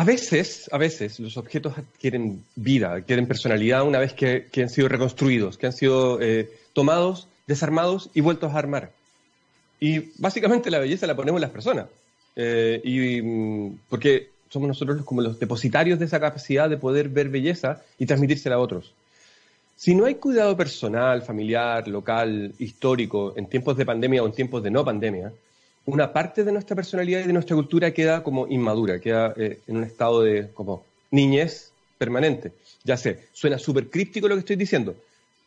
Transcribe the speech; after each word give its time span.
a 0.00 0.04
veces, 0.04 0.70
a 0.72 0.78
veces 0.78 1.20
los 1.20 1.36
objetos 1.36 1.76
adquieren 1.76 2.42
vida, 2.56 2.94
adquieren 2.94 3.26
personalidad 3.26 3.86
una 3.86 3.98
vez 3.98 4.14
que, 4.14 4.48
han 4.56 4.70
sido 4.70 4.88
reconstruidos, 4.88 5.58
que 5.58 5.66
han 5.66 5.74
sido 5.74 6.18
eh, 6.22 6.50
tomados, 6.72 7.28
desarmados 7.46 8.08
y 8.14 8.22
vueltos 8.22 8.54
a 8.54 8.58
armar. 8.58 8.92
Y 9.78 10.10
básicamente 10.16 10.70
la 10.70 10.78
belleza 10.78 11.06
la 11.06 11.14
ponemos 11.14 11.38
las 11.38 11.50
personas. 11.50 11.84
Eh, 12.34 12.80
y 12.82 13.20
mm, 13.20 13.78
porque 13.90 14.30
somos 14.48 14.68
nosotros 14.68 15.04
como 15.04 15.20
los 15.20 15.38
depositarios 15.38 15.98
de 15.98 16.06
esa 16.06 16.18
capacidad 16.18 16.70
de 16.70 16.78
poder 16.78 17.10
ver 17.10 17.28
belleza 17.28 17.82
y 17.98 18.06
transmitírsela 18.06 18.54
a 18.54 18.60
otros. 18.60 18.94
Si 19.76 19.94
no 19.94 20.06
hay 20.06 20.14
cuidado 20.14 20.56
personal, 20.56 21.20
familiar, 21.20 21.86
local, 21.88 22.54
histórico, 22.58 23.34
en 23.36 23.48
tiempos 23.48 23.76
de 23.76 23.84
pandemia 23.84 24.22
o 24.22 24.26
en 24.26 24.32
tiempos 24.32 24.62
de 24.62 24.70
no 24.70 24.82
pandemia, 24.82 25.30
una 25.86 26.12
parte 26.12 26.44
de 26.44 26.52
nuestra 26.52 26.76
personalidad 26.76 27.20
y 27.20 27.26
de 27.26 27.32
nuestra 27.32 27.56
cultura 27.56 27.92
queda 27.92 28.22
como 28.22 28.46
inmadura, 28.46 29.00
queda 29.00 29.34
eh, 29.36 29.60
en 29.66 29.78
un 29.78 29.84
estado 29.84 30.22
de 30.22 30.50
como 30.52 30.84
niñez 31.10 31.72
permanente. 31.98 32.52
Ya 32.84 32.96
sé, 32.96 33.28
suena 33.32 33.58
súper 33.58 33.88
críptico 33.88 34.28
lo 34.28 34.34
que 34.34 34.40
estoy 34.40 34.56
diciendo, 34.56 34.94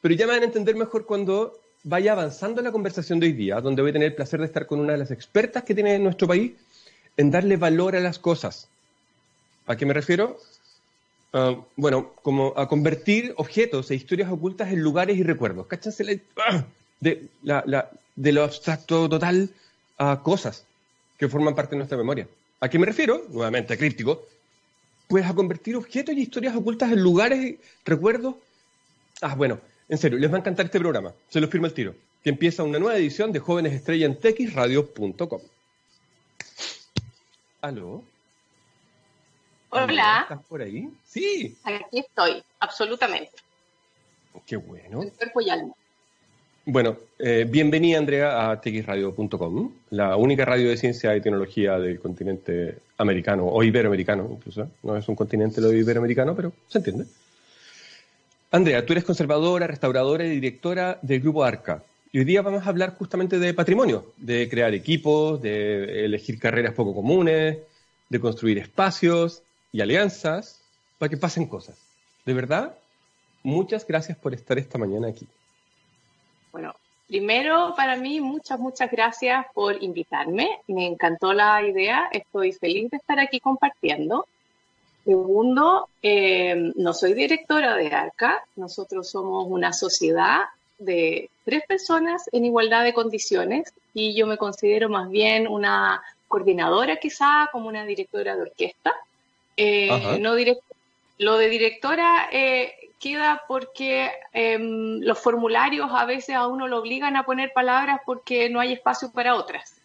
pero 0.02 0.14
ya 0.16 0.26
me 0.26 0.34
van 0.34 0.44
a 0.44 0.46
entender 0.46 0.76
mejor 0.76 1.06
cuando 1.06 1.58
vaya 1.84 2.14
avanzando 2.14 2.62
la 2.62 2.72
conversación 2.72 3.20
de 3.20 3.28
hoy 3.28 3.34
día, 3.34 3.60
donde 3.60 3.82
voy 3.82 3.90
a 3.90 3.94
tener 3.94 4.10
el 4.10 4.16
placer 4.16 4.40
de 4.40 4.46
estar 4.46 4.66
con 4.66 4.80
una 4.80 4.94
de 4.94 5.00
las 5.00 5.12
expertas 5.12 5.64
que 5.64 5.74
tiene 5.74 5.96
en 5.96 6.04
nuestro 6.04 6.28
país 6.28 6.54
en 7.18 7.32
darle 7.32 7.58
valor 7.58 7.96
a 7.96 8.00
las 8.00 8.20
cosas. 8.20 8.68
¿A 9.68 9.76
qué 9.76 9.86
me 9.86 9.94
refiero? 9.94 10.40
Ah, 11.34 11.56
bueno, 11.76 12.14
como 12.22 12.54
a 12.56 12.68
convertir 12.68 13.34
objetos 13.38 13.90
e 13.92 13.96
historias 13.96 14.32
ocultas 14.32 14.72
en 14.72 14.82
lugares 14.82 15.18
y 15.18 15.24
recuerdos. 15.24 15.68
Cáchense 15.68 16.22
¡ah! 16.38 16.64
de, 17.00 17.28
de 18.16 18.32
lo 18.32 18.44
abstracto 18.44 19.10
total 19.10 19.50
a 19.98 20.22
cosas 20.22 20.66
que 21.18 21.30
forman 21.30 21.56
parte 21.56 21.72
de 21.72 21.78
nuestra 21.78 21.98
memoria. 21.98 22.28
¿A 22.60 22.70
qué 22.70 22.80
me 22.80 22.86
refiero? 22.86 23.24
Nuevamente, 23.30 23.78
críptico. 23.78 24.26
Pues 25.08 25.26
a 25.26 25.34
convertir 25.34 25.76
objetos 25.76 26.16
y 26.16 26.22
historias 26.22 26.56
ocultas 26.56 26.92
en 26.92 27.02
lugares 27.02 27.40
y 27.40 27.60
recuerdos. 27.86 28.36
Ah, 29.22 29.36
bueno, 29.36 29.60
en 29.90 29.98
serio, 29.98 30.18
les 30.18 30.32
va 30.32 30.38
a 30.38 30.40
encantar 30.40 30.66
este 30.66 30.80
programa. 30.80 31.14
Se 31.30 31.40
lo 31.40 31.48
firmo 31.48 31.68
el 31.68 31.74
tiro. 31.74 31.96
Que 32.24 32.30
empieza 32.30 32.64
una 32.64 32.80
nueva 32.80 32.98
edición 32.98 33.32
de 33.32 33.40
Jóvenes 33.40 33.74
Estrella 33.74 34.06
en 34.06 34.20
texradio.com. 34.20 35.42
¿Aló? 37.62 38.04
Hola. 39.70 40.22
¿Estás 40.24 40.46
por 40.46 40.62
ahí? 40.62 40.90
Sí. 41.06 41.58
Aquí 41.64 42.00
estoy, 42.00 42.44
absolutamente. 42.60 43.32
Qué 44.46 44.56
bueno. 44.56 45.02
El 45.04 45.12
cuerpo 45.12 45.42
y 45.42 45.50
alma. 45.50 45.74
Bueno, 46.66 46.96
eh, 47.20 47.46
bienvenida 47.50 47.98
Andrea 47.98 48.50
a 48.50 48.62
txradio.com, 48.62 49.72
la 49.90 50.16
única 50.16 50.46
radio 50.46 50.70
de 50.70 50.78
ciencia 50.78 51.14
y 51.14 51.20
tecnología 51.20 51.78
del 51.78 52.00
continente 52.00 52.78
americano, 52.98 53.48
o 53.48 53.62
iberoamericano 53.64 54.30
incluso. 54.32 54.70
No 54.82 54.96
es 54.96 55.06
un 55.10 55.16
continente 55.16 55.60
lo 55.60 55.74
iberoamericano, 55.74 56.34
pero 56.34 56.54
se 56.70 56.78
entiende. 56.78 57.06
Andrea, 58.50 58.86
tú 58.86 58.94
eres 58.94 59.04
conservadora, 59.04 59.68
restauradora 59.68 60.24
y 60.26 60.30
directora 60.30 61.00
del 61.02 61.20
grupo 61.20 61.44
ARCA. 61.44 61.84
Y 62.14 62.20
hoy 62.20 62.26
día 62.26 62.42
vamos 62.42 62.66
a 62.66 62.70
hablar 62.70 62.96
justamente 62.96 63.40
de 63.40 63.54
patrimonio, 63.54 64.14
de 64.16 64.48
crear 64.48 64.74
equipos, 64.74 65.42
de 65.42 66.06
elegir 66.06 66.40
carreras 66.40 66.74
poco 66.74 66.96
comunes, 66.96 67.58
de 68.08 68.20
construir 68.22 68.58
espacios 68.60 69.44
y 69.74 69.82
alianzas 69.82 70.62
para 70.98 71.10
que 71.10 71.18
pasen 71.18 71.46
cosas. 71.46 71.76
De 72.26 72.34
verdad, 72.34 72.78
muchas 73.42 73.86
gracias 73.86 74.18
por 74.18 74.34
estar 74.34 74.58
esta 74.58 74.78
mañana 74.78 75.10
aquí. 75.10 75.28
Bueno, 76.54 76.76
primero 77.08 77.74
para 77.76 77.98
mí, 77.98 78.22
muchas, 78.22 78.60
muchas 78.60 78.90
gracias 78.92 79.46
por 79.56 79.82
invitarme. 79.84 80.60
Me 80.68 80.86
encantó 80.86 81.34
la 81.34 81.68
idea, 81.68 82.08
estoy 82.12 82.54
feliz 82.54 82.92
de 82.92 82.98
estar 82.98 83.20
aquí 83.20 83.40
compartiendo. 83.40 84.28
Segundo, 85.04 85.90
eh, 86.04 86.72
no 86.76 86.94
soy 86.94 87.14
directora 87.16 87.76
de 87.76 87.88
ARCA, 87.88 88.46
nosotros 88.56 89.10
somos 89.10 89.48
una 89.50 89.74
sociedad 89.74 90.44
de 90.78 91.30
tres 91.44 91.64
personas 91.68 92.30
en 92.32 92.46
igualdad 92.46 92.84
de 92.84 92.94
condiciones 92.94 93.74
y 93.96 94.16
yo 94.16 94.28
me 94.28 94.38
considero 94.38 94.90
más 94.90 95.10
bien 95.10 95.48
una 95.48 96.04
coordinadora 96.28 96.98
quizá, 96.98 97.50
como 97.52 97.68
una 97.68 97.84
directora 97.84 98.36
de 98.36 98.44
orquesta. 98.44 98.94
Eh, 99.58 100.20
no 100.20 100.36
lo 101.18 101.38
de 101.38 101.50
directora 101.50 102.30
eh, 102.32 102.83
queda 103.04 103.44
porque 103.50 104.10
em, 104.32 105.02
los 105.02 105.20
formularios 105.20 105.90
a 105.92 106.06
veces 106.06 106.36
a 106.36 106.48
uno 106.48 106.70
lo 106.70 106.80
obligan 106.80 107.18
a 107.18 107.26
poner 107.26 107.52
palabras 107.52 108.00
porque 108.06 108.50
no 108.50 108.62
hay 108.62 108.72
espacio 108.72 109.12
para 109.12 109.36
otras, 109.36 109.76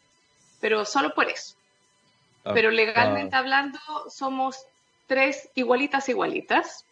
pero 0.60 0.84
solo 0.84 1.12
por 1.14 1.28
eso. 1.28 1.56
Ah, 2.44 2.52
pero 2.54 2.70
legalmente 2.70 3.34
ah. 3.34 3.40
hablando 3.40 3.80
somos 4.08 4.64
tres 5.08 5.50
igualitas 5.56 6.08
igualitas. 6.08 6.84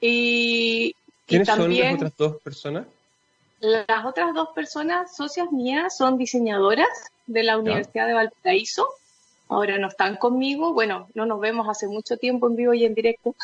Y, 0.00 0.96
¿Quiénes 1.26 1.46
son 1.46 1.78
las 1.78 1.94
otras 1.94 2.16
dos 2.16 2.42
personas? 2.42 2.86
Las 3.60 4.04
otras 4.04 4.34
dos 4.34 4.48
personas, 4.52 5.14
socias 5.14 5.52
mías, 5.52 5.96
son 5.96 6.18
diseñadoras 6.18 6.88
de 7.28 7.44
la 7.44 7.58
Universidad 7.58 8.08
de 8.08 8.14
Valparaíso. 8.14 8.88
Ahora 9.48 9.78
no 9.78 9.86
están 9.86 10.16
conmigo. 10.16 10.72
Bueno, 10.72 11.08
no 11.14 11.26
nos 11.26 11.38
vemos 11.38 11.68
hace 11.68 11.86
mucho 11.86 12.16
tiempo 12.16 12.48
en 12.48 12.56
vivo 12.56 12.74
y 12.74 12.84
en 12.84 12.94
directo. 12.94 13.36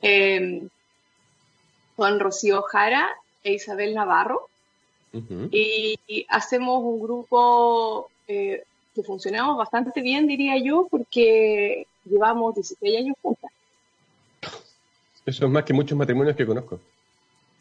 Eh, 0.00 0.66
son 1.96 2.20
Rocío 2.20 2.62
Jara 2.62 3.08
e 3.44 3.54
Isabel 3.54 3.94
Navarro. 3.94 4.48
y, 5.12 5.98
hacemos 6.28 6.82
un 6.82 7.02
grupo 7.02 8.10
eh, 8.28 8.64
que 8.94 9.02
funcionamos 9.02 9.56
bastante 9.56 10.00
bien, 10.00 10.26
diría 10.26 10.56
yo, 10.58 10.88
porque 10.90 11.86
llevamos 12.04 12.54
16 12.54 12.98
años 12.98 13.16
juntas. 13.20 13.50
Eso 15.24 15.46
es 15.46 15.50
más 15.50 15.64
que 15.64 15.72
muchos 15.72 15.96
matrimonios 15.96 16.36
que 16.36 16.46
conozco. 16.46 16.80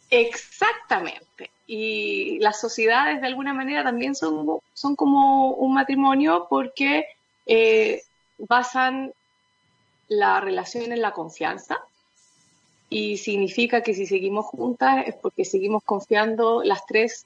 Exactamente. 0.09 1.51
Y 1.67 2.39
las 2.39 2.59
sociedades 2.59 3.21
de 3.21 3.27
alguna 3.27 3.53
manera 3.53 3.83
también 3.83 4.15
son, 4.15 4.59
son 4.73 4.95
como 4.95 5.53
un 5.53 5.73
matrimonio 5.73 6.47
porque 6.49 7.05
eh, 7.45 8.01
basan 8.37 9.13
la 10.09 10.41
relación 10.41 10.91
en 10.91 11.01
la 11.01 11.13
confianza 11.13 11.79
y 12.91 13.17
significa 13.17 13.81
que 13.81 13.93
si 13.93 14.05
seguimos 14.05 14.45
juntas 14.45 15.07
es 15.07 15.15
porque 15.15 15.45
seguimos 15.45 15.81
confiando 15.83 16.61
las 16.61 16.85
tres 16.85 17.25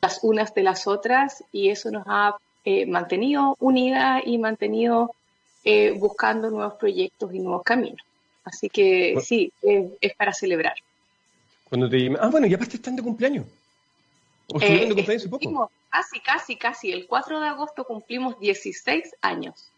las 0.00 0.20
unas 0.22 0.54
de 0.54 0.62
las 0.62 0.86
otras 0.86 1.44
y 1.52 1.68
eso 1.68 1.90
nos 1.90 2.04
ha 2.06 2.36
eh, 2.64 2.86
mantenido 2.86 3.56
unidas 3.60 4.22
y 4.24 4.38
mantenido 4.38 5.14
eh, 5.64 5.90
buscando 5.90 6.48
nuevos 6.48 6.74
proyectos 6.74 7.34
y 7.34 7.40
nuevos 7.40 7.62
caminos. 7.62 8.00
Así 8.44 8.70
que 8.70 9.20
sí, 9.22 9.52
es 9.62 10.14
para 10.16 10.32
celebrar. 10.32 10.74
Cuando 11.68 11.90
te 11.90 12.10
Ah, 12.18 12.28
bueno, 12.28 12.46
y 12.46 12.54
aparte 12.54 12.76
están 12.76 12.96
de 12.96 13.02
cumpleaños. 13.02 13.44
¿O 14.48 14.58
estuvieron 14.58 14.88
de 14.88 14.92
eh, 14.92 14.96
cumpleaños 14.96 15.22
hace 15.22 15.28
poco? 15.28 15.70
Casi, 15.90 16.20
casi, 16.20 16.56
casi. 16.56 16.90
El 16.90 17.06
4 17.06 17.38
de 17.38 17.48
agosto 17.48 17.84
cumplimos 17.84 18.40
16 18.40 19.14
años. 19.20 19.68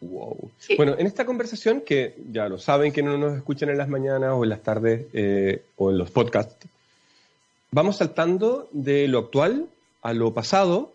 Wow. 0.00 0.50
Bueno, 0.76 0.94
en 0.98 1.06
esta 1.06 1.24
conversación, 1.24 1.80
que 1.80 2.14
ya 2.30 2.48
lo 2.48 2.58
saben 2.58 2.92
que 2.92 3.02
no 3.02 3.16
nos 3.16 3.36
escuchan 3.36 3.70
en 3.70 3.78
las 3.78 3.88
mañanas 3.88 4.32
o 4.34 4.44
en 4.44 4.50
las 4.50 4.62
tardes 4.62 5.06
eh, 5.12 5.62
o 5.76 5.90
en 5.90 5.98
los 5.98 6.10
podcasts, 6.10 6.66
vamos 7.70 7.96
saltando 7.96 8.68
de 8.72 9.08
lo 9.08 9.20
actual 9.20 9.66
a 10.02 10.12
lo 10.12 10.34
pasado 10.34 10.92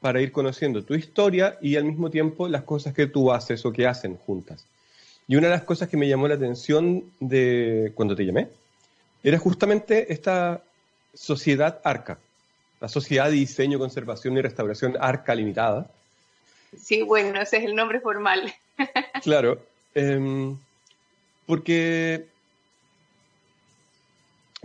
para 0.00 0.20
ir 0.20 0.32
conociendo 0.32 0.84
tu 0.84 0.94
historia 0.94 1.58
y 1.60 1.76
al 1.76 1.84
mismo 1.84 2.10
tiempo 2.10 2.48
las 2.48 2.64
cosas 2.64 2.94
que 2.94 3.06
tú 3.06 3.32
haces 3.32 3.64
o 3.64 3.72
que 3.72 3.86
hacen 3.86 4.16
juntas. 4.16 4.66
Y 5.28 5.36
una 5.36 5.48
de 5.48 5.54
las 5.54 5.64
cosas 5.64 5.88
que 5.88 5.96
me 5.96 6.08
llamó 6.08 6.28
la 6.28 6.34
atención 6.34 7.04
de 7.18 7.92
cuando 7.94 8.14
te 8.14 8.24
llamé 8.24 8.48
era 9.22 9.38
justamente 9.38 10.12
esta 10.12 10.62
sociedad 11.14 11.80
ARCA, 11.82 12.18
la 12.80 12.88
Sociedad 12.88 13.26
de 13.26 13.32
Diseño, 13.32 13.78
Conservación 13.78 14.36
y 14.36 14.42
Restauración 14.42 14.96
ARCA 15.00 15.34
Limitada. 15.34 15.90
Sí, 16.80 17.02
bueno, 17.02 17.40
ese 17.40 17.58
es 17.58 17.64
el 17.64 17.74
nombre 17.74 18.00
formal. 18.00 18.52
claro, 19.22 19.60
em, 19.94 20.56
porque 21.46 22.26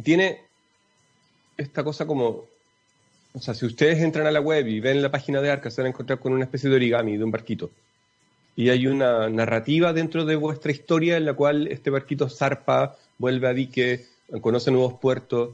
tiene 0.04 0.42
esta 1.58 1.84
cosa 1.84 2.06
como, 2.06 2.46
o 3.34 3.40
sea, 3.40 3.54
si 3.54 3.66
ustedes 3.66 4.00
entran 4.00 4.28
a 4.28 4.32
la 4.32 4.42
web 4.42 4.68
y 4.68 4.80
ven 4.80 5.02
la 5.02 5.12
página 5.12 5.42
de 5.42 5.52
ARCA, 5.52 5.70
se 5.70 5.82
van 5.82 5.88
a 5.88 5.90
encontrar 5.90 6.20
con 6.20 6.34
una 6.34 6.46
especie 6.46 6.70
de 6.70 6.76
origami, 6.76 7.18
de 7.18 7.24
un 7.24 7.32
barquito. 7.32 7.70
Y 8.56 8.70
hay 8.70 8.88
una 8.88 9.30
narrativa 9.30 9.94
dentro 9.94 10.26
de 10.26 10.36
vuestra 10.36 10.72
historia 10.72 11.18
en 11.18 11.26
la 11.26 11.34
cual 11.34 11.68
este 11.68 11.90
barquito 11.90 12.30
zarpa, 12.30 12.98
vuelve 13.18 13.48
a 13.48 13.54
dique, 13.54 14.06
conoce 14.42 14.72
nuevos 14.72 14.94
puertos. 15.00 15.52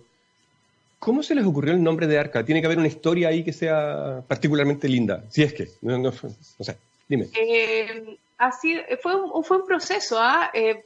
¿Cómo 1.00 1.22
se 1.22 1.36
les 1.36 1.46
ocurrió 1.46 1.74
el 1.74 1.84
nombre 1.84 2.08
de 2.08 2.18
Arca? 2.18 2.44
Tiene 2.44 2.60
que 2.60 2.68
haber 2.68 2.80
una 2.80 2.88
historia 2.88 3.30
ahí 3.30 3.44
que 3.44 3.54
sea 3.54 4.24
particularmente 4.28 4.90
linda, 4.90 5.24
si 5.30 5.44
es 5.44 5.54
que, 5.54 5.70
no, 5.82 5.98
no, 5.98 6.12
sé, 6.12 6.78
dime. 7.08 7.28
Eh, 7.36 8.18
así, 8.38 8.78
fue 9.02 9.16
un, 9.16 9.44
fue 9.44 9.58
un 9.58 9.68
proceso. 9.68 10.18
¿ah? 10.20 10.50
Eh, 10.54 10.84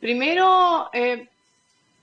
primero, 0.00 0.88
eh, 0.94 1.28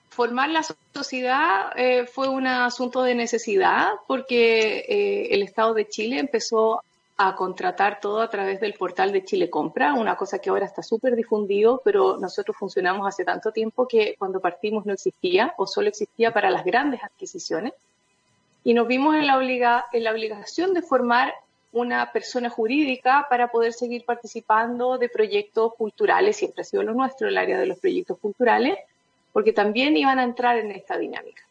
formar 0.10 0.50
la 0.50 0.62
sociedad 0.94 1.74
fue 2.12 2.30
un 2.30 2.46
asunto 2.46 3.02
de 3.02 3.16
necesidad 3.16 3.90
porque 4.08 5.28
el 5.32 5.42
Estado 5.44 5.74
de 5.74 5.88
Chile 5.88 6.20
empezó 6.20 6.82
a 7.20 7.36
contratar 7.36 8.00
todo 8.00 8.22
a 8.22 8.30
través 8.30 8.60
del 8.60 8.74
portal 8.74 9.12
de 9.12 9.26
Chile 9.26 9.50
Compra, 9.50 9.94
una 9.94 10.16
cosa 10.16 10.38
que 10.38 10.52
ahora 10.52 10.68
está 10.68 10.84
súper 10.84 11.16
difundido, 11.16 11.82
pero 11.84 12.18
nosotros 12.18 12.56
funcionamos 12.56 13.08
hace 13.08 13.26
tanto 13.26 13.52
tiempo 13.52 13.88
que 13.88 14.16
cuando 14.20 14.40
partimos 14.40 14.86
no 14.86 14.94
existía 14.94 15.56
o 15.58 15.66
solo 15.66 15.90
existía 15.90 16.32
para 16.32 16.52
las 16.52 16.64
grandes 16.64 17.04
adquisiciones. 17.04 17.74
Y 18.64 18.76
nos 18.76 18.88
vimos 18.88 19.16
en 19.16 19.26
la, 19.26 19.38
obliga 19.38 19.86
en 19.94 20.04
la 20.04 20.12
obligación 20.12 20.76
de 20.76 20.84
formar 20.84 21.34
una 21.72 22.12
persona 22.12 22.52
jurídica 22.52 23.26
para 23.30 23.50
poder 23.50 23.74
seguir 23.74 24.06
participando 24.06 25.00
de 25.00 25.10
proyectos 25.10 25.74
culturales, 25.74 26.38
siempre 26.38 26.62
ha 26.62 26.66
sido 26.66 26.84
lo 26.84 26.94
nuestro, 26.94 27.28
el 27.28 27.38
área 27.38 27.58
de 27.58 27.66
los 27.66 27.80
proyectos 27.80 28.20
culturales, 28.20 28.78
porque 29.34 29.54
también 29.54 29.98
iban 29.98 30.20
a 30.20 30.24
entrar 30.24 30.58
en 30.58 30.72
esta 30.72 30.98
dinámica. 30.98 31.42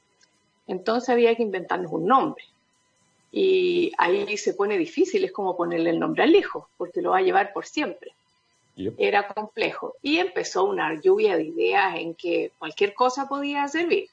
Entonces 0.69 1.09
había 1.09 1.35
que 1.35 1.43
inventarnos 1.43 1.93
un 1.93 2.07
nombre. 2.07 2.45
Y 3.39 3.93
ahí 3.99 4.35
se 4.39 4.55
pone 4.55 4.79
difícil, 4.79 5.23
es 5.23 5.31
como 5.31 5.59
ponerle 5.59 5.91
el 5.91 5.99
nombre 5.99 6.23
al 6.23 6.35
hijo, 6.35 6.71
porque 6.79 7.03
lo 7.03 7.11
va 7.11 7.19
a 7.19 7.21
llevar 7.21 7.53
por 7.53 7.67
siempre. 7.67 8.13
Era 8.97 9.29
complejo. 9.29 9.93
Y 10.01 10.17
empezó 10.17 10.65
una 10.65 10.99
lluvia 10.99 11.37
de 11.37 11.45
ideas 11.45 11.97
en 11.97 12.15
que 12.15 12.53
cualquier 12.59 12.95
cosa 12.95 13.29
podía 13.29 13.69
servir. 13.69 14.09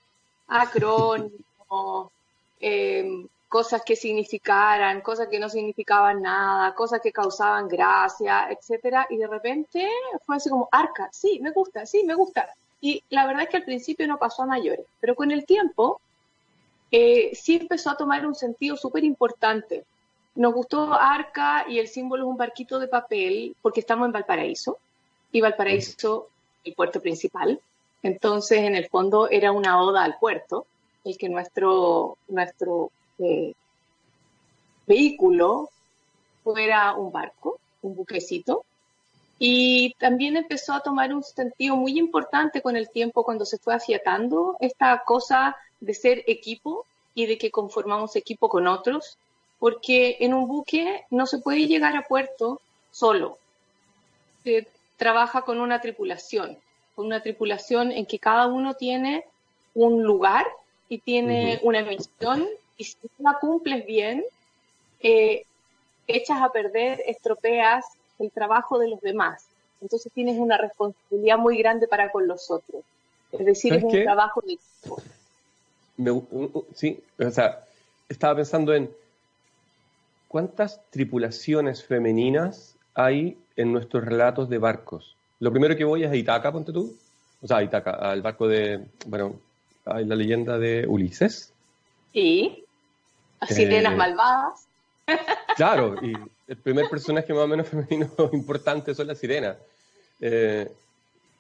Acrónimo, 0.50 2.12
em, 2.60 3.26
cosas 3.48 3.82
que 3.86 3.96
significaran, 3.96 5.00
cosas 5.00 5.30
que 5.30 5.40
no 5.40 5.48
significaban 5.48 6.22
nada, 6.22 6.76
cosas 6.76 7.00
que 7.00 7.14
causaban 7.14 7.70
gracia, 7.70 8.50
etcétera, 8.50 9.08
y 9.10 9.16
de 9.16 9.28
repente 9.28 9.88
fue 10.26 10.36
así 10.36 10.50
como 10.50 10.68
arca, 10.70 11.08
sí, 11.14 11.40
me 11.42 11.52
gusta, 11.52 11.86
sí, 11.86 12.04
me 12.04 12.16
gusta. 12.16 12.50
Y 12.82 13.02
la 13.10 13.26
verdad 13.26 13.44
es 13.44 13.50
que 13.50 13.58
al 13.58 13.64
principio 13.64 14.06
no 14.06 14.18
pasó 14.18 14.44
a 14.44 14.48
mayores, 14.48 14.86
pero 15.00 15.16
con 15.16 15.32
el 15.32 15.46
tiempo 15.46 16.02
eh, 16.96 17.32
sí 17.34 17.56
empezó 17.56 17.90
a 17.90 17.98
tomar 17.98 18.24
un 18.24 18.36
sentido 18.36 18.78
súper 18.78 19.04
importante. 19.04 19.84
Nos 20.36 20.54
gustó 20.54 20.94
Arca 20.94 21.66
y 21.68 21.80
el 21.80 21.88
símbolo 21.88 22.24
es 22.24 22.30
un 22.30 22.38
barquito 22.38 22.78
de 22.78 22.88
papel 22.88 23.56
porque 23.64 23.80
estamos 23.80 24.06
en 24.06 24.12
Valparaíso 24.12 24.78
y 25.32 25.42
Valparaíso 25.42 26.28
el 26.64 26.76
puerto 26.76 27.02
principal. 27.02 27.60
Entonces, 28.04 28.60
en 28.60 28.76
el 28.76 28.88
fondo 28.90 29.28
era 29.28 29.52
una 29.52 29.82
oda 29.82 30.04
al 30.04 30.20
puerto, 30.20 30.68
el 31.04 31.18
que 31.18 31.30
nuestro, 31.30 32.20
nuestro 32.28 32.92
eh, 33.18 33.54
vehículo 34.86 35.72
fuera 36.44 36.94
un 36.94 37.12
barco, 37.12 37.60
un 37.82 37.96
buquecito. 37.96 38.66
Y 39.40 39.96
también 39.98 40.38
empezó 40.38 40.74
a 40.74 40.82
tomar 40.82 41.12
un 41.12 41.24
sentido 41.24 41.76
muy 41.76 41.98
importante 41.98 42.62
con 42.62 42.78
el 42.78 42.92
tiempo 42.92 43.24
cuando 43.24 43.46
se 43.46 43.58
fue 43.58 43.74
afiatando 43.74 44.58
esta 44.60 45.02
cosa 45.04 45.58
de 45.84 45.94
ser 45.94 46.24
equipo 46.28 46.86
y 47.14 47.26
de 47.26 47.38
que 47.38 47.52
conformamos 47.52 48.16
equipo 48.16 48.50
con 48.50 48.68
otros, 48.68 49.18
porque 49.60 50.18
en 50.22 50.34
un 50.34 50.48
buque 50.48 51.04
no 51.10 51.26
se 51.26 51.40
puede 51.40 51.68
llegar 51.68 51.96
a 51.96 52.04
puerto 52.04 52.62
solo. 52.92 53.38
Se 54.44 54.68
trabaja 54.98 55.44
con 55.44 55.60
una 55.60 55.82
tripulación, 55.82 56.58
con 56.96 57.06
una 57.06 57.22
tripulación 57.22 57.92
en 57.92 58.06
que 58.06 58.20
cada 58.20 58.48
uno 58.48 58.76
tiene 58.76 59.26
un 59.74 60.04
lugar 60.04 60.46
y 60.88 61.00
tiene 61.00 61.60
una 61.64 61.82
misión 61.82 62.48
y 62.78 62.84
si 62.86 62.98
no 63.18 63.32
la 63.32 63.40
cumples 63.40 63.86
bien, 63.86 64.24
eh, 65.02 65.46
echas 66.08 66.42
a 66.42 66.52
perder, 66.52 67.02
estropeas 67.06 67.86
el 68.20 68.32
trabajo 68.32 68.80
de 68.80 68.90
los 68.90 69.02
demás. 69.02 69.46
Entonces 69.82 70.12
tienes 70.14 70.38
una 70.38 70.58
responsabilidad 70.58 71.38
muy 71.38 71.58
grande 71.58 71.88
para 71.88 72.12
con 72.12 72.28
los 72.28 72.50
otros. 72.50 72.84
Es 73.32 73.46
decir, 73.46 73.74
es 73.74 73.84
un 73.84 73.92
trabajo 74.04 74.42
de 74.42 74.54
equipo 74.54 75.02
sí, 76.74 77.00
o 77.20 77.32
sea, 77.32 77.64
estaba 78.10 78.36
pensando 78.36 78.74
en 78.74 78.90
cuántas 80.28 80.82
tripulaciones 80.90 81.84
femeninas 81.84 82.76
hay 82.96 83.38
en 83.56 83.72
nuestros 83.72 84.04
relatos 84.04 84.50
de 84.50 84.58
barcos. 84.58 85.16
Lo 85.40 85.52
primero 85.52 85.76
que 85.76 85.84
voy 85.84 86.04
es 86.04 86.12
a 86.12 86.16
Itaca, 86.16 86.52
ponte 86.52 86.72
tú. 86.72 86.96
O 87.42 87.48
sea, 87.48 87.58
a 87.58 87.64
Itaca, 87.64 87.92
al 87.92 88.22
barco 88.22 88.48
de, 88.48 88.84
bueno, 89.08 89.36
hay 89.86 90.06
la 90.06 90.16
leyenda 90.16 90.58
de 90.58 90.88
Ulises. 90.88 91.52
Sí, 92.14 92.64
las 93.42 93.50
sirenas 93.50 93.94
eh, 93.94 93.96
malvadas. 93.96 94.68
Claro, 95.56 95.96
y 96.02 96.14
el 96.48 96.58
primer 96.58 96.90
personaje 96.90 97.34
más 97.34 97.44
o 97.44 97.48
menos 97.48 97.68
femenino 97.68 98.08
importante 98.34 98.96
son 98.96 99.08
las 99.08 99.20
sirenas. 99.20 99.58
Eh, 100.22 100.72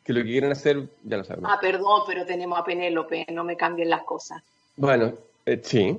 que 0.03 0.11
lo 0.11 0.21
que 0.21 0.27
quieren 0.27 0.51
hacer, 0.51 0.83
ya 1.03 1.17
lo 1.17 1.23
sabemos. 1.23 1.49
Ah, 1.51 1.59
perdón, 1.61 2.01
pero 2.05 2.25
tenemos 2.25 2.59
a 2.59 2.63
Penélope, 2.63 3.25
no 3.31 3.43
me 3.43 3.55
cambien 3.55 3.89
las 3.89 4.03
cosas. 4.03 4.43
Bueno, 4.75 5.13
eh, 5.45 5.61
sí. 5.63 5.97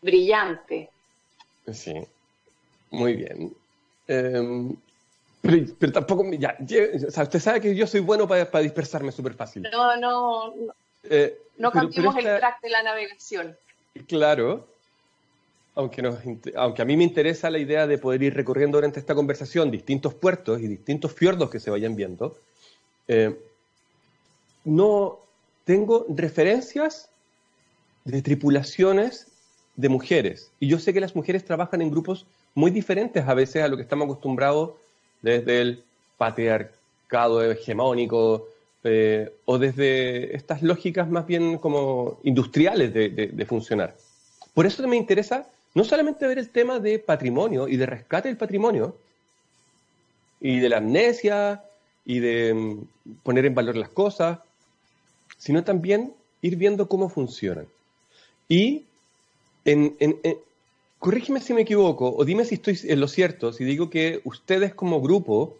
Brillante. 0.00 0.90
Sí, 1.72 1.94
muy 2.90 3.14
bien. 3.14 3.54
Em, 4.08 4.76
pero, 5.42 5.92
tampoco, 5.92 6.24
ya, 6.32 6.56
o 6.58 7.10
sea, 7.10 7.24
usted 7.24 7.40
sabe 7.40 7.60
que 7.60 7.74
yo 7.74 7.86
soy 7.86 8.00
bueno 8.00 8.28
para, 8.28 8.60
dispersarme 8.60 9.10
súper 9.10 9.34
fácil. 9.34 9.62
No, 9.72 9.96
no, 9.96 10.54
no, 10.54 10.74
eh, 11.04 11.38
no 11.58 11.72
cambiemos 11.72 12.16
el 12.16 12.24
track 12.24 12.60
de 12.62 12.70
la 12.70 12.82
navegación. 12.82 13.56
Claro, 14.06 14.66
aunque, 15.74 16.02
aunque 16.56 16.82
a 16.82 16.84
mí 16.84 16.96
me 16.96 17.04
interesa 17.04 17.50
la 17.50 17.58
idea 17.58 17.86
de 17.86 17.98
poder 17.98 18.22
ir 18.22 18.34
recorriendo 18.34 18.76
durante 18.78 19.00
esta 19.00 19.14
conversación 19.14 19.70
distintos 19.70 20.14
puertos 20.14 20.60
y 20.60 20.68
distintos 20.68 21.12
fiordos 21.12 21.50
que 21.50 21.60
se 21.60 21.70
vayan 21.70 21.96
viendo, 21.96 22.36
eh, 23.08 23.36
no 24.64 25.18
tengo 25.64 26.06
referencias 26.08 27.08
de 28.04 28.22
tripulaciones 28.22 29.26
de 29.76 29.88
mujeres. 29.88 30.50
Y 30.60 30.68
yo 30.68 30.78
sé 30.78 30.92
que 30.92 31.00
las 31.00 31.16
mujeres 31.16 31.44
trabajan 31.44 31.82
en 31.82 31.90
grupos 31.90 32.26
muy 32.54 32.70
diferentes 32.70 33.26
a 33.26 33.34
veces 33.34 33.62
a 33.62 33.68
lo 33.68 33.76
que 33.76 33.82
estamos 33.82 34.04
acostumbrados 34.04 34.72
desde 35.22 35.60
el 35.60 35.82
patriarcado 36.18 37.42
hegemónico 37.50 38.48
eh, 38.84 39.32
o 39.44 39.58
desde 39.58 40.36
estas 40.36 40.62
lógicas 40.62 41.08
más 41.08 41.26
bien 41.26 41.58
como 41.58 42.18
industriales 42.24 42.92
de, 42.92 43.08
de, 43.08 43.46
funcionar. 43.46 43.94
Por 44.54 44.66
eso 44.66 44.86
me 44.88 44.96
interesa 44.96 45.46
no 45.74 45.84
solamente 45.84 46.26
ver 46.26 46.38
el 46.38 46.48
tema 46.50 46.78
de 46.78 46.98
patrimonio 46.98 47.68
y 47.68 47.76
de 47.76 47.86
rescate 47.86 48.28
del 48.28 48.36
patrimonio 48.36 48.96
y 50.40 50.58
de 50.58 50.68
la 50.68 50.78
amnesia 50.78 51.62
y 52.04 52.18
de 52.18 52.52
mm, 52.52 52.80
poner 53.22 53.46
en 53.46 53.54
valor 53.54 53.76
las 53.76 53.88
cosas, 53.88 54.40
sino 55.38 55.62
también 55.62 56.12
ir 56.42 56.56
viendo 56.56 56.88
cómo 56.88 57.08
funcionan. 57.08 57.66
Y, 58.52 58.84
corrígeme 60.98 61.40
si 61.40 61.54
me 61.54 61.62
equivoco, 61.62 62.14
o 62.14 62.22
dime 62.22 62.44
si 62.44 62.56
estoy 62.56 62.78
en 62.84 63.00
lo 63.00 63.08
cierto, 63.08 63.50
si 63.50 63.64
digo 63.64 63.88
que 63.88 64.20
ustedes 64.24 64.74
como 64.74 65.00
grupo, 65.00 65.56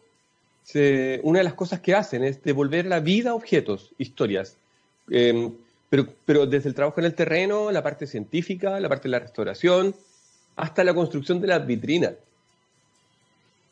una 1.22 1.38
de 1.38 1.44
las 1.44 1.54
cosas 1.54 1.80
que 1.80 1.94
hacen 1.94 2.22
es 2.22 2.42
devolver 2.42 2.84
la 2.84 3.00
vida 3.00 3.30
a 3.30 3.34
objetos, 3.34 3.92
historias, 3.96 4.58
em, 5.08 5.54
pero, 5.88 6.06
pero 6.26 6.44
desde 6.44 6.68
el 6.68 6.74
trabajo 6.74 7.00
en 7.00 7.06
el 7.06 7.14
terreno, 7.14 7.70
la 7.70 7.82
parte 7.82 8.06
científica, 8.06 8.78
la 8.78 8.90
parte 8.90 9.04
de 9.04 9.12
la 9.12 9.20
restauración, 9.20 9.94
hasta 10.56 10.84
la 10.84 10.92
construcción 10.92 11.40
de 11.40 11.46
las 11.46 11.66
vitrinas. 11.66 12.12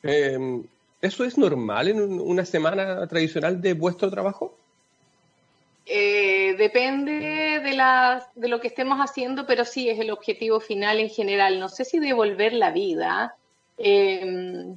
Em, 0.03 0.63
¿Eso 1.03 1.25
es 1.25 1.37
normal 1.37 1.89
en 1.89 2.01
una 2.01 2.47
semana 2.47 3.07
tradicional 3.07 3.61
de 3.61 3.75
vuestro 3.75 4.11
trabajo? 4.11 4.57
Eh, 5.87 6.55
depende 6.57 7.61
de, 7.61 7.73
la, 7.73 8.29
de 8.35 8.49
lo 8.49 8.61
que 8.61 8.69
estemos 8.69 8.99
haciendo, 8.99 9.47
pero 9.47 9.65
sí 9.65 9.89
es 9.89 9.99
el 9.99 10.11
objetivo 10.11 10.61
final 10.61 11.01
en 11.01 11.11
general. 11.11 11.59
No 11.59 11.69
sé 11.69 11.85
si 11.85 11.99
devolver 11.99 12.53
la 12.53 12.71
vida 12.71 13.35
eh, 13.79 14.77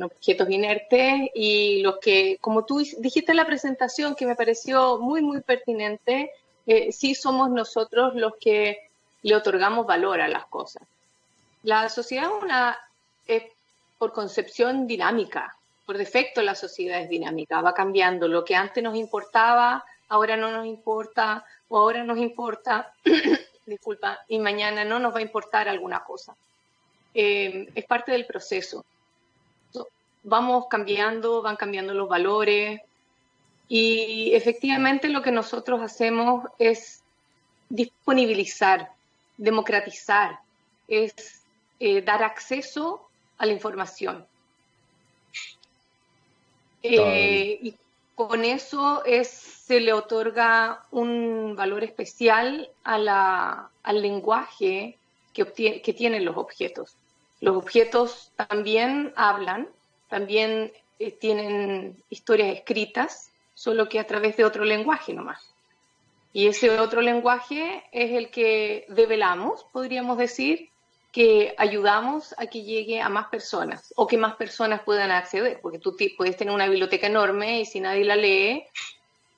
objetos 0.00 0.48
inertes 0.48 1.30
y 1.34 1.82
los 1.82 1.98
que, 1.98 2.38
como 2.40 2.64
tú 2.64 2.82
dijiste 2.98 3.32
en 3.32 3.36
la 3.36 3.46
presentación, 3.46 4.14
que 4.14 4.26
me 4.26 4.36
pareció 4.36 4.98
muy, 4.98 5.20
muy 5.20 5.40
pertinente, 5.40 6.30
eh, 6.66 6.92
sí 6.92 7.14
somos 7.14 7.50
nosotros 7.50 8.14
los 8.14 8.34
que 8.40 8.78
le 9.22 9.34
otorgamos 9.34 9.86
valor 9.86 10.20
a 10.20 10.28
las 10.28 10.46
cosas. 10.46 10.82
La 11.64 11.88
sociedad 11.88 12.30
una, 12.40 12.78
es 13.26 13.42
por 13.98 14.12
concepción 14.12 14.86
dinámica, 14.86 15.54
por 15.84 15.98
defecto 15.98 16.40
la 16.42 16.54
sociedad 16.54 17.00
es 17.00 17.08
dinámica, 17.08 17.60
va 17.60 17.74
cambiando. 17.74 18.28
Lo 18.28 18.44
que 18.44 18.54
antes 18.54 18.82
nos 18.82 18.96
importaba, 18.96 19.84
ahora 20.12 20.36
no 20.36 20.50
nos 20.50 20.66
importa, 20.66 21.42
o 21.68 21.78
ahora 21.78 22.04
nos 22.04 22.18
importa, 22.18 22.92
disculpa, 23.66 24.18
y 24.28 24.38
mañana 24.38 24.84
no 24.84 24.98
nos 24.98 25.14
va 25.14 25.20
a 25.20 25.22
importar 25.22 25.70
alguna 25.70 26.04
cosa. 26.04 26.36
Eh, 27.14 27.70
es 27.74 27.84
parte 27.86 28.12
del 28.12 28.26
proceso. 28.26 28.84
Vamos 30.22 30.66
cambiando, 30.68 31.40
van 31.40 31.56
cambiando 31.56 31.94
los 31.94 32.10
valores, 32.10 32.82
y 33.68 34.34
efectivamente 34.34 35.08
lo 35.08 35.22
que 35.22 35.32
nosotros 35.32 35.80
hacemos 35.80 36.44
es 36.58 37.00
disponibilizar, 37.70 38.90
democratizar, 39.38 40.40
es 40.88 41.40
eh, 41.80 42.02
dar 42.02 42.22
acceso 42.22 43.08
a 43.38 43.46
la 43.46 43.52
información. 43.52 44.26
Eh, 46.82 47.58
y 47.62 47.74
con 48.14 48.44
eso 48.44 49.04
es, 49.04 49.28
se 49.28 49.80
le 49.80 49.92
otorga 49.92 50.84
un 50.90 51.54
valor 51.56 51.84
especial 51.84 52.68
al 52.84 54.02
lenguaje 54.02 54.98
que, 55.32 55.80
que 55.82 55.92
tienen 55.92 56.24
los 56.24 56.36
objetos. 56.36 56.96
Los 57.40 57.56
objetos 57.56 58.30
también 58.36 59.12
hablan, 59.16 59.68
también 60.08 60.72
eh, 60.98 61.10
tienen 61.10 61.96
historias 62.10 62.56
escritas, 62.56 63.32
solo 63.54 63.88
que 63.88 63.98
a 63.98 64.06
través 64.06 64.36
de 64.36 64.44
otro 64.44 64.64
lenguaje 64.64 65.12
nomás. 65.12 65.52
Y 66.32 66.46
ese 66.46 66.78
otro 66.78 67.00
lenguaje 67.00 67.82
es 67.92 68.12
el 68.12 68.30
que 68.30 68.86
develamos, 68.88 69.64
podríamos 69.72 70.18
decir, 70.18 70.70
que 71.12 71.54
ayudamos 71.58 72.34
a 72.38 72.46
que 72.46 72.62
llegue 72.62 73.00
a 73.02 73.10
más 73.10 73.28
personas 73.28 73.92
o 73.96 74.06
que 74.06 74.16
más 74.16 74.34
personas 74.36 74.80
puedan 74.82 75.10
acceder, 75.10 75.60
porque 75.60 75.78
tú 75.78 75.94
puedes 76.16 76.38
tener 76.38 76.54
una 76.54 76.66
biblioteca 76.66 77.06
enorme 77.06 77.60
y 77.60 77.66
si 77.66 77.80
nadie 77.80 78.04
la 78.06 78.16
lee, 78.16 78.64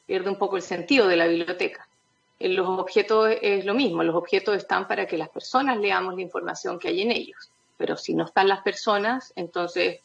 pierde 0.06 0.30
un 0.30 0.38
poco 0.38 0.56
el 0.56 0.62
sentido 0.62 1.08
de 1.08 1.16
la 1.16 1.26
biblioteca. 1.26 1.86
En 2.38 2.54
los 2.54 2.68
objetos 2.68 3.30
es 3.42 3.64
lo 3.64 3.74
mismo, 3.74 4.04
los 4.04 4.14
objetos 4.14 4.56
están 4.56 4.86
para 4.86 5.06
que 5.06 5.18
las 5.18 5.28
personas 5.28 5.78
leamos 5.78 6.14
la 6.14 6.22
información 6.22 6.78
que 6.78 6.88
hay 6.88 7.02
en 7.02 7.10
ellos, 7.10 7.50
pero 7.76 7.96
si 7.96 8.14
no 8.14 8.24
están 8.24 8.48
las 8.48 8.62
personas, 8.62 9.32
entonces 9.34 9.98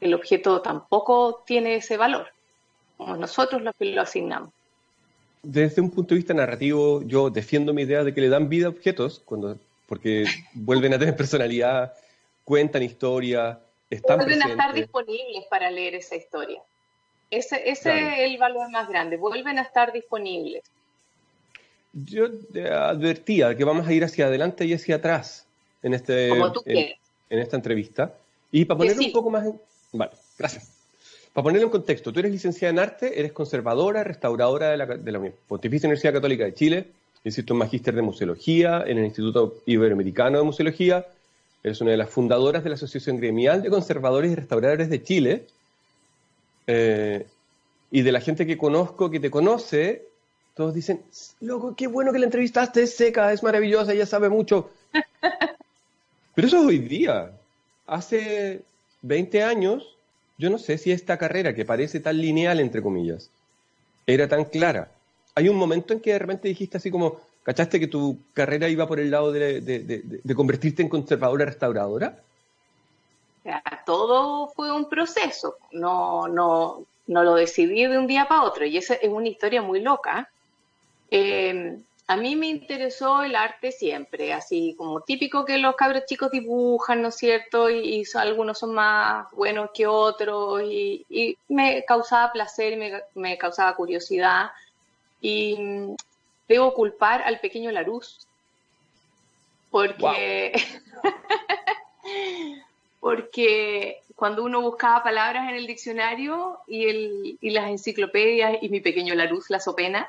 el 0.00 0.14
objeto 0.14 0.62
tampoco 0.62 1.42
tiene 1.46 1.76
ese 1.76 1.98
valor, 1.98 2.28
como 2.96 3.16
nosotros 3.16 3.60
los 3.60 3.74
que 3.78 3.86
lo 3.86 4.00
asignamos. 4.00 4.50
Desde 5.42 5.82
un 5.82 5.90
punto 5.90 6.14
de 6.14 6.20
vista 6.20 6.32
narrativo, 6.32 7.02
yo 7.02 7.28
defiendo 7.28 7.74
mi 7.74 7.82
idea 7.82 8.04
de 8.04 8.14
que 8.14 8.20
le 8.22 8.28
dan 8.28 8.48
vida 8.48 8.66
a 8.66 8.70
objetos 8.70 9.20
cuando 9.24 9.58
porque 9.86 10.24
vuelven 10.54 10.94
a 10.94 10.98
tener 10.98 11.16
personalidad, 11.16 11.92
cuentan 12.44 12.82
historia, 12.82 13.60
están 13.90 14.18
Vuelven 14.18 14.42
a 14.42 14.48
estar 14.48 14.72
disponibles 14.72 15.44
para 15.50 15.70
leer 15.70 15.94
esa 15.94 16.16
historia. 16.16 16.62
Ese, 17.30 17.70
ese 17.70 17.98
es 17.98 18.30
el 18.30 18.38
valor 18.38 18.70
más 18.70 18.88
grande, 18.88 19.16
vuelven 19.16 19.58
a 19.58 19.62
estar 19.62 19.92
disponibles. 19.92 20.62
Yo 21.92 22.26
advertía 22.70 23.54
que 23.54 23.64
vamos 23.64 23.86
a 23.86 23.92
ir 23.92 24.04
hacia 24.04 24.26
adelante 24.26 24.64
y 24.64 24.72
hacia 24.72 24.96
atrás 24.96 25.46
en, 25.82 25.94
este, 25.94 26.28
en, 26.28 27.38
esta 27.38 27.56
entrevista. 27.56 28.14
Y 28.50 28.64
para 28.64 28.78
ponerlo 28.78 29.02
un 29.02 29.12
poco 29.12 29.30
más... 29.30 29.46
En... 29.46 29.60
Vale, 29.92 30.12
gracias. 30.38 30.72
Para 31.32 31.44
ponerlo 31.44 31.66
en 31.66 31.70
contexto, 31.72 32.12
tú 32.12 32.20
eres 32.20 32.32
licenciada 32.32 32.70
en 32.70 32.78
arte, 32.78 33.18
eres 33.18 33.32
conservadora, 33.32 34.04
restauradora 34.04 34.70
de 34.70 34.76
la, 34.76 34.86
de 34.86 35.12
la 35.12 35.32
Pontificia 35.48 35.86
Universidad 35.86 36.14
Católica 36.14 36.44
de 36.44 36.54
Chile, 36.54 36.86
un 37.24 37.56
magíster 37.56 37.94
de 37.94 38.02
museología 38.02 38.82
en 38.86 38.98
el 38.98 39.04
Instituto 39.04 39.62
Iberoamericano 39.66 40.38
de 40.38 40.44
Museología, 40.44 41.06
eres 41.62 41.80
una 41.80 41.92
de 41.92 41.96
las 41.96 42.10
fundadoras 42.10 42.64
de 42.64 42.70
la 42.70 42.74
Asociación 42.74 43.18
Gremial 43.18 43.62
de 43.62 43.70
Conservadores 43.70 44.32
y 44.32 44.34
Restauradores 44.34 44.90
de 44.90 45.02
Chile, 45.02 45.46
eh, 46.66 47.26
y 47.90 48.02
de 48.02 48.12
la 48.12 48.20
gente 48.20 48.46
que 48.46 48.58
conozco, 48.58 49.10
que 49.10 49.20
te 49.20 49.30
conoce, 49.30 50.06
todos 50.54 50.74
dicen, 50.74 51.02
loco, 51.40 51.74
qué 51.76 51.86
bueno 51.86 52.12
que 52.12 52.18
la 52.18 52.24
entrevistaste, 52.24 52.82
es 52.82 52.96
seca, 52.96 53.32
es 53.32 53.42
maravillosa, 53.42 53.92
ella 53.92 54.06
sabe 54.06 54.28
mucho. 54.28 54.70
Pero 56.34 56.48
eso 56.48 56.58
es 56.58 56.66
hoy 56.66 56.78
día. 56.78 57.32
Hace 57.86 58.62
20 59.02 59.42
años, 59.42 59.96
yo 60.38 60.50
no 60.50 60.58
sé 60.58 60.78
si 60.78 60.90
esta 60.90 61.18
carrera, 61.18 61.54
que 61.54 61.64
parece 61.64 62.00
tan 62.00 62.18
lineal, 62.18 62.58
entre 62.60 62.82
comillas, 62.82 63.30
era 64.06 64.26
tan 64.26 64.46
clara 64.46 64.90
hay 65.34 65.48
un 65.48 65.56
momento 65.56 65.92
en 65.92 66.00
que 66.00 66.12
de 66.12 66.18
repente 66.18 66.48
dijiste 66.48 66.76
así 66.76 66.90
como, 66.90 67.20
¿cachaste 67.42 67.80
que 67.80 67.86
tu 67.86 68.18
carrera 68.34 68.68
iba 68.68 68.86
por 68.86 69.00
el 69.00 69.10
lado 69.10 69.32
de, 69.32 70.12
convertirte 70.34 70.82
en 70.82 70.88
conservadora 70.88 71.44
restauradora? 71.44 72.18
Todo 73.84 74.48
fue 74.48 74.70
un 74.70 74.88
proceso, 74.88 75.56
no, 75.72 76.28
no, 76.28 76.84
no 77.08 77.24
lo 77.24 77.34
decidí 77.34 77.86
de 77.86 77.98
un 77.98 78.06
día 78.06 78.28
para 78.28 78.42
otro 78.42 78.64
y 78.64 78.76
esa 78.76 78.94
es 78.94 79.08
una 79.08 79.28
historia 79.28 79.62
muy 79.62 79.80
loca. 79.80 80.28
Eh, 81.10 81.76
a 82.06 82.16
mí 82.16 82.36
me 82.36 82.48
interesó 82.48 83.22
el 83.22 83.34
arte 83.34 83.72
siempre, 83.72 84.32
así 84.32 84.74
como 84.76 85.00
típico 85.00 85.44
que 85.44 85.58
los 85.58 85.76
cabros 85.76 86.04
chicos 86.04 86.30
dibujan, 86.30 87.00
¿no 87.00 87.08
es 87.08 87.16
cierto? 87.16 87.70
Y, 87.70 88.04
algunos 88.14 88.58
son 88.58 88.74
más 88.74 89.30
buenos 89.32 89.70
que 89.72 89.86
otros 89.86 90.62
y, 90.62 91.36
me 91.48 91.84
causaba 91.84 92.32
placer 92.32 92.76
me, 92.76 93.00
me 93.14 93.38
causaba 93.38 93.74
curiosidad. 93.74 94.50
Y 95.22 95.56
debo 96.48 96.74
culpar 96.74 97.22
al 97.22 97.40
pequeño 97.40 97.70
Larus, 97.70 98.26
porque, 99.70 100.52
porque 103.00 104.02
cuando 104.16 104.42
uno 104.44 104.60
buscaba 104.60 105.02
palabras 105.02 105.48
en 105.48 105.54
el 105.54 105.66
diccionario 105.66 106.58
y, 106.66 106.88
el, 106.88 107.38
y 107.40 107.50
las 107.50 107.70
enciclopedias 107.70 108.58
y 108.60 108.68
mi 108.68 108.80
pequeño 108.80 109.14
Larus, 109.14 109.48
la 109.48 109.60
sopena 109.60 110.08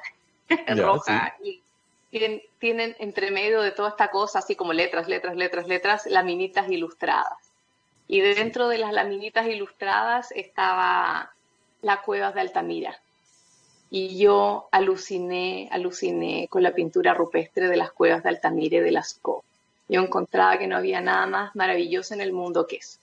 roja, 0.68 1.38
y 1.44 1.62
tienen, 2.10 2.42
tienen 2.60 2.96
entre 3.00 3.30
medio 3.32 3.62
de 3.62 3.72
toda 3.72 3.90
esta 3.90 4.10
cosa, 4.10 4.40
así 4.40 4.56
como 4.56 4.74
letras, 4.74 5.08
letras, 5.08 5.36
letras, 5.36 5.68
letras, 5.68 6.06
laminitas 6.08 6.70
ilustradas. 6.70 7.38
Y 8.08 8.22
dentro 8.22 8.68
de 8.68 8.80
las 8.80 8.92
laminitas 8.92 9.48
ilustradas 9.48 10.32
estaba 10.32 11.32
la 11.82 12.02
cueva 12.02 12.32
de 12.32 12.42
Altamira 12.42 13.00
y 13.96 14.18
yo 14.18 14.70
aluciné, 14.72 15.70
aluciné 15.72 16.48
con 16.50 16.64
la 16.64 16.74
pintura 16.74 17.14
rupestre 17.14 17.68
de 17.68 17.78
las 17.78 17.92
cuevas 17.92 18.24
de 18.24 18.30
Altamira 18.30 18.78
y 18.78 18.82
de 18.82 18.90
Lascaux. 18.90 19.44
Yo 19.88 20.02
encontraba 20.02 20.58
que 20.58 20.66
no 20.66 20.78
había 20.78 21.00
nada 21.00 21.28
más 21.28 21.56
maravilloso 21.56 22.16
en 22.16 22.22
el 22.22 22.34
mundo 22.34 22.66
que 22.66 22.78
eso. 22.78 22.98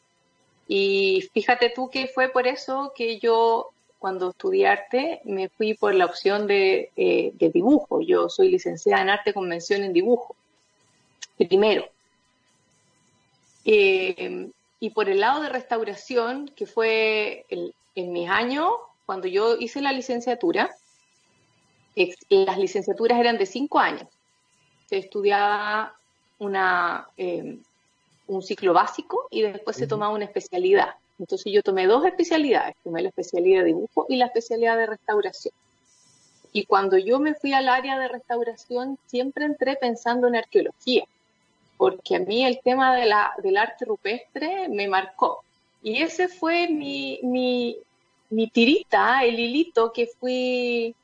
Y 0.66 1.30
fíjate 1.32 1.70
tú 1.70 1.90
que 1.90 2.09
fue 2.09 2.28
por 2.30 2.49
eso 2.49 2.92
que 2.97 3.20
yo, 3.20 3.70
cuando 4.00 4.30
estudié 4.30 4.66
arte, 4.66 5.20
me 5.23 5.49
fui 5.49 5.75
por 5.75 5.94
la 5.94 6.06
opción 6.06 6.49
de, 6.49 6.90
eh, 6.97 7.35
dibujo. 7.38 8.00
Yo 8.00 8.28
soy 8.28 8.50
licenciada 8.50 9.00
en 9.00 9.11
arte 9.11 9.32
con 9.32 9.49
mención 9.49 9.85
en 9.85 9.92
dibujo. 9.92 10.35
Primero. 11.37 11.85
Eh, 13.64 14.50
y 14.80 14.90
por 14.90 15.09
el 15.09 15.20
lado 15.20 15.40
de 15.40 15.50
restauración, 15.50 16.49
que 16.49 16.66
fue 16.66 17.47
en 17.49 18.12
mis 18.12 18.28
años, 18.28 18.73
cuando 19.06 19.28
yo 19.28 19.56
hice 19.56 19.80
la 19.80 19.92
licenciatura, 19.92 20.70
las 22.28 22.59
licenciaturas 22.59 23.18
eran 23.18 23.38
de 23.38 23.47
cinco 23.47 23.78
años. 23.78 24.06
Se 24.87 24.99
estudiaba 24.99 25.94
una, 26.38 27.09
em, 27.16 27.62
un 28.26 28.42
ciclo 28.42 28.73
básico 28.73 29.26
y 29.30 29.42
después 29.42 29.76
se 29.76 29.87
tomaba 29.87 30.14
una 30.14 30.25
especialidad. 30.25 30.94
Entonces 31.18 31.52
yo 31.52 31.62
tomé 31.62 31.87
dos 31.87 32.04
especialidades, 32.06 32.76
tomé 32.82 33.02
la 33.02 33.09
especialidad 33.09 33.61
de 33.61 33.66
dibujo 33.66 34.06
y 34.09 34.16
la 34.16 34.26
especialidad 34.26 34.78
de 34.78 34.87
restauración. 34.87 35.54
Y 36.52 36.64
cuando 36.64 36.97
yo 36.97 37.20
me 37.20 37.35
fui 37.35 37.52
al 37.52 37.68
área 37.68 37.99
de 37.99 38.09
restauración, 38.09 38.99
siempre 39.06 39.44
entré 39.44 39.76
pensando 39.76 40.26
en 40.26 40.37
arqueología, 40.37 41.04
porque 41.76 42.16
a 42.16 42.20
mí 42.20 42.44
el 42.44 42.61
tema 42.61 42.97
de 42.97 43.06
la, 43.06 43.32
del 43.42 43.56
arte 43.56 43.85
rupestre 43.85 44.68
me 44.68 44.88
marcó. 44.88 45.44
Y 45.82 46.02
ese 46.02 46.28
fue 46.28 46.68
mi, 46.68 47.20
mi, 47.23 47.76
mi 48.30 48.49
tirita, 48.49 49.25
el 49.25 49.38
hilito 49.38 49.92
que 49.92 50.06
fui 50.06 50.94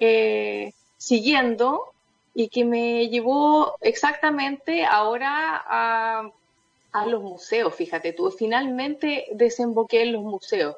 eh, 0.00 0.72
siguiendo 0.96 1.92
y 2.34 2.48
que 2.48 2.64
me 2.64 3.08
llevó 3.08 3.76
exactamente 3.80 4.84
ahora 4.84 5.62
a, 5.66 7.06
los 7.06 7.22
museos, 7.22 7.74
fíjate 7.74 8.12
tú, 8.12 8.30
finalmente 8.30 9.26
desemboqué 9.32 10.02
en 10.02 10.12
los 10.12 10.22
museos. 10.22 10.76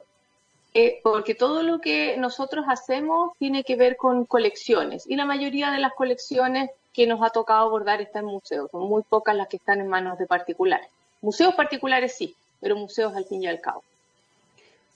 Eh, 0.74 1.00
porque 1.02 1.34
todo 1.34 1.62
lo 1.62 1.80
que 1.80 2.16
nosotros 2.16 2.64
hacemos 2.68 3.32
tiene 3.38 3.62
que 3.62 3.76
ver 3.76 3.96
con 3.96 4.24
colecciones 4.24 5.06
y 5.06 5.16
la 5.16 5.26
mayoría 5.26 5.70
de 5.70 5.78
las 5.78 5.92
colecciones 5.92 6.70
que 6.94 7.06
nos 7.06 7.22
ha 7.22 7.30
tocado 7.30 7.60
abordar 7.60 8.00
están 8.00 8.24
en 8.24 8.30
museos, 8.30 8.70
son 8.70 8.88
muy 8.88 9.02
pocas 9.02 9.36
las 9.36 9.48
que 9.48 9.56
están 9.56 9.80
en 9.80 9.88
manos 9.88 10.18
de 10.18 10.26
particulares. 10.26 10.88
Museos 11.20 11.54
particulares 11.54 12.14
sí, 12.16 12.34
pero 12.60 12.76
museos 12.76 13.14
al 13.14 13.24
fin 13.24 13.42
y 13.42 13.46
al 13.46 13.60
cabo. 13.60 13.82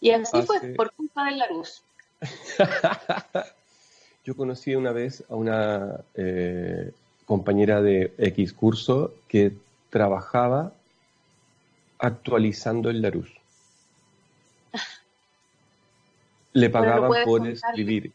Y 0.00 0.10
así 0.10 0.42
fue, 0.42 0.60
por 0.74 0.92
culpa 0.92 1.24
de 1.26 1.32
la 1.32 1.46
luz. 1.48 1.82
Yo 4.26 4.34
conocí 4.34 4.74
una 4.74 4.90
vez 4.90 5.22
a 5.28 5.36
una 5.36 6.00
eh, 6.16 6.90
compañera 7.26 7.80
de 7.80 8.12
X 8.18 8.52
curso 8.52 9.14
que 9.28 9.52
trabajaba 9.88 10.72
actualizando 12.00 12.90
el 12.90 13.02
Larus. 13.02 13.30
Le 16.54 16.70
pagaban 16.70 17.24
por 17.24 17.46
escribir. 17.46 18.10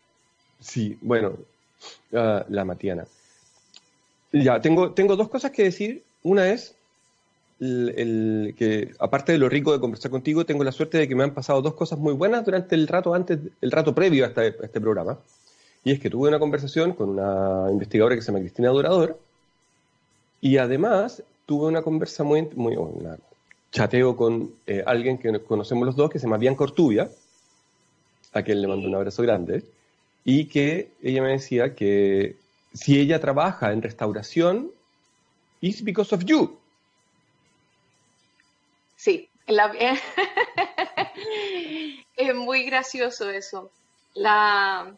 Sí, 0.60 0.98
bueno, 1.00 1.38
ah, 2.14 2.46
la 2.50 2.66
Matiana. 2.66 3.06
Ya, 4.34 4.60
tengo, 4.60 4.92
tengo 4.92 5.16
dos 5.16 5.30
cosas 5.30 5.52
que 5.52 5.64
decir. 5.64 6.04
Una 6.24 6.50
es 6.50 6.76
el, 7.62 8.54
que, 8.58 8.92
aparte 9.00 9.32
de 9.32 9.38
lo 9.38 9.48
rico 9.48 9.72
de 9.72 9.80
conversar 9.80 10.12
contigo, 10.12 10.46
tengo 10.46 10.66
la 10.66 10.74
suerte 10.74 10.98
de 10.98 11.08
que 11.08 11.16
me 11.16 11.24
han 11.24 11.34
pasado 11.34 11.62
dos 11.62 11.76
cosas 11.76 11.98
muy 12.00 12.14
buenas 12.14 12.44
durante 12.44 12.76
el 12.76 12.86
rato 12.90 13.14
antes, 13.14 13.40
el 13.62 13.72
rato 13.72 13.96
previo 13.96 14.26
a 14.26 14.28
este 14.28 14.82
programa. 14.82 15.18
Y 15.84 15.92
es 15.92 16.00
que 16.00 16.10
tuve 16.10 16.30
una 16.30 16.40
conversación 16.40 16.94
con 16.94 17.10
una 17.10 17.72
investigadora 17.72 18.16
que 18.16 18.22
se 18.22 18.28
llama 18.28 18.40
Cristina 18.40 18.70
Dorador 18.70 19.20
y 20.40 20.58
además 20.58 21.24
tuve 21.46 21.68
una 21.68 21.82
conversa 21.82 22.24
muy, 22.24 22.48
muy 22.56 22.76
una 22.76 23.18
chateo 23.72 24.16
con 24.16 24.54
eh, 24.68 24.84
alguien 24.86 25.18
que 25.18 25.42
conocemos 25.44 25.86
los 25.86 25.96
dos 25.96 26.10
que 26.10 26.20
se 26.20 26.26
llama 26.26 26.38
Bianca 26.38 26.66
Ortubia, 26.66 27.10
a 28.34 28.44
quien 28.44 28.62
le 28.62 28.68
mando 28.68 28.88
un 28.88 28.96
abrazo 28.96 29.24
grande, 29.24 29.64
y 30.26 30.46
que 30.46 30.92
ella 31.02 31.22
me 31.22 31.30
decía 31.30 31.74
que 31.74 32.36
si 32.74 33.00
ella 33.00 33.20
trabaja 33.20 33.72
en 33.72 33.82
restauración, 33.82 34.72
it's 35.62 35.84
because 35.84 36.14
of 36.14 36.24
you. 36.26 36.58
sí. 38.96 39.28
es 42.16 42.36
muy 42.36 42.64
gracioso 42.64 43.30
eso. 43.30 43.70
La, 44.14 44.96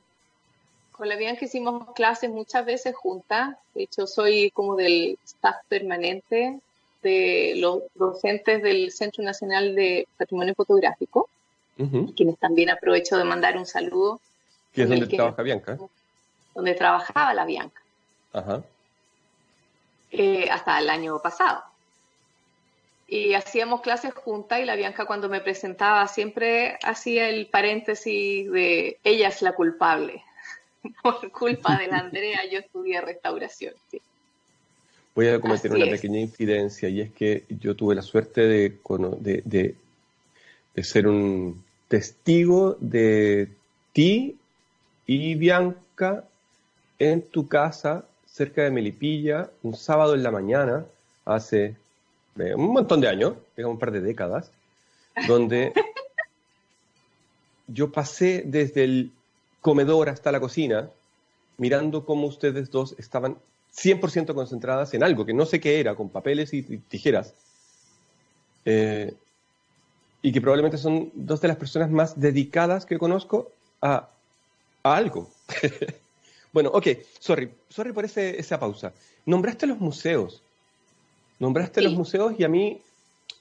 con 1.03 1.09
la 1.09 1.17
Bianca 1.17 1.43
hicimos 1.43 1.91
clases 1.95 2.29
muchas 2.29 2.65
veces 2.65 2.95
juntas. 2.95 3.57
De 3.75 3.83
hecho, 3.83 4.07
soy 4.07 4.51
como 4.51 4.77
del 4.77 5.19
staff 5.25 5.57
permanente 5.67 6.61
de 7.01 7.55
los 7.57 7.81
docentes 7.95 8.63
del 8.63 8.89
Centro 8.89 9.21
Nacional 9.21 9.75
de 9.75 10.07
Patrimonio 10.17 10.55
Fotográfico, 10.55 11.27
quienes 12.15 12.37
también 12.39 12.69
aprovecho 12.69 13.17
de 13.17 13.25
mandar 13.25 13.57
un 13.57 13.65
saludo. 13.65 14.21
¿Qué 14.71 14.83
es 14.83 14.89
donde 14.89 15.07
trabaja 15.07 15.41
Bianca? 15.41 15.77
Donde 16.55 16.73
trabajaba 16.73 17.33
la 17.33 17.43
Bianca. 17.43 17.81
Ajá. 18.31 18.63
Eh, 20.09 20.47
hasta 20.49 20.79
el 20.79 20.89
año 20.89 21.19
pasado. 21.21 21.65
Y 23.09 23.33
hacíamos 23.33 23.81
clases 23.81 24.13
juntas 24.13 24.61
y 24.61 24.63
la 24.63 24.77
Bianca 24.77 25.05
cuando 25.05 25.27
me 25.27 25.41
presentaba 25.41 26.07
siempre 26.07 26.79
hacía 26.81 27.27
el 27.27 27.47
paréntesis 27.47 28.49
de 28.49 28.99
ella 29.03 29.27
es 29.27 29.41
la 29.41 29.51
culpable. 29.51 30.23
Por 31.03 31.31
culpa 31.31 31.77
de 31.77 31.87
la 31.87 31.99
Andrea 31.99 32.41
yo 32.51 32.59
estudié 32.59 33.01
restauración. 33.01 33.73
Voy 35.15 35.27
a 35.27 35.39
cometer 35.39 35.71
una 35.71 35.85
pequeña 35.85 36.19
infidencia 36.19 36.89
y 36.89 37.01
es 37.01 37.11
que 37.11 37.43
yo 37.47 37.75
tuve 37.75 37.93
la 37.93 38.01
suerte 38.01 38.41
de, 38.41 38.79
de, 39.19 39.75
de 40.73 40.83
ser 40.83 41.07
un 41.07 41.63
testigo 41.87 42.75
de 42.79 43.49
ti 43.91 44.35
y 45.05 45.35
Bianca 45.35 46.23
en 46.97 47.21
tu 47.21 47.47
casa 47.47 48.05
cerca 48.25 48.63
de 48.63 48.71
Melipilla 48.71 49.51
un 49.61 49.75
sábado 49.75 50.15
en 50.15 50.23
la 50.23 50.31
mañana 50.31 50.85
hace 51.25 51.75
eh, 52.39 52.55
un 52.55 52.73
montón 52.73 52.99
de 52.99 53.07
años, 53.07 53.35
digamos 53.55 53.75
un 53.75 53.79
par 53.79 53.91
de 53.91 54.01
décadas, 54.01 54.49
donde 55.27 55.73
yo 57.67 57.91
pasé 57.91 58.43
desde 58.45 58.83
el 58.83 59.11
comedor 59.63 60.09
hasta 60.09 60.31
la 60.31 60.41
cocina 60.41 60.89
mirando 61.57 62.05
cómo 62.05 62.27
ustedes 62.27 62.69
dos 62.69 62.95
estaban 62.99 63.37
100% 63.73 64.35
concentradas 64.35 64.93
en 64.93 65.03
algo 65.03 65.25
que 65.25 65.33
no 65.33 65.45
sé 65.45 65.61
qué 65.61 65.79
era, 65.79 65.95
con 65.95 66.09
papeles 66.09 66.53
y, 66.53 66.61
tijeras, 66.61 67.33
eh, 68.65 69.13
y 70.21 70.33
que 70.33 70.41
probablemente 70.41 70.77
son 70.77 71.11
dos 71.13 71.39
de 71.39 71.47
las 71.47 71.57
personas 71.57 71.89
más 71.89 72.19
dedicadas 72.19 72.85
que 72.85 72.99
conozco 72.99 73.51
a, 73.81 74.09
algo. 74.83 75.29
bueno, 76.53 76.69
ok, 76.73 76.87
sorry, 77.19 77.49
sorry 77.69 77.93
por 77.93 78.03
ese, 78.03 78.37
esa 78.37 78.59
pausa. 78.59 78.91
Nombraste 79.25 79.65
los 79.65 79.79
museos, 79.79 80.41
nombraste 81.39 81.81
los 81.81 81.93
museos 81.93 82.33
y 82.37 82.43
a 82.43 82.49
mí 82.49 82.81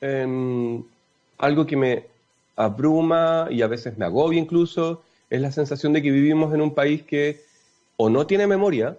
em, 0.00 0.84
algo 1.38 1.66
que 1.66 1.76
me 1.76 2.06
abruma 2.54 3.48
y 3.50 3.62
a 3.62 3.66
veces 3.66 3.98
me 3.98 4.04
agobia 4.04 4.38
incluso 4.38 5.02
es 5.32 5.40
la 5.40 5.50
sensación 5.50 5.94
de 5.94 6.02
que 6.02 6.10
vivimos 6.10 6.52
en 6.52 6.60
un 6.60 6.74
país 6.74 7.02
que 7.04 7.40
o 7.96 8.10
no 8.10 8.26
tiene 8.26 8.46
memoria, 8.46 8.98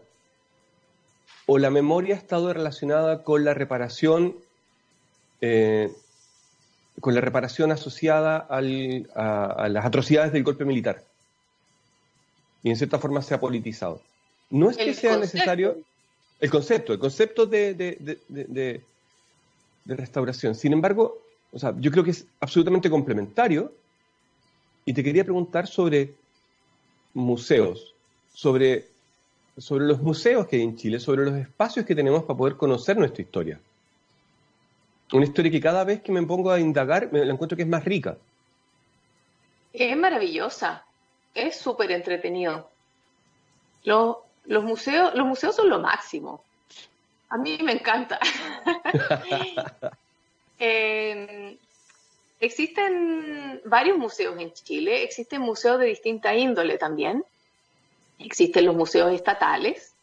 o 1.45 1.59
la 1.59 1.69
memoria 1.69 2.15
ha 2.15 2.17
estado 2.17 2.51
relacionada 2.51 3.23
con 3.23 3.45
la 3.45 3.53
reparación, 3.53 4.35
eh, 5.41 5.91
con 6.99 7.13
la 7.13 7.21
reparación 7.21 7.71
asociada 7.71 8.37
a, 8.49 8.61
las 8.61 9.85
atrocidades 9.85 10.33
del 10.33 10.43
golpe 10.43 10.65
militar. 10.65 11.03
Y 12.63 12.71
en 12.71 12.77
cierta 12.77 12.97
forma 12.97 13.21
se 13.21 13.35
ha 13.35 13.39
politizado. 13.39 14.01
No 14.49 14.71
es 14.71 14.77
que 14.77 14.95
sea 14.95 15.17
necesario 15.17 15.77
el 16.39 16.49
concepto, 16.49 16.93
el 16.93 16.99
concepto 16.99 17.45
de, 17.45 17.75
de, 17.75 18.81
restauración. 19.85 20.55
Sin 20.55 20.73
embargo, 20.73 21.19
o 21.51 21.59
sea, 21.59 21.75
yo 21.77 21.91
creo 21.91 22.03
que 22.03 22.11
es 22.11 22.25
absolutamente 22.39 22.89
complementario. 22.89 23.71
Y 24.83 24.93
te 24.93 25.03
quería 25.03 25.23
preguntar 25.23 25.67
sobre 25.67 26.22
museos, 27.13 27.93
sobre 28.33 28.87
sobre 29.57 29.85
los 29.85 30.01
museos 30.01 30.47
que 30.47 30.55
hay 30.57 30.63
en 30.63 30.75
Chile, 30.75 30.99
sobre 30.99 31.25
los 31.25 31.35
espacios 31.35 31.85
que 31.85 31.95
tenemos 31.95 32.23
para 32.23 32.37
poder 32.37 32.57
conocer 32.57 32.97
nuestra 32.97 33.21
historia. 33.21 33.59
Una 35.11 35.25
historia 35.25 35.51
que 35.51 35.61
cada 35.61 35.83
vez 35.83 36.01
que 36.01 36.11
me 36.11 36.23
pongo 36.23 36.51
a 36.51 36.59
indagar, 36.59 37.11
me 37.11 37.23
la 37.23 37.33
encuentro 37.33 37.55
que 37.55 37.63
es 37.63 37.69
más 37.69 37.85
rica. 37.85 38.17
Es 39.71 39.95
maravillosa, 39.95 40.83
es 41.35 41.55
súper 41.55 41.91
entretenido. 41.91 42.69
Los, 43.83 44.17
museos, 44.63 45.13
los 45.13 45.27
museos 45.27 45.55
son 45.55 45.69
lo 45.69 45.79
máximo. 45.79 46.43
A 47.29 47.37
mí 47.37 47.59
me 47.61 47.73
encanta. 47.73 48.19
Em, 50.59 51.57
existen 52.45 53.61
varios 53.65 53.97
museos 53.97 54.35
en 54.39 54.51
Chile, 54.53 55.03
existen 55.03 55.41
museos 55.41 55.79
de 55.79 55.85
distinta 55.87 56.35
índole 56.35 56.77
también. 56.77 57.23
Existen 58.19 58.65
los 58.65 58.75
museos 58.75 59.11
estatales, 59.13 59.93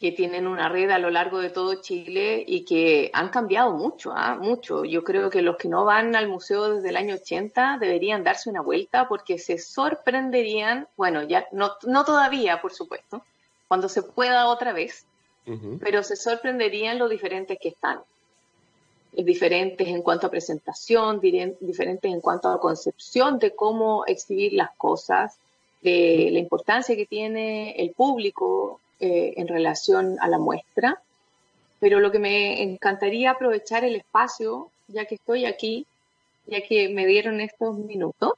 que 0.00 0.12
tienen 0.12 0.46
una 0.46 0.68
red 0.68 0.90
a 0.90 0.98
lo 0.98 1.10
largo 1.10 1.38
de 1.38 1.50
todo 1.50 1.80
Chile 1.80 2.44
y 2.46 2.64
que 2.64 3.10
han 3.14 3.30
cambiado 3.30 3.72
mucho, 3.72 4.12
¿ah? 4.14 4.34
mucho. 4.34 4.84
Yo 4.84 5.02
creo 5.02 5.30
que 5.30 5.40
los 5.40 5.56
que 5.56 5.68
no 5.68 5.84
van 5.84 6.14
al 6.14 6.28
museo 6.28 6.74
desde 6.74 6.90
el 6.90 6.96
año 6.96 7.14
80 7.14 7.78
deberían 7.80 8.22
darse 8.22 8.50
una 8.50 8.60
vuelta 8.60 9.08
porque 9.08 9.38
se 9.38 9.58
sorprenderían, 9.58 10.86
bueno, 10.96 11.22
ya 11.22 11.46
no, 11.52 11.72
no 11.86 12.04
todavía, 12.04 12.60
por 12.60 12.72
supuesto, 12.72 13.24
cuando 13.68 13.88
se 13.88 14.02
pueda 14.02 14.48
otra 14.48 14.72
vez, 14.72 15.06
pero 15.80 16.02
se 16.02 16.16
sorprenderían 16.16 16.98
lo 16.98 17.08
diferentes 17.08 17.56
que 17.60 17.68
están. 17.68 18.00
Diferentes 19.16 19.88
en 19.88 20.02
cuanto 20.02 20.26
a 20.26 20.30
presentación, 20.30 21.20
diferentes 21.20 22.12
en 22.12 22.20
cuanto 22.20 22.48
a 22.48 22.60
concepción 22.60 23.38
de 23.38 23.54
cómo 23.54 24.04
exhibir 24.06 24.52
las 24.52 24.70
cosas, 24.76 25.38
de 25.80 26.28
la 26.32 26.38
importancia 26.38 26.96
que 26.96 27.06
tiene 27.06 27.72
el 27.76 27.92
público 27.92 28.80
eh, 29.00 29.34
en 29.36 29.48
relación 29.48 30.18
a 30.20 30.28
la 30.28 30.38
muestra, 30.38 31.00
pero 31.80 32.00
lo 32.00 32.10
que 32.10 32.18
me 32.18 32.62
encantaría 32.62 33.30
aprovechar 33.30 33.84
el 33.84 33.96
espacio, 33.96 34.70
ya 34.88 35.04
que 35.04 35.16
estoy 35.16 35.44
aquí, 35.44 35.86
ya 36.46 36.60
que 36.62 36.88
me 36.88 37.06
dieron 37.06 37.40
estos 37.40 37.76
minutos, 37.76 38.32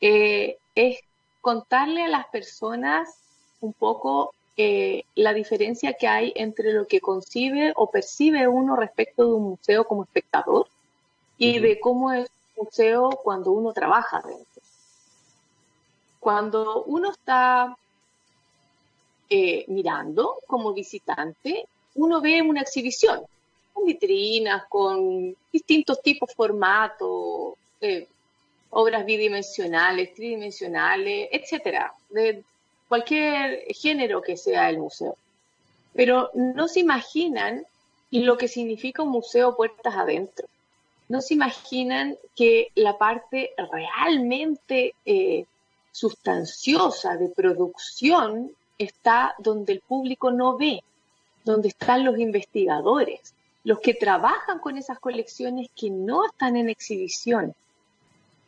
eh, 0.00 0.56
es 0.74 1.00
contarle 1.40 2.04
a 2.04 2.08
las 2.08 2.26
personas 2.28 3.14
un 3.60 3.72
poco 3.72 4.34
eh, 4.62 5.06
la 5.14 5.32
diferencia 5.32 5.94
que 5.94 6.06
hay 6.06 6.34
entre 6.36 6.74
lo 6.74 6.86
que 6.86 7.00
concibe 7.00 7.72
o 7.76 7.90
percibe 7.90 8.46
uno 8.46 8.76
respecto 8.76 9.24
de 9.24 9.32
un 9.32 9.44
museo 9.52 9.86
como 9.86 10.02
espectador 10.02 10.68
y 11.38 11.60
de 11.60 11.80
cómo 11.80 12.12
es 12.12 12.28
un 12.56 12.66
museo 12.66 13.08
cuando 13.24 13.52
uno 13.52 13.72
trabaja 13.72 14.20
dentro. 14.20 14.62
Cuando 16.18 16.84
uno 16.84 17.10
está 17.10 17.74
eh, 19.30 19.64
mirando 19.68 20.40
como 20.46 20.74
visitante, 20.74 21.66
uno 21.94 22.20
ve 22.20 22.42
una 22.42 22.60
exhibición 22.60 23.22
con 23.72 23.86
vitrinas, 23.86 24.64
con 24.68 25.34
distintos 25.50 26.02
tipos, 26.02 26.34
formatos, 26.34 27.54
eh, 27.80 28.06
obras 28.68 29.06
bidimensionales, 29.06 30.14
tridimensionales, 30.14 31.30
etcétera, 31.32 31.94
de 32.10 32.44
cualquier 32.90 33.72
género 33.72 34.20
que 34.20 34.36
sea 34.36 34.68
el 34.68 34.78
museo. 34.78 35.16
Pero 35.94 36.30
no 36.34 36.66
se 36.66 36.80
imaginan 36.80 37.64
lo 38.10 38.36
que 38.36 38.48
significa 38.48 39.04
un 39.04 39.10
museo 39.10 39.56
puertas 39.56 39.94
adentro. 39.94 40.48
No 41.08 41.20
se 41.20 41.34
imaginan 41.34 42.18
que 42.34 42.72
la 42.74 42.98
parte 42.98 43.52
realmente 43.70 44.96
eh, 45.06 45.44
sustanciosa 45.92 47.16
de 47.16 47.28
producción 47.28 48.50
está 48.76 49.36
donde 49.38 49.74
el 49.74 49.80
público 49.80 50.32
no 50.32 50.58
ve, 50.58 50.82
donde 51.44 51.68
están 51.68 52.04
los 52.04 52.18
investigadores, 52.18 53.34
los 53.62 53.78
que 53.78 53.94
trabajan 53.94 54.58
con 54.58 54.76
esas 54.76 54.98
colecciones 54.98 55.68
que 55.76 55.90
no 55.90 56.26
están 56.26 56.56
en 56.56 56.68
exhibición, 56.68 57.54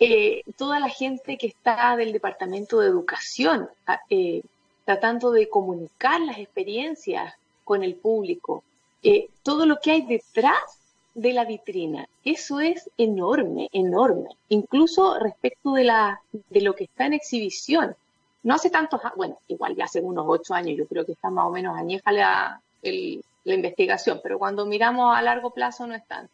eh, 0.05 0.43
toda 0.57 0.81
la 0.81 0.89
gente 0.89 1.39
que 1.39 1.47
está 1.47 1.95
del 1.95 2.13
Departamento 2.13 2.81
de 2.81 2.89
Educación, 2.89 3.69
ah, 3.87 4.01
eh, 4.11 4.43
tratando 4.85 5.31
de 5.31 5.49
comunicar 5.49 6.21
las 6.21 6.39
experiencias 6.39 7.35
con 7.63 7.85
el 7.85 7.95
público, 7.95 8.65
eh, 9.05 9.29
todo 9.45 9.65
lo 9.65 9.79
que 9.79 9.93
hay 9.93 10.03
detrás 10.03 10.81
de 11.15 11.33
la 11.33 11.45
vitrina. 11.45 12.09
Eso 12.25 12.59
es 12.59 12.91
enorme, 12.99 13.69
enorme. 13.73 14.31
Incluso 14.49 15.21
respecto 15.21 15.75
de, 15.75 15.85
la, 15.85 16.21
de 16.33 16.61
lo 16.63 16.75
que 16.75 16.85
está 16.85 17.07
en 17.07 17.13
exhibición. 17.13 17.95
No 18.43 18.55
hace 18.55 18.71
tantos, 18.71 19.01
bueno, 19.15 19.39
igual 19.47 19.77
ya 19.77 19.85
hace 19.85 20.01
unos 20.01 20.25
ocho 20.27 20.53
años, 20.53 20.77
yo 20.77 20.89
creo 20.89 21.07
que 21.07 21.13
está 21.13 21.31
más 21.31 21.47
o 21.47 21.51
menos 21.51 21.79
añeja 21.79 22.11
la, 22.11 22.61
la 22.83 23.55
investigación, 23.55 24.19
pero 24.21 24.41
cuando 24.41 24.67
miramos 24.67 25.17
a 25.17 25.23
largo 25.23 25.51
plazo 25.51 25.87
no 25.87 25.95
están. 25.95 26.29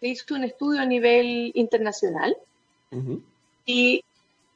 Se 0.00 0.08
hizo 0.08 0.34
un 0.34 0.44
estudio 0.44 0.82
a 0.82 0.84
nivel 0.84 1.52
internacional 1.54 2.36
y 3.66 4.04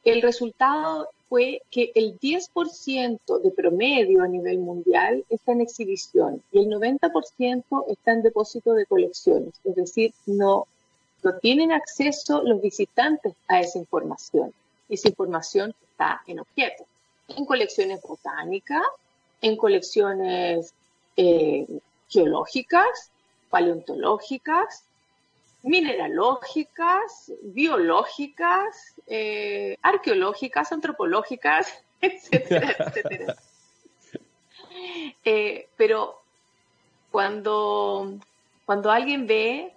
el 0.04 0.22
resultado 0.22 1.08
fue 1.28 1.62
que 1.70 1.90
el 1.94 2.18
10% 2.20 3.40
de 3.42 3.50
promedio 3.50 4.22
a 4.22 4.28
nivel 4.28 4.58
mundial 4.58 5.24
está 5.28 5.52
en 5.52 5.62
exhibición 5.62 6.42
y 6.52 6.60
el 6.60 6.66
90% 6.68 7.84
está 7.88 8.12
en 8.12 8.22
depósito 8.22 8.74
de 8.74 8.86
colecciones, 8.86 9.54
es 9.64 9.74
decir, 9.74 10.12
no 10.26 10.66
no 11.26 11.38
tienen 11.38 11.72
acceso 11.72 12.42
los 12.42 12.62
visitantes 12.62 13.34
a 13.48 13.60
esa 13.60 13.78
información. 13.78 14.52
Esa 14.88 15.08
información 15.08 15.74
está 15.90 16.22
en 16.26 16.38
objetos, 16.38 16.86
en 17.28 17.44
colecciones 17.44 18.00
botánicas, 18.02 18.86
en 19.42 19.56
colecciones 19.56 20.72
eh, 21.16 21.66
geológicas, 22.08 23.10
paleontológicas, 23.50 24.84
mineralógicas, 25.66 27.32
biológicas, 27.42 28.94
eh, 29.08 29.76
arqueológicas, 29.82 30.70
antropológicas, 30.70 31.82
etcétera, 32.00 32.76
etcétera. 32.78 33.36
Eh, 35.24 35.68
pero 35.76 36.20
cuando, 37.10 38.14
cuando 38.64 38.92
alguien 38.92 39.26
ve 39.26 39.72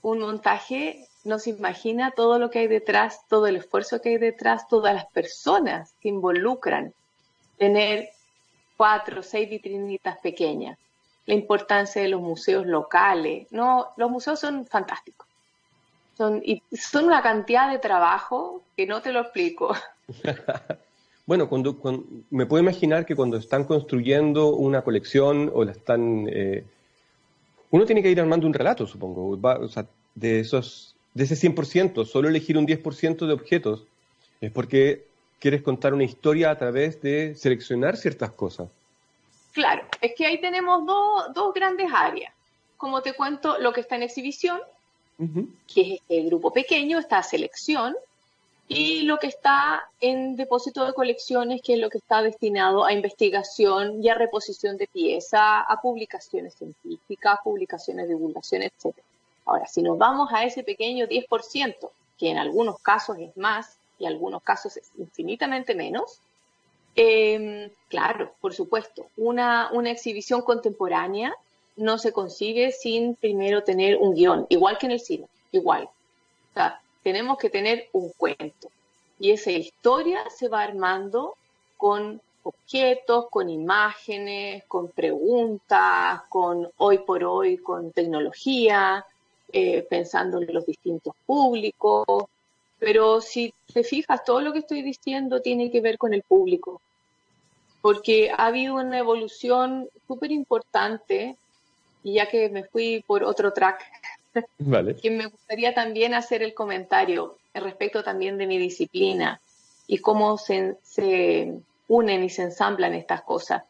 un 0.00 0.20
montaje, 0.20 1.08
no 1.24 1.38
se 1.38 1.50
imagina 1.50 2.12
todo 2.12 2.38
lo 2.38 2.50
que 2.50 2.60
hay 2.60 2.66
detrás, 2.66 3.20
todo 3.28 3.46
el 3.46 3.56
esfuerzo 3.56 4.00
que 4.00 4.10
hay 4.10 4.18
detrás, 4.18 4.66
todas 4.68 4.94
las 4.94 5.06
personas 5.06 5.92
que 6.00 6.08
involucran 6.08 6.94
tener 7.58 8.08
cuatro 8.78 9.20
o 9.20 9.22
seis 9.22 9.50
vitrinitas 9.50 10.16
pequeñas, 10.18 10.78
la 11.26 11.34
importancia 11.34 12.00
de 12.00 12.08
los 12.08 12.22
museos 12.22 12.66
locales. 12.66 13.46
No, 13.50 13.92
los 13.98 14.10
museos 14.10 14.40
son 14.40 14.66
fantásticos. 14.66 15.33
Son, 16.16 16.40
y 16.44 16.62
son 16.72 17.06
una 17.06 17.22
cantidad 17.22 17.70
de 17.70 17.78
trabajo 17.78 18.62
que 18.76 18.86
no 18.86 19.02
te 19.02 19.12
lo 19.12 19.20
explico. 19.20 19.74
bueno, 21.26 21.48
cuando, 21.48 21.76
me 22.30 22.46
puedo 22.46 22.62
imaginar 22.62 23.04
que 23.04 23.16
cuando 23.16 23.36
están 23.36 23.64
construyendo 23.64 24.54
una 24.54 24.82
colección 24.82 25.50
o 25.52 25.64
la 25.64 25.72
están... 25.72 26.28
Eh, 26.30 26.64
uno 27.70 27.84
tiene 27.84 28.02
que 28.02 28.10
ir 28.10 28.20
armando 28.20 28.46
un 28.46 28.54
relato, 28.54 28.86
supongo. 28.86 29.30
o 29.30 29.68
sea, 29.68 29.86
de, 30.14 30.38
esos, 30.38 30.94
de 31.14 31.24
ese 31.24 31.34
100%, 31.34 32.04
solo 32.06 32.28
elegir 32.28 32.56
un 32.56 32.66
10% 32.66 33.26
de 33.26 33.32
objetos 33.32 33.84
es 34.40 34.52
porque 34.52 35.04
quieres 35.40 35.62
contar 35.62 35.92
una 35.92 36.04
historia 36.04 36.50
a 36.50 36.58
través 36.58 37.02
de 37.02 37.34
seleccionar 37.34 37.96
ciertas 37.96 38.30
cosas. 38.32 38.68
Claro, 39.52 39.86
es 40.00 40.14
que 40.16 40.26
ahí 40.26 40.40
tenemos 40.40 40.86
dos 41.34 41.54
grandes 41.54 41.90
áreas. 41.92 42.32
Como 42.76 43.02
te 43.02 43.14
cuento, 43.14 43.58
lo 43.58 43.72
que 43.72 43.80
está 43.80 43.96
en 43.96 44.02
exhibición, 44.02 44.60
que 45.72 45.94
es 45.94 46.00
el 46.08 46.26
grupo 46.26 46.52
pequeño, 46.52 46.98
está 46.98 47.22
selección, 47.22 47.94
y 48.66 49.02
lo 49.02 49.18
que 49.18 49.26
está 49.26 49.88
en 50.00 50.36
depósito 50.36 50.86
de 50.86 50.94
colecciones, 50.94 51.60
que 51.60 51.74
es 51.74 51.78
lo 51.78 51.90
que 51.90 51.98
está 51.98 52.22
destinado 52.22 52.84
a 52.84 52.92
investigación 52.92 54.02
y 54.02 54.08
a 54.08 54.14
reposición 54.14 54.76
de 54.78 54.86
pieza, 54.86 55.60
a 55.60 55.80
publicaciones 55.82 56.54
científicas, 56.54 57.40
publicaciones 57.44 58.08
de 58.08 58.14
divulgación, 58.14 58.62
etc. 58.62 58.96
Ahora, 59.44 59.66
si 59.66 59.82
nos 59.82 59.98
vamos 59.98 60.30
a 60.32 60.44
ese 60.44 60.62
pequeño 60.62 61.06
10%, 61.06 61.90
que 62.18 62.30
en 62.30 62.38
algunos 62.38 62.78
casos 62.80 63.18
es 63.18 63.36
más 63.36 63.76
y 63.98 64.06
en 64.06 64.12
algunos 64.12 64.42
casos 64.42 64.78
es 64.78 64.90
infinitamente 64.96 65.74
menos, 65.74 66.18
eh, 66.96 67.70
claro, 67.88 68.32
por 68.40 68.54
supuesto, 68.54 69.06
una, 69.16 69.70
una 69.72 69.90
exhibición 69.90 70.40
contemporánea 70.42 71.34
no 71.76 71.98
se 71.98 72.12
concibe 72.12 72.72
sin 72.72 73.14
primero 73.16 73.64
tener 73.64 73.96
un 73.96 74.14
guion, 74.14 74.46
igual 74.48 74.78
que 74.78 74.86
en 74.86 74.92
el 74.92 75.00
cine, 75.00 75.26
igual. 75.52 75.84
O 75.84 76.54
sea, 76.54 76.80
tenemos 77.02 77.38
que 77.38 77.50
tener 77.50 77.88
un 77.92 78.10
cuento. 78.16 78.68
Y 79.18 79.30
esa 79.30 79.50
historia 79.50 80.22
se 80.30 80.48
va 80.48 80.62
armando 80.62 81.36
con 81.76 82.20
objetos, 82.42 83.28
con 83.30 83.48
imágenes, 83.48 84.64
con 84.68 84.88
preguntas, 84.88 86.22
con 86.28 86.68
hoy 86.76 86.98
por 86.98 87.24
hoy, 87.24 87.58
con 87.58 87.90
tecnología, 87.92 89.04
eh, 89.52 89.82
pensando 89.88 90.40
en 90.40 90.52
los 90.52 90.66
distintos 90.66 91.14
públicos. 91.26 92.24
Pero 92.78 93.20
si 93.20 93.54
te 93.72 93.82
fijas, 93.82 94.24
todo 94.24 94.40
lo 94.40 94.52
que 94.52 94.58
estoy 94.60 94.82
diciendo 94.82 95.40
tiene 95.40 95.70
que 95.70 95.80
ver 95.80 95.96
con 95.96 96.12
el 96.12 96.22
público, 96.22 96.80
porque 97.80 98.30
ha 98.30 98.46
habido 98.46 98.74
una 98.74 98.98
evolución 98.98 99.88
súper 100.06 100.32
importante 100.32 101.36
y 102.04 102.14
ya 102.14 102.28
que 102.28 102.48
me 102.50 102.62
fui 102.62 103.02
por 103.04 103.24
otro 103.24 103.52
track, 103.52 103.82
que 105.00 105.10
me 105.10 105.26
gustaría 105.26 105.74
también 105.74 106.14
hacer 106.14 106.42
el 106.42 106.54
comentario 106.54 107.38
respecto 107.54 108.04
también 108.04 108.36
de 108.36 108.46
mi 108.46 108.58
disciplina 108.58 109.40
y 109.86 109.98
cómo 109.98 110.36
se, 110.38 110.76
se 110.82 111.52
unen 111.88 112.22
y 112.22 112.30
se 112.30 112.42
ensamblan 112.42 112.94
estas 112.94 113.22
cosas. 113.22 113.62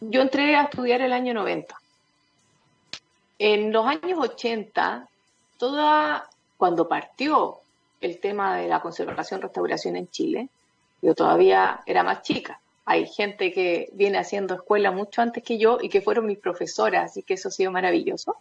Yo 0.00 0.20
entré 0.20 0.56
a 0.56 0.64
estudiar 0.64 1.00
el 1.00 1.12
año 1.12 1.32
90. 1.32 1.80
En 3.38 3.72
los 3.72 3.86
años 3.86 4.18
80, 4.18 5.08
toda, 5.58 6.28
cuando 6.56 6.88
partió 6.88 7.58
el 8.00 8.18
tema 8.18 8.56
de 8.56 8.68
la 8.68 8.80
conservación-restauración 8.80 9.96
en 9.96 10.08
Chile, 10.08 10.48
yo 11.02 11.14
todavía 11.14 11.82
era 11.86 12.02
más 12.02 12.22
chica, 12.22 12.58
hay 12.86 13.06
gente 13.06 13.52
que 13.52 13.88
viene 13.92 14.18
haciendo 14.18 14.54
escuela 14.54 14.90
mucho 14.90 15.22
antes 15.22 15.42
que 15.42 15.58
yo 15.58 15.78
y 15.80 15.88
que 15.88 16.02
fueron 16.02 16.26
mis 16.26 16.38
profesoras, 16.38 17.10
así 17.10 17.22
que 17.22 17.34
eso 17.34 17.48
ha 17.48 17.52
sido 17.52 17.70
maravilloso. 17.70 18.36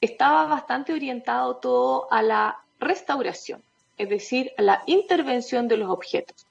estaba 0.00 0.46
bastante 0.46 0.92
orientado 0.92 1.56
todo 1.56 2.12
a 2.12 2.22
la 2.22 2.60
restauración, 2.80 3.62
es 3.96 4.08
decir, 4.08 4.52
a 4.58 4.62
la 4.62 4.82
intervención 4.86 5.68
de 5.68 5.76
los 5.76 5.88
objetos, 5.90 6.46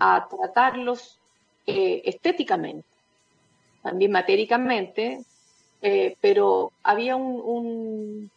a 0.00 0.28
tratarlos 0.28 1.18
eh, 1.66 2.02
estéticamente, 2.04 2.88
también 3.82 4.10
matéricamente, 4.10 5.24
eh, 5.82 6.16
pero 6.20 6.72
había 6.82 7.16
un, 7.16 8.30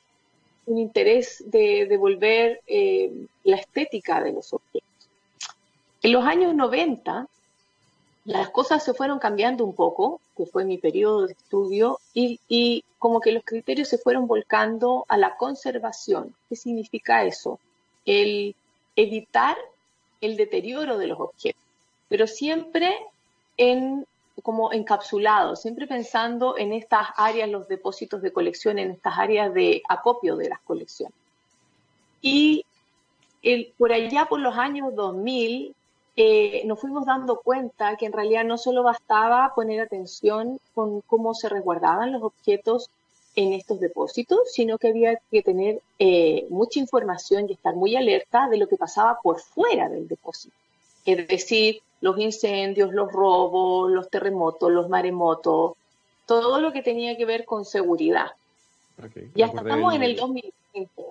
interés 0.67 1.43
de 1.47 1.87
devolver 1.87 2.61
eh, 2.67 3.11
la 3.43 3.55
estética 3.55 4.21
de 4.21 4.33
los 4.33 4.53
objetos. 4.53 4.88
En 6.01 6.13
los 6.13 6.25
años 6.25 6.55
90, 6.55 7.27
las 8.25 8.49
cosas 8.49 8.83
se 8.83 8.93
fueron 8.93 9.19
cambiando 9.19 9.65
un 9.65 9.73
poco, 9.73 10.21
que 10.37 10.45
fue 10.45 10.63
mi 10.63 10.77
periodo 10.77 11.27
de 11.27 11.33
estudio, 11.33 11.99
y, 12.13 12.83
como 12.97 13.21
que 13.21 13.31
los 13.31 13.43
criterios 13.43 13.87
se 13.87 13.97
fueron 13.97 14.27
volcando 14.27 15.05
a 15.07 15.17
la 15.17 15.37
conservación. 15.37 16.35
¿Qué 16.49 16.55
significa 16.55 17.23
eso? 17.23 17.59
El 18.05 18.55
evitar 18.95 19.57
el 20.19 20.35
deterioro 20.35 20.97
de 20.97 21.07
los 21.07 21.19
objetos, 21.19 21.63
pero 22.09 22.27
siempre 22.27 22.93
en 23.55 24.05
como 24.43 24.71
encapsulado, 24.71 25.55
siempre 25.55 25.87
pensando 25.87 26.57
en 26.57 26.71
estas 26.71 27.07
áreas, 27.15 27.49
los 27.49 27.67
depósitos 27.67 28.21
de 28.21 28.31
colección, 28.31 28.79
en 28.79 28.91
estas 28.91 29.17
áreas 29.17 29.53
de 29.53 29.81
acopio 29.87 30.35
de 30.35 30.49
las 30.49 30.59
colecciones. 30.61 31.15
Y 32.21 32.65
el, 33.41 33.73
por 33.77 33.91
allá, 33.91 34.25
por 34.25 34.39
los 34.39 34.57
años 34.57 34.95
2000, 34.95 35.75
eh, 36.15 36.63
nos 36.65 36.79
fuimos 36.79 37.05
dando 37.05 37.39
cuenta 37.39 37.95
que 37.95 38.05
en 38.05 38.13
realidad 38.13 38.43
no 38.43 38.57
solo 38.57 38.83
bastaba 38.83 39.53
poner 39.55 39.81
atención 39.81 40.59
con 40.73 41.01
cómo 41.01 41.33
se 41.33 41.49
resguardaban 41.49 42.11
los 42.11 42.23
objetos 42.23 42.89
en 43.35 43.53
estos 43.53 43.79
depósitos, 43.79 44.51
sino 44.51 44.77
que 44.77 44.89
había 44.89 45.19
que 45.31 45.41
tener 45.41 45.81
eh, 45.97 46.45
mucha 46.49 46.79
información 46.79 47.47
y 47.47 47.53
estar 47.53 47.75
muy 47.75 47.95
alerta 47.95 48.49
de 48.49 48.57
lo 48.57 48.67
que 48.67 48.75
pasaba 48.75 49.19
por 49.21 49.39
fuera 49.39 49.87
del 49.87 50.07
depósito. 50.07 50.55
Es 51.05 51.27
decir, 51.27 51.81
los 52.01 52.19
incendios, 52.19 52.93
los 52.93 53.11
robos, 53.11 53.91
los 53.91 54.09
terremotos, 54.09 54.71
los 54.71 54.89
maremotos, 54.89 55.73
todo 56.25 56.59
lo 56.59 56.73
que 56.73 56.81
tenía 56.81 57.15
que 57.17 57.25
ver 57.25 57.45
con 57.45 57.65
seguridad. 57.65 58.31
y 59.35 59.41
hasta 59.41 59.61
estamos 59.61 59.93
en 59.93 60.03
el 60.03 60.15
2020 60.15 61.03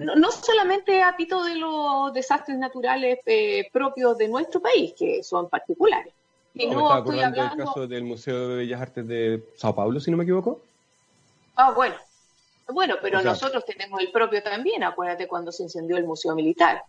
no, 0.00 0.30
solamente 0.30 1.02
apito 1.02 1.44
de 1.44 1.56
los 1.56 2.12
desastres 2.12 2.58
naturales 2.58 3.18
eh, 3.26 3.68
propios 3.72 4.16
de 4.16 4.28
nuestro 4.28 4.60
país, 4.60 4.94
que 4.98 5.22
son 5.22 5.48
particulares. 5.48 6.12
no, 6.54 6.98
estoy 6.98 7.20
hablando 7.20 7.56
del 7.56 7.66
caso 7.66 7.86
del 7.86 8.04
Museo 8.04 8.48
de 8.48 8.56
Bellas 8.56 8.80
Artes 8.80 9.06
de 9.06 9.42
Sao 9.56 9.74
Paulo, 9.74 10.00
si 10.00 10.10
no 10.10 10.16
me 10.16 10.24
equivoco. 10.24 10.60
Ah, 11.56 11.72
bueno. 11.72 11.94
Bueno, 12.68 12.96
pero 13.02 13.20
nosotros 13.20 13.64
tenemos 13.64 14.00
el 14.00 14.12
propio 14.12 14.42
también, 14.42 14.84
acuérdate 14.84 15.26
cuando 15.26 15.50
se 15.50 15.64
incendió 15.64 15.96
el 15.96 16.04
Museo 16.04 16.34
Militar. 16.34 16.84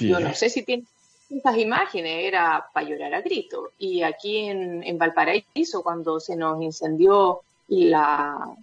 Yo 0.00 0.18
no 0.18 0.34
sé 0.34 0.50
si 0.50 0.64
tiene 0.64 0.84
estas 1.30 1.56
imágenes, 1.56 2.24
era 2.24 2.66
para 2.72 2.86
llorar 2.86 3.14
a 3.14 3.20
grito. 3.20 3.70
Y 3.78 4.02
aquí 4.02 4.38
en, 4.48 4.82
en 4.82 4.98
Valparaíso, 4.98 5.82
cuando 5.82 6.20
se 6.20 6.36
nos 6.36 6.60
incendió 6.62 7.42
la, 7.68 8.54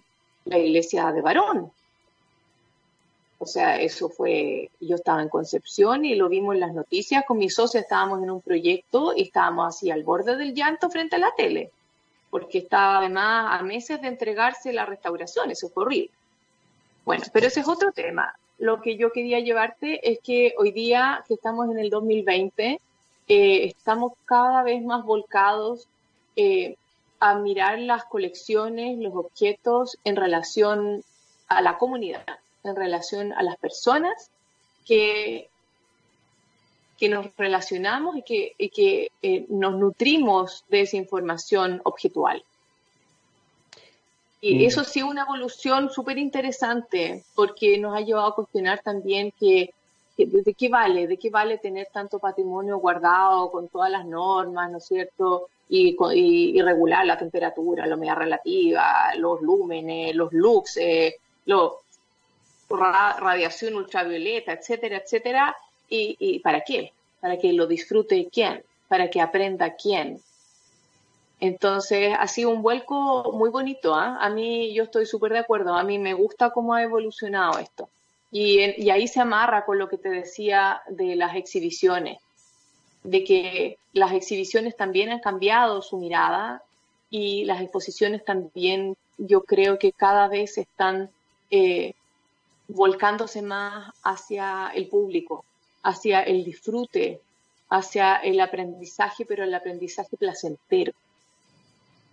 la 0.44 0.58
iglesia 0.58 1.10
de 1.12 1.22
Barón, 1.22 1.72
o 3.42 3.46
sea, 3.46 3.80
eso 3.80 4.10
fue, 4.10 4.70
yo 4.80 4.96
estaba 4.96 5.22
en 5.22 5.30
Concepción 5.30 6.04
y 6.04 6.14
lo 6.14 6.28
vimos 6.28 6.54
en 6.54 6.60
las 6.60 6.74
noticias, 6.74 7.24
con 7.26 7.38
mi 7.38 7.48
socia 7.48 7.80
estábamos 7.80 8.22
en 8.22 8.30
un 8.30 8.42
proyecto 8.42 9.14
y 9.16 9.22
estábamos 9.22 9.74
así 9.74 9.90
al 9.90 10.02
borde 10.02 10.36
del 10.36 10.54
llanto 10.54 10.90
frente 10.90 11.16
a 11.16 11.20
la 11.20 11.34
tele, 11.34 11.70
porque 12.28 12.58
estaba 12.58 12.98
además 12.98 13.58
a 13.58 13.62
meses 13.62 14.02
de 14.02 14.08
entregarse 14.08 14.74
la 14.74 14.84
restauración, 14.84 15.50
eso 15.50 15.70
fue 15.70 15.84
horrible. 15.84 16.10
Bueno, 17.06 17.24
pero 17.32 17.46
ese 17.46 17.60
es 17.60 17.68
otro 17.68 17.92
tema. 17.92 18.34
Lo 18.58 18.82
que 18.82 18.98
yo 18.98 19.10
quería 19.10 19.40
llevarte 19.40 20.10
es 20.12 20.18
que 20.20 20.52
hoy 20.58 20.70
día, 20.70 21.24
que 21.26 21.32
estamos 21.32 21.70
en 21.70 21.78
el 21.78 21.88
2020, 21.88 22.78
eh, 23.28 23.64
estamos 23.64 24.12
cada 24.26 24.62
vez 24.62 24.82
más 24.82 25.02
volcados 25.02 25.88
eh, 26.36 26.76
a 27.20 27.36
mirar 27.36 27.78
las 27.78 28.04
colecciones, 28.04 28.98
los 28.98 29.14
objetos 29.14 29.96
en 30.04 30.16
relación 30.16 31.02
a 31.48 31.62
la 31.62 31.78
comunidad, 31.78 32.38
en 32.64 32.76
relación 32.76 33.32
a 33.32 33.42
las 33.42 33.56
personas 33.56 34.30
que, 34.86 35.48
que 36.98 37.08
nos 37.08 37.26
relacionamos 37.36 38.16
y 38.16 38.22
que, 38.22 38.54
que 38.70 39.10
eh, 39.22 39.46
nos 39.48 39.74
nutrimos 39.76 40.64
de 40.68 40.82
esa 40.82 40.96
información 40.96 41.80
objetual. 41.84 42.44
Y 44.40 44.56
mm. 44.56 44.60
eso 44.66 44.84
sí, 44.84 45.02
una 45.02 45.22
evolución 45.22 45.90
súper 45.90 46.18
interesante, 46.18 47.24
porque 47.34 47.78
nos 47.78 47.96
ha 47.96 48.00
llevado 48.00 48.28
a 48.28 48.34
cuestionar 48.34 48.80
también 48.80 49.32
que, 49.38 49.72
de 50.16 50.54
qué 50.54 50.68
vale, 50.68 51.06
de 51.06 51.16
qué 51.16 51.30
vale 51.30 51.58
tener 51.58 51.88
tanto 51.92 52.18
patrimonio 52.18 52.78
guardado 52.78 53.50
con 53.50 53.68
todas 53.68 53.90
las 53.90 54.04
normas, 54.04 54.70
¿no 54.70 54.78
es 54.78 54.84
cierto? 54.84 55.48
Y, 55.68 55.96
y, 56.14 56.60
regular 56.60 57.06
la 57.06 57.16
temperatura, 57.16 57.86
la 57.86 57.94
humedad 57.94 58.16
relativa, 58.16 59.14
los 59.16 59.40
lúmenes, 59.40 60.14
los 60.14 60.32
lux, 60.32 60.76
eh, 60.78 61.16
radiación 62.70 63.74
ultravioleta, 63.74 64.52
etcétera, 64.52 64.98
etcétera. 64.98 65.56
¿Y, 65.88 66.16
¿Y 66.18 66.38
para 66.38 66.62
qué? 66.62 66.92
Para 67.20 67.38
que 67.38 67.52
lo 67.52 67.66
disfrute 67.66 68.28
quién, 68.32 68.62
para 68.88 69.10
que 69.10 69.20
aprenda 69.20 69.74
quién, 69.74 70.20
entonces 71.40 72.14
ha 72.18 72.28
sido 72.28 72.50
un 72.50 72.62
vuelco 72.62 73.32
muy 73.32 73.48
bonito. 73.48 73.94
¿ah? 73.94 74.18
A 74.20 74.28
mí 74.28 74.72
yo 74.74 74.84
estoy 74.84 75.06
súper 75.06 75.32
de 75.32 75.38
acuerdo. 75.38 75.74
A 75.74 75.82
mí 75.82 75.98
me 75.98 76.12
gusta 76.12 76.50
cómo 76.50 76.74
ha 76.74 76.82
evolucionado 76.82 77.58
esto. 77.58 77.88
Y, 78.30 78.60
y, 78.80 78.90
ahí 78.90 79.08
se 79.08 79.20
amarra 79.20 79.64
con 79.64 79.78
lo 79.78 79.88
que 79.88 79.98
te 79.98 80.08
decía 80.08 80.82
de 80.88 81.16
las 81.16 81.34
exhibiciones, 81.34 82.18
de 83.02 83.24
que 83.24 83.78
las 83.92 84.12
exhibiciones 84.12 84.76
también 84.76 85.10
han 85.10 85.18
cambiado 85.18 85.82
su 85.82 85.96
mirada 85.96 86.62
y 87.10 87.44
las 87.44 87.60
exposiciones 87.60 88.24
también 88.24 88.96
yo 89.18 89.42
creo 89.42 89.80
que 89.80 89.90
cada 89.90 90.28
vez 90.28 90.58
están 90.58 91.10
eh, 91.50 91.94
volcándose 92.74 93.42
más 93.42 93.92
hacia 94.02 94.70
el 94.74 94.88
público, 94.88 95.44
hacia 95.82 96.22
el 96.22 96.44
disfrute, 96.44 97.20
hacia 97.68 98.16
el 98.16 98.40
aprendizaje, 98.40 99.24
pero 99.24 99.44
el 99.44 99.54
aprendizaje 99.54 100.16
placentero 100.16 100.92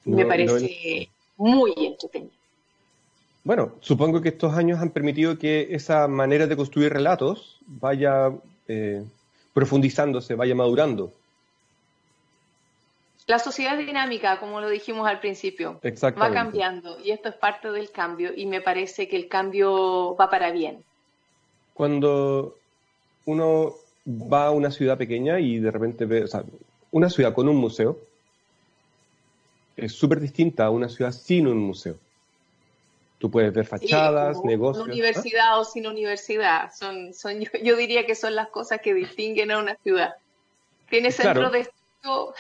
me 0.06 0.26
parece 0.26 1.10
muy 1.38 1.74
entretenido. 1.78 2.32
Bueno, 3.44 3.74
supongo 3.80 4.22
que 4.22 4.30
estos 4.30 4.54
años 4.54 4.80
han 4.80 4.92
permitido 4.92 5.38
que 5.38 5.68
esa 5.72 6.08
manera 6.08 6.48
de 6.48 6.58
construir 6.58 6.92
relatos 6.92 7.60
vaya 7.66 8.32
eh, 8.68 9.04
profundizándose, 9.54 10.36
vaya 10.36 10.54
madurando. 10.54 11.14
La 13.28 13.40
sociedad 13.40 13.78
dinámica, 13.78 14.40
como 14.40 14.62
lo 14.62 14.70
dijimos 14.70 15.06
al 15.06 15.20
principio, 15.20 15.82
va 15.84 16.32
cambiando 16.32 16.98
y 17.04 17.12
esto 17.12 17.28
es 17.28 17.36
parte 17.36 17.70
del 17.72 17.92
cambio 17.92 18.32
y 18.34 18.46
me 18.46 18.62
parece 18.62 19.10
que 19.10 19.18
el 19.18 19.28
cambio 19.28 20.16
va 20.16 20.30
para 20.30 20.52
bien. 20.52 20.84
Cuando 21.74 22.56
uno 23.26 23.76
va 24.08 24.46
a 24.46 24.52
una 24.52 24.72
ciudad 24.72 24.98
pequeña 24.98 25.42
y 25.42 25.60
de 25.60 25.72
repente 25.72 26.06
ve, 26.06 26.24
o 26.24 26.28
sea, 26.28 26.46
una 26.92 27.10
ciudad 27.10 27.34
con 27.34 27.50
un 27.50 27.58
museo, 27.58 28.00
es 29.76 29.92
súper 29.92 30.22
distinta 30.22 30.66
a 30.66 30.70
una 30.70 30.88
ciudad 30.88 31.12
sin 31.12 31.48
un 31.48 31.58
museo. 31.58 31.98
Tú 33.18 33.30
puedes 33.30 33.54
ver 33.54 33.66
fachadas, 33.66 34.44
negocios. 34.46 34.86
Una 34.86 34.94
universidad 34.94 35.60
o 35.60 35.66
sin 35.66 35.86
universidad. 35.86 36.72
Son, 36.74 37.14
son, 37.14 37.44
yo, 37.62 37.76
diría 37.76 38.06
que 38.06 38.16
son 38.16 38.36
las 38.36 38.48
cosas 38.50 38.80
que 38.82 38.94
distinguen 38.94 39.52
a 39.52 39.60
una 39.60 39.76
ciudad. 39.84 40.16
Tiene 40.90 41.12
centro 41.12 41.50
de 41.50 41.62
estudio, 41.62 42.34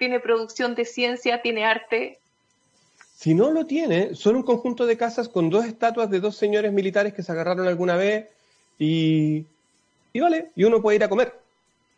tiene 0.00 0.18
producción 0.18 0.74
de 0.74 0.86
ciencia, 0.86 1.42
tiene 1.42 1.66
arte. 1.66 2.18
Si 3.14 3.34
no 3.34 3.50
lo 3.50 3.66
tiene, 3.66 4.14
son 4.14 4.34
un 4.34 4.42
conjunto 4.42 4.86
de 4.86 4.96
casas 4.96 5.28
con 5.28 5.50
dos 5.50 5.66
estatuas 5.66 6.10
de 6.10 6.20
dos 6.20 6.36
señores 6.36 6.72
militares 6.72 7.12
que 7.12 7.22
se 7.22 7.30
agarraron 7.30 7.68
alguna 7.68 7.96
vez 7.96 8.28
y, 8.78 9.44
y 10.14 10.20
vale, 10.20 10.52
y 10.56 10.64
uno 10.64 10.80
puede 10.80 10.96
ir 10.96 11.04
a 11.04 11.10
comer 11.10 11.34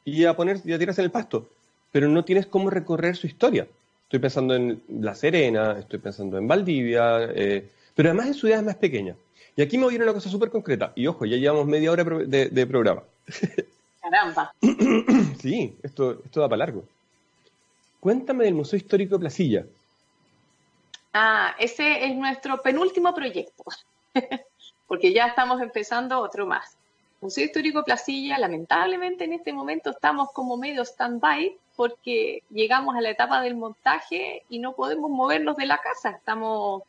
y 0.05 0.25
a 0.25 0.35
poner 0.35 0.61
y 0.65 0.73
a 0.73 0.81
tirarse 0.81 1.01
en 1.01 1.05
el 1.05 1.11
pasto, 1.13 1.49
pero 1.93 2.09
no 2.09 2.25
tienes 2.25 2.47
cómo 2.47 2.71
recorrer 2.71 3.15
su 3.15 3.29
historia. 3.29 3.69
Estoy 4.03 4.19
pensando 4.19 4.57
en 4.57 4.83
La 4.89 5.15
Serena, 5.15 5.79
estoy 5.79 6.01
pensando 6.01 6.39
en 6.39 6.49
Valdivia, 6.49 7.31
eh, 7.33 7.69
pero 7.95 8.09
además 8.09 8.27
en 8.27 8.35
ciudades 8.35 8.65
más 8.65 8.75
pequeñas. 8.75 9.17
Y 9.55 9.63
aquí 9.63 9.79
me 9.79 9.85
voy 9.85 9.93
a 9.93 9.97
ir 9.97 10.01
a 10.01 10.05
una 10.07 10.15
cosa 10.15 10.29
súper 10.29 10.51
concreta. 10.51 10.93
Y 10.97 11.07
ojo, 11.07 11.25
ya 11.25 11.37
llevamos 11.37 11.69
media 11.69 11.93
hora 11.93 12.03
de, 12.03 12.67
programa. 12.67 13.05
Caramba. 14.03 14.53
sí, 15.41 15.77
esto, 15.85 16.21
esto 16.25 16.41
da 16.41 16.49
para 16.49 16.67
largo. 16.67 16.85
Cuéntame 18.03 18.47
del 18.47 18.55
Museo 18.55 18.79
Histórico 18.79 19.15
de 19.15 19.21
Placilla. 19.21 19.65
Ah, 21.13 21.55
ese 21.61 22.05
es 22.05 22.17
nuestro 22.17 22.61
penúltimo 22.61 23.15
proyecto, 23.15 23.63
porque 24.89 25.13
ya 25.13 25.27
estamos 25.27 25.63
empezando 25.63 26.19
otro 26.19 26.45
más. 26.45 26.77
Museo 27.21 27.45
Histórico 27.45 27.85
Placilla, 27.85 28.41
lamentablemente 28.41 29.23
en 29.23 29.35
este 29.35 29.53
momento 29.53 29.91
estamos 29.91 30.33
como 30.33 30.57
medio 30.57 30.83
stand-by 30.83 31.57
porque 31.77 32.43
llegamos 32.51 32.97
a 32.97 33.01
la 33.01 33.11
etapa 33.11 33.41
del 33.41 33.55
montaje 33.55 34.43
y 34.49 34.59
no 34.59 34.73
podemos 34.73 35.09
movernos 35.09 35.57
de 35.57 35.67
la 35.67 35.79
casa. 35.79 36.11
Estamos 36.11 36.83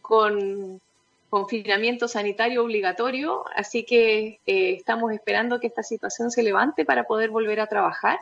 con 0.00 0.80
confinamiento 1.28 2.08
sanitario 2.08 2.64
obligatorio, 2.64 3.44
así 3.54 3.84
que 3.84 4.40
eh, 4.46 4.72
estamos 4.72 5.12
esperando 5.12 5.60
que 5.60 5.66
esta 5.66 5.82
situación 5.82 6.30
se 6.30 6.42
levante 6.42 6.86
para 6.86 7.04
poder 7.04 7.28
volver 7.28 7.60
a 7.60 7.66
trabajar. 7.66 8.20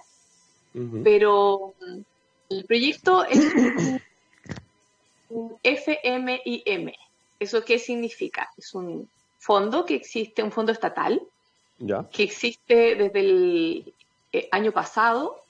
Pero 1.04 1.72
el 2.50 2.64
proyecto 2.64 3.24
es 3.24 4.00
un 5.30 5.58
FMIM. 5.62 6.92
¿Eso 7.40 7.64
qué 7.64 7.78
significa? 7.78 8.50
Es 8.56 8.74
un 8.74 9.08
fondo 9.38 9.84
que 9.84 9.94
existe, 9.94 10.42
un 10.42 10.52
fondo 10.52 10.72
estatal, 10.72 11.20
que 12.12 12.22
existe 12.22 12.94
desde 12.94 13.20
el 13.20 13.94
eh, 14.32 14.48
año 14.52 14.72
pasado 14.72 15.44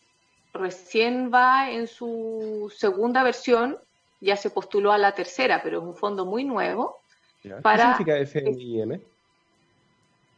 recién 0.54 1.30
va 1.34 1.70
en 1.70 1.86
su 1.88 2.72
segunda 2.74 3.22
versión, 3.22 3.76
ya 4.20 4.36
se 4.36 4.50
postuló 4.50 4.92
a 4.92 4.98
la 4.98 5.12
tercera, 5.12 5.60
pero 5.62 5.78
es 5.78 5.84
un 5.84 5.96
fondo 5.96 6.24
muy 6.24 6.44
nuevo. 6.44 7.00
¿Qué 7.42 7.50
significa 7.50 8.16
FMIM? 8.24 9.00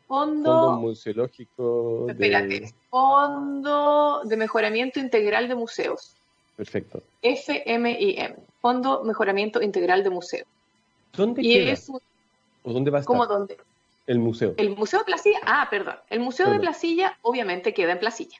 Fondo, 0.08 0.52
fondo 0.52 0.80
Museológico. 0.80 2.06
Espérate, 2.08 2.72
Fondo 2.90 4.22
de 4.24 4.36
Mejoramiento 4.36 4.98
Integral 4.98 5.48
de 5.48 5.54
Museos. 5.54 6.14
Perfecto. 6.56 7.02
FMIM, 7.22 8.34
Fondo 8.60 9.04
Mejoramiento 9.04 9.62
Integral 9.62 10.02
de 10.02 10.10
Museos. 10.10 10.48
¿Dónde 11.14 11.42
queda? 11.42 11.74
¿O 12.62 12.72
dónde 12.72 12.90
va 12.90 12.98
a 12.98 13.00
estar? 13.00 13.14
¿Cómo 13.14 13.26
dónde? 13.26 13.58
El 14.06 14.20
museo. 14.20 14.54
El 14.56 14.76
Museo 14.76 15.00
de 15.00 15.04
Placilla, 15.04 15.40
ah, 15.44 15.66
perdón. 15.68 15.96
El 16.10 16.20
Museo 16.20 16.48
de 16.50 16.60
Placilla 16.60 17.18
obviamente 17.22 17.74
queda 17.74 17.92
en 17.92 17.98
Placilla. 17.98 18.38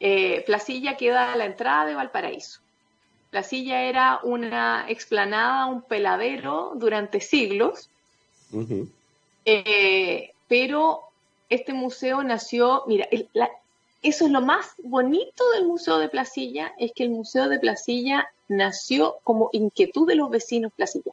Eh, 0.00 0.42
Placilla 0.46 0.96
queda 0.96 1.32
a 1.32 1.36
la 1.36 1.44
entrada 1.44 1.86
de 1.86 1.94
Valparaíso. 1.94 2.60
Placilla 3.30 3.82
era 3.82 4.20
una 4.22 4.86
explanada, 4.88 5.66
un 5.66 5.82
peladero 5.82 6.72
durante 6.74 7.20
siglos, 7.20 7.88
eh, 9.44 10.32
pero 10.48 11.00
este 11.48 11.72
museo 11.72 12.22
nació, 12.22 12.84
mira, 12.86 13.08
eso 14.04 14.26
es 14.26 14.30
lo 14.30 14.40
más 14.40 14.74
bonito 14.82 15.50
del 15.50 15.66
Museo 15.66 15.98
de 15.98 16.08
Placilla, 16.08 16.72
es 16.78 16.92
que 16.92 17.02
el 17.02 17.10
Museo 17.10 17.48
de 17.48 17.58
Placilla 17.58 18.28
nació 18.48 19.16
como 19.24 19.50
inquietud 19.52 20.06
de 20.06 20.14
los 20.14 20.30
vecinos 20.30 20.72
Placilla. 20.76 21.12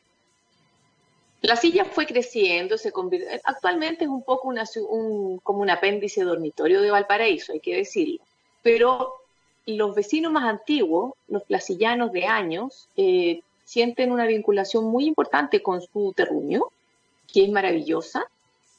Placilla 1.41 1.85
fue 1.85 2.05
creciendo, 2.05 2.77
se 2.77 2.91
convirtió, 2.91 3.27
actualmente 3.43 4.03
es 4.03 4.09
un 4.09 4.21
poco 4.21 4.53
como 5.41 5.61
un 5.61 5.69
apéndice 5.71 6.23
dormitorio 6.23 6.81
de 6.83 6.91
Valparaíso, 6.91 7.53
hay 7.53 7.59
que 7.59 7.77
decirlo 7.77 8.21
pero 8.61 9.15
los 9.65 9.95
vecinos 9.95 10.31
más 10.31 10.43
antiguos, 10.43 11.13
los 11.27 11.43
placillanos 11.43 12.11
de 12.11 12.25
años, 12.25 12.87
eh, 12.97 13.41
sienten 13.63 14.11
una 14.11 14.25
vinculación 14.25 14.85
muy 14.85 15.05
importante 15.05 15.61
con 15.61 15.81
su 15.81 16.13
terruño, 16.13 16.65
que 17.31 17.45
es 17.45 17.51
maravillosa. 17.51 18.25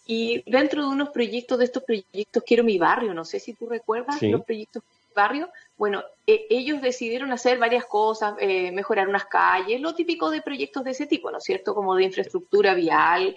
Y 0.06 0.42
dentro 0.50 0.82
de 0.82 0.88
unos 0.88 1.10
proyectos, 1.10 1.58
de 1.58 1.64
estos 1.64 1.84
proyectos 1.84 2.42
Quiero 2.44 2.64
mi 2.64 2.78
barrio, 2.78 3.14
no 3.14 3.24
sé 3.24 3.38
si 3.38 3.54
tú 3.54 3.68
recuerdas 3.68 4.20
los 4.22 4.44
proyectos 4.44 4.82
barrio, 5.14 5.48
bueno, 5.76 6.02
e, 6.26 6.46
ellos 6.50 6.80
decidieron 6.80 7.32
hacer 7.32 7.58
varias 7.58 7.84
cosas, 7.86 8.34
eh, 8.40 8.72
mejorar 8.72 9.08
unas 9.08 9.26
calles, 9.26 9.80
lo 9.80 9.94
típico 9.94 10.30
de 10.30 10.42
proyectos 10.42 10.84
de 10.84 10.92
ese 10.92 11.06
tipo, 11.06 11.30
¿no 11.30 11.38
es 11.38 11.44
cierto? 11.44 11.74
Como 11.74 11.94
de 11.94 12.04
infraestructura 12.04 12.74
vial. 12.74 13.36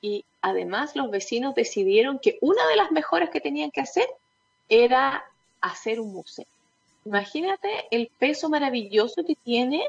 Y 0.00 0.24
además 0.42 0.94
los 0.96 1.10
vecinos 1.10 1.54
decidieron 1.54 2.18
que 2.18 2.38
una 2.40 2.66
de 2.66 2.76
las 2.76 2.92
mejoras 2.92 3.30
que 3.30 3.40
tenían 3.40 3.70
que 3.70 3.80
hacer 3.80 4.06
era 4.68 5.24
hacer 5.60 5.98
un 5.98 6.12
museo. 6.12 6.46
Imagínate 7.06 7.68
el 7.90 8.10
peso 8.18 8.48
maravilloso 8.48 9.24
que 9.24 9.34
tiene 9.34 9.88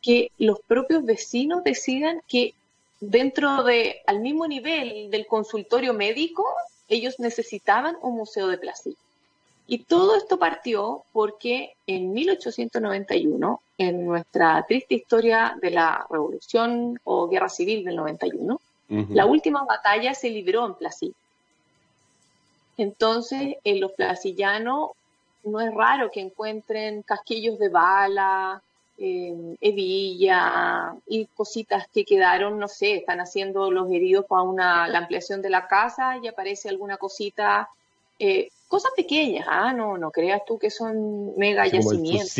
que 0.00 0.30
los 0.38 0.60
propios 0.60 1.04
vecinos 1.04 1.62
decidan 1.62 2.22
que 2.26 2.54
dentro 3.00 3.64
de, 3.64 4.02
al 4.06 4.20
mismo 4.20 4.46
nivel 4.46 5.10
del 5.10 5.26
consultorio 5.26 5.94
médico, 5.94 6.46
ellos 6.88 7.18
necesitaban 7.18 7.96
un 8.02 8.16
museo 8.16 8.48
de 8.48 8.58
Placilla. 8.58 8.96
Y 9.66 9.84
todo 9.84 10.16
esto 10.16 10.38
partió 10.38 11.04
porque 11.12 11.74
en 11.86 12.12
1891, 12.12 13.60
en 13.78 14.04
nuestra 14.04 14.64
triste 14.66 14.96
historia 14.96 15.56
de 15.62 15.70
la 15.70 16.06
Revolución 16.10 17.00
o 17.04 17.28
Guerra 17.28 17.48
Civil 17.48 17.84
del 17.84 17.96
91, 17.96 18.60
la 19.10 19.24
última 19.24 19.64
batalla 19.64 20.14
se 20.14 20.30
libró 20.30 20.66
en 20.66 20.74
Placilla. 20.74 21.14
Entonces, 22.76 23.56
en 23.62 23.80
los 23.80 23.92
placillanos 23.92 24.90
no 25.44 25.60
es 25.60 25.72
raro 25.72 26.10
que 26.10 26.20
encuentren 26.20 27.02
casquillos 27.02 27.56
de 27.60 27.68
bala, 27.68 28.60
eh, 29.02 29.56
hebilla 29.62 30.94
y 31.06 31.24
cositas 31.24 31.88
que 31.88 32.04
quedaron, 32.04 32.58
no 32.58 32.68
sé, 32.68 32.96
están 32.96 33.18
haciendo 33.20 33.70
los 33.70 33.90
heridos 33.90 34.26
para 34.26 34.42
una, 34.42 34.88
la 34.88 34.98
ampliación 34.98 35.40
de 35.40 35.48
la 35.48 35.66
casa 35.66 36.18
y 36.22 36.28
aparece 36.28 36.68
alguna 36.68 36.98
cosita, 36.98 37.70
eh, 38.18 38.50
cosas 38.68 38.92
pequeñas, 38.94 39.46
ah, 39.48 39.72
no, 39.72 39.96
no 39.96 40.10
creas 40.10 40.44
tú 40.44 40.58
que 40.58 40.68
son 40.68 41.34
mega 41.38 41.66
yacimientos. 41.66 42.36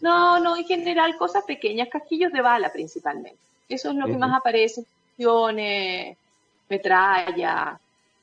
¿no? 0.00 0.40
¿no? 0.40 0.56
en 0.56 0.64
general 0.64 1.16
cosas 1.16 1.44
pequeñas, 1.44 1.88
casquillos 1.88 2.32
de 2.32 2.42
bala 2.42 2.72
principalmente. 2.72 3.38
Eso 3.68 3.90
es 3.90 3.94
lo 3.94 4.06
que 4.06 4.16
más 4.16 4.36
aparece, 4.36 4.84
metralla, 6.68 7.78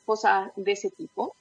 cosas 0.06 0.52
de 0.58 0.72
ese 0.74 0.90
tipo 0.90 1.36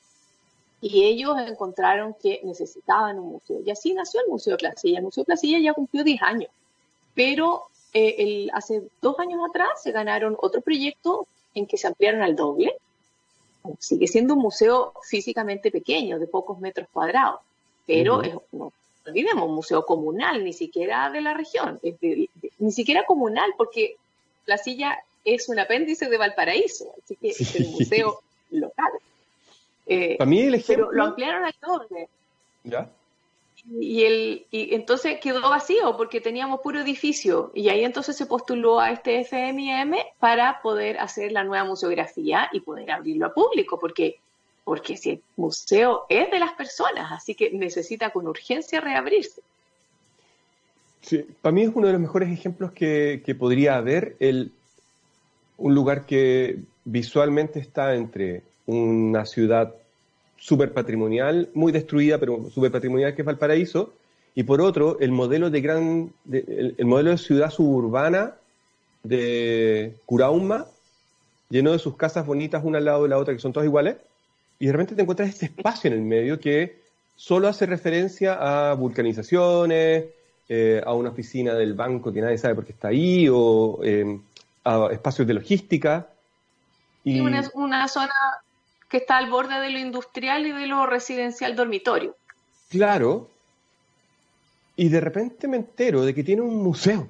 y 0.89 1.05
ellos 1.05 1.37
encontraron 1.39 2.15
que 2.15 2.41
necesitaban 2.45 3.19
un 3.19 3.33
museo. 3.33 3.61
Y 3.65 3.71
así 3.71 3.93
nació 3.93 4.21
el 4.21 4.29
Museo 4.29 4.57
Placilla. 4.57 4.99
El 4.99 5.05
Museo 5.05 5.25
Placilla 5.25 5.59
ya 5.59 5.75
cumplió 5.75 6.05
10 6.05 6.23
años, 6.23 6.51
pero 7.15 7.65
eh, 7.93 8.15
el, 8.19 8.51
hace 8.53 8.83
dos 9.01 9.19
años 9.19 9.41
atrás 9.49 9.83
se 9.83 9.91
ganaron 9.91 10.37
otro 10.39 10.61
proyecto 10.61 11.27
en 11.55 11.67
que 11.67 11.77
se 11.77 11.89
ampliaron 11.89 12.23
al 12.23 12.37
doble. 12.37 12.77
Sigue 13.81 14.07
siendo 14.07 14.35
un 14.35 14.43
museo 14.43 14.93
físicamente 15.03 15.73
pequeño, 15.73 16.21
de 16.21 16.29
pocos 16.29 16.61
metros 16.61 16.87
cuadrados, 16.93 17.41
pero 17.85 18.23
es, 18.23 18.35
no 18.53 18.73
olvidemos, 19.05 19.49
un 19.49 19.55
museo 19.57 19.85
comunal, 19.85 20.45
ni 20.45 20.53
siquiera 20.53 21.11
de 21.11 21.21
la 21.21 21.35
región, 21.35 21.81
ni 22.59 22.73
siquiera 22.73 23.05
comunal, 23.07 23.55
porque 23.57 23.97
Placilla 24.45 24.99
es 25.25 25.49
un 25.49 25.59
apéndice 25.59 26.09
de 26.09 26.17
Valparaíso, 26.17 26.95
así 27.03 27.17
que 27.17 27.31
es 27.31 27.57
el 27.57 27.69
museo 27.71 28.21
local. 28.51 28.93
Eh, 29.87 30.17
Para 30.19 30.29
mí 30.29 30.41
el 30.41 30.55
ejemplo... 30.55 30.89
Pero 30.89 30.97
lo 30.97 31.05
ampliaron 31.05 31.45
al 31.45 31.55
doble. 31.61 32.09
¿Ya? 32.65 32.91
Y, 33.81 34.05
el, 34.05 34.47
y 34.51 34.75
entonces 34.75 35.19
quedó 35.21 35.41
vacío 35.49 35.97
porque 35.97 36.21
teníamos 36.21 36.61
puro 36.61 36.81
edificio 36.81 37.51
y 37.53 37.69
ahí 37.69 37.85
entonces 37.85 38.17
se 38.17 38.27
postuló 38.27 38.79
a 38.79 38.93
este 38.93 39.21
FMIM 39.25 39.95
para 40.21 40.61
poder 40.63 40.99
hacer 40.99 41.33
la 41.33 41.43
nueva 41.43 41.65
museografía 41.65 42.49
y 42.53 42.61
poder 42.61 42.93
abrirlo 42.93 43.27
a 43.27 43.35
público 43.35 43.79
porque, 43.81 44.21
porque 44.63 44.97
si 44.97 45.11
el 45.11 45.23
museo 45.37 46.07
es 46.09 46.31
de 46.31 46.39
las 46.39 46.53
personas, 46.53 47.11
así 47.11 47.35
que 47.35 47.51
necesita 47.51 48.11
con 48.11 48.29
urgencia 48.29 48.81
reabrirse. 48.81 49.43
Sí, 51.01 51.25
para 51.41 51.53
mí 51.53 51.63
es 51.63 51.71
uno 51.75 51.89
de 51.89 51.95
los 51.95 52.03
mejores 52.03 52.29
ejemplos 52.31 52.71
que, 52.73 53.23
que 53.25 53.35
podría 53.35 53.77
haber 53.77 54.17
el, 54.21 54.53
un 55.57 55.75
lugar 55.75 56.07
que 56.07 56.61
visualmente 56.85 57.59
está 57.59 57.95
entre 57.95 58.43
una 58.67 59.25
ciudad 59.25 59.75
súper 60.37 60.73
patrimonial, 60.73 61.49
muy 61.55 61.73
destruida, 61.73 62.19
pero 62.19 62.51
súper 62.51 62.71
patrimonial 62.71 63.15
que 63.15 63.23
es 63.23 63.27
Valparaíso, 63.27 63.93
y 64.35 64.43
por 64.43 64.61
otro, 64.61 64.99
el 65.01 65.13
modelo 65.13 65.49
de 65.49 65.61
gran, 65.63 66.13
el, 66.31 66.77
modelo 66.85 67.11
de 67.11 67.19
ciudad 67.19 67.51
suburbana 67.51 68.35
de 69.03 69.97
Curauma, 70.05 70.67
lleno 71.49 71.73
de 71.73 71.79
sus 71.79 71.97
casas 71.97 72.27
bonitas 72.27 72.63
una 72.63 72.79
al 72.79 72.85
lado 72.85 73.05
de 73.05 73.09
la 73.09 73.19
otra, 73.19 73.33
que 73.33 73.41
son 73.41 73.53
todas 73.53 73.67
iguales, 73.67 73.97
y 74.59 74.67
de 74.67 74.73
repente 74.73 74.95
te 74.95 75.03
encuentras 75.03 75.31
este 75.31 75.47
espacio 75.47 75.89
en 75.89 75.95
el 75.95 76.03
medio 76.03 76.39
que 76.39 76.81
solo 77.17 77.49
hace 77.49 77.65
referencia 77.65 78.35
a 78.71 78.75
vulcanizaciones, 78.75 80.05
eh, 80.49 80.83
a 80.85 80.93
una 80.93 81.11
oficina 81.11 81.55
del 81.55 81.75
banco 81.75 82.13
que 82.13 82.21
nadie 82.21 82.37
sabe 82.37 82.57
por 82.57 82.67
qué 82.67 82.73
está 82.73 82.89
ahí, 82.89 83.29
o 83.31 83.81
eh, 83.83 84.21
a 84.65 84.89
espacios 84.93 85.27
de 85.27 85.35
logística. 85.35 86.09
Y, 87.05 87.21
una, 87.21 87.49
una, 87.55 87.89
zona 87.89 88.13
que 88.89 88.99
está 88.99 89.17
al 89.17 89.31
borde 89.31 89.61
de 89.61 89.71
lo 89.71 89.79
industrial 89.79 90.47
y 90.47 90.53
de 90.53 90.67
lo 90.67 90.87
residencial 90.87 91.57
dormitorio. 91.57 92.17
Claro. 92.71 93.29
Y 94.77 94.89
de 94.89 95.01
repente 95.01 95.49
me 95.49 95.57
entero 95.57 96.05
de 96.05 96.15
que 96.15 96.23
tiene 96.23 96.43
un 96.43 96.63
museo. 96.63 97.09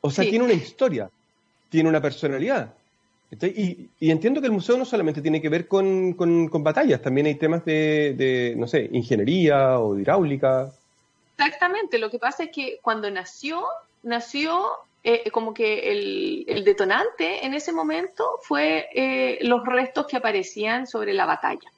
O 0.00 0.10
sea, 0.10 0.24
tiene 0.24 0.44
una 0.44 0.52
historia, 0.52 1.10
tiene 1.70 1.88
una 1.88 2.00
personalidad. 2.00 2.74
Y, 3.40 3.88
entiendo 4.00 4.40
que 4.40 4.46
el 4.46 4.52
museo 4.52 4.76
no 4.76 4.84
solamente 4.84 5.20
tiene 5.20 5.40
que 5.40 5.48
ver 5.48 5.66
con, 5.66 6.14
batallas, 6.62 7.02
también 7.02 7.26
hay 7.26 7.34
temas 7.34 7.64
de, 7.64 8.14
de, 8.16 8.54
no 8.56 8.66
sé, 8.66 8.88
ingeniería 8.92 9.78
o 9.78 9.98
hidráulica. 9.98 10.70
Exactamente, 11.36 11.98
lo 11.98 12.10
que 12.10 12.18
pasa 12.18 12.44
es 12.44 12.50
que 12.50 12.78
cuando 12.80 13.10
nació, 13.10 13.64
nació 14.02 14.70
eh, 15.06 15.30
como 15.30 15.52
que 15.52 15.92
el, 16.46 16.64
detonante 16.64 17.44
en 17.44 17.52
ese 17.52 17.72
momento 17.72 18.38
fue 18.40 18.88
eh, 18.94 19.38
los 19.42 19.62
restos 19.66 20.06
que 20.06 20.16
aparecían 20.16 20.86
sobre 20.86 21.12
la 21.12 21.26
batalla. 21.26 21.70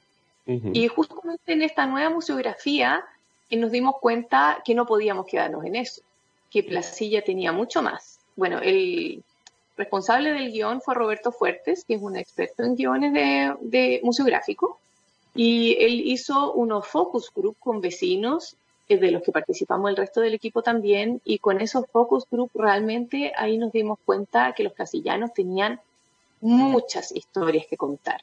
Y 0.47 0.87
justamente 0.87 1.51
en 1.51 1.61
esta 1.61 1.85
nueva 1.85 2.09
museografía 2.09 3.03
eh, 3.49 3.57
nos 3.57 3.69
dimos 3.69 3.95
cuenta 3.99 4.61
que 4.63 4.73
no 4.73 4.85
podíamos 4.85 5.25
quedarnos 5.25 5.65
en 5.65 5.75
eso, 5.75 6.01
que 6.49 6.63
Placilla 6.63 7.21
tenía 7.21 7.51
mucho 7.51 7.81
más. 7.81 8.21
Bueno, 8.37 8.59
el 8.61 9.21
responsable 9.75 10.31
del 10.31 10.53
guion 10.53 10.79
fue 10.79 10.95
Roberto 10.95 11.33
Fuertes, 11.33 11.83
que 11.83 11.95
es 11.95 12.01
un 12.01 12.15
experto 12.15 12.63
en 12.63 12.75
guiones 12.77 13.11
de, 13.11 13.53
de 13.59 13.99
museográfico, 14.03 14.79
y 15.35 15.75
él 15.81 15.99
hizo 16.05 16.53
unos 16.53 16.87
focus 16.87 17.29
group 17.35 17.57
con 17.59 17.81
vecinos 17.81 18.55
de 18.87 19.11
los 19.11 19.21
que 19.21 19.31
participamos 19.31 19.89
el 19.89 19.97
resto 19.97 20.21
del 20.21 20.33
equipo 20.33 20.61
también, 20.61 21.21
y 21.25 21.39
con 21.39 21.59
esos 21.59 21.85
focus 21.91 22.25
group 22.31 22.51
realmente 22.53 23.33
ahí 23.35 23.57
nos 23.57 23.73
dimos 23.73 23.99
cuenta 24.05 24.53
que 24.53 24.63
los 24.63 24.73
casillanos 24.73 25.33
tenían 25.33 25.81
muchas 26.39 27.11
historias 27.11 27.65
que 27.67 27.75
contar. 27.75 28.21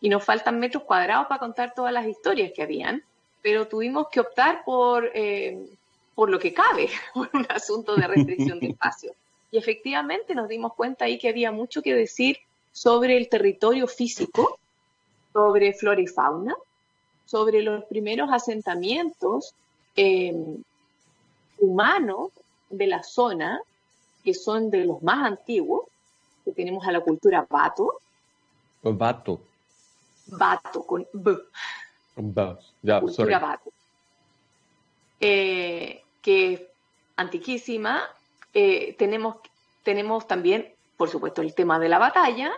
Y 0.00 0.08
nos 0.08 0.22
faltan 0.22 0.60
metros 0.60 0.82
cuadrados 0.82 1.28
para 1.28 1.38
contar 1.38 1.72
todas 1.74 1.92
las 1.92 2.06
historias 2.06 2.52
que 2.54 2.62
habían, 2.62 3.02
pero 3.40 3.68
tuvimos 3.68 4.08
que 4.08 4.20
optar 4.20 4.64
por, 4.64 5.10
eh, 5.14 5.66
por 6.14 6.28
lo 6.28 6.38
que 6.38 6.52
cabe, 6.52 6.90
por 7.14 7.30
un 7.32 7.46
asunto 7.48 7.96
de 7.96 8.06
restricción 8.06 8.60
de 8.60 8.68
espacio. 8.68 9.14
Y 9.50 9.58
efectivamente 9.58 10.34
nos 10.34 10.48
dimos 10.48 10.74
cuenta 10.74 11.06
ahí 11.06 11.18
que 11.18 11.28
había 11.28 11.52
mucho 11.52 11.82
que 11.82 11.94
decir 11.94 12.38
sobre 12.72 13.16
el 13.16 13.28
territorio 13.28 13.86
físico, 13.86 14.58
sobre 15.32 15.72
flora 15.72 16.00
y 16.00 16.06
fauna, 16.06 16.54
sobre 17.24 17.62
los 17.62 17.84
primeros 17.84 18.30
asentamientos 18.30 19.54
eh, 19.96 20.34
humanos 21.58 22.30
de 22.70 22.86
la 22.86 23.02
zona, 23.02 23.60
que 24.24 24.34
son 24.34 24.70
de 24.70 24.84
los 24.84 25.02
más 25.02 25.26
antiguos, 25.26 25.86
que 26.44 26.52
tenemos 26.52 26.86
a 26.86 26.92
la 26.92 27.00
cultura 27.00 27.46
Bato. 27.48 28.00
Bato. 28.82 29.40
Bato, 30.26 30.86
con 30.86 31.06
B. 31.12 31.36
Ya, 32.82 33.00
cultura 33.00 33.38
Bato. 33.38 33.70
Eh, 35.20 36.02
que 36.20 36.52
es 36.52 36.62
antiquísima. 37.16 38.02
Eh, 38.54 38.94
tenemos, 38.98 39.36
tenemos 39.82 40.26
también, 40.26 40.72
por 40.96 41.08
supuesto, 41.08 41.42
el 41.42 41.54
tema 41.54 41.78
de 41.78 41.88
la 41.88 41.98
batalla, 41.98 42.52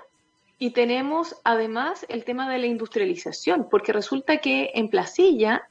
y 0.59 0.71
tenemos 0.71 1.37
además 1.45 2.07
el 2.09 2.25
tema 2.25 2.49
de 2.49 2.59
la 2.59 2.67
industrialización, 2.67 3.69
porque 3.71 3.93
resulta 3.93 4.39
que 4.39 4.71
en 4.75 4.89
Placilla 4.89 5.69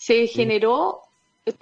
se 0.00 0.26
generó 0.28 1.02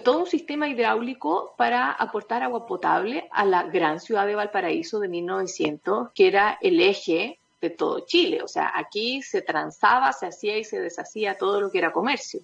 todo 0.01 0.19
un 0.19 0.25
sistema 0.25 0.69
hidráulico 0.69 1.53
para 1.57 1.91
aportar 1.91 2.41
agua 2.41 2.65
potable 2.65 3.27
a 3.31 3.43
la 3.43 3.63
gran 3.63 3.99
ciudad 3.99 4.25
de 4.25 4.35
Valparaíso 4.35 5.01
de 5.01 5.09
1900, 5.09 6.11
que 6.15 6.27
era 6.27 6.57
el 6.61 6.79
eje 6.79 7.37
de 7.59 7.69
todo 7.69 8.05
Chile. 8.05 8.41
O 8.41 8.47
sea, 8.47 8.71
aquí 8.73 9.21
se 9.23 9.41
transaba, 9.41 10.13
se 10.13 10.27
hacía 10.27 10.57
y 10.57 10.63
se 10.63 10.79
deshacía 10.79 11.37
todo 11.37 11.59
lo 11.59 11.69
que 11.69 11.79
era 11.79 11.91
comercio. 11.91 12.39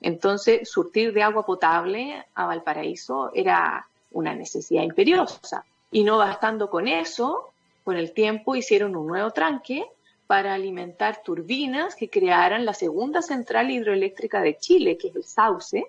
Entonces, 0.00 0.70
surtir 0.70 1.12
de 1.12 1.24
agua 1.24 1.44
potable 1.44 2.24
a 2.32 2.46
Valparaíso 2.46 3.32
era 3.34 3.88
una 4.12 4.36
necesidad 4.36 4.84
imperiosa. 4.84 5.64
Y 5.90 6.04
no 6.04 6.18
bastando 6.18 6.70
con 6.70 6.86
eso, 6.86 7.50
con 7.82 7.96
el 7.96 8.12
tiempo 8.12 8.54
hicieron 8.54 8.94
un 8.94 9.08
nuevo 9.08 9.32
tranque 9.32 9.84
para 10.30 10.54
alimentar 10.54 11.24
turbinas 11.24 11.96
que 11.96 12.08
crearan 12.08 12.64
la 12.64 12.72
segunda 12.72 13.20
central 13.20 13.68
hidroeléctrica 13.68 14.40
de 14.40 14.56
Chile, 14.56 14.96
que 14.96 15.08
es 15.08 15.16
el 15.16 15.24
Sauce, 15.24 15.84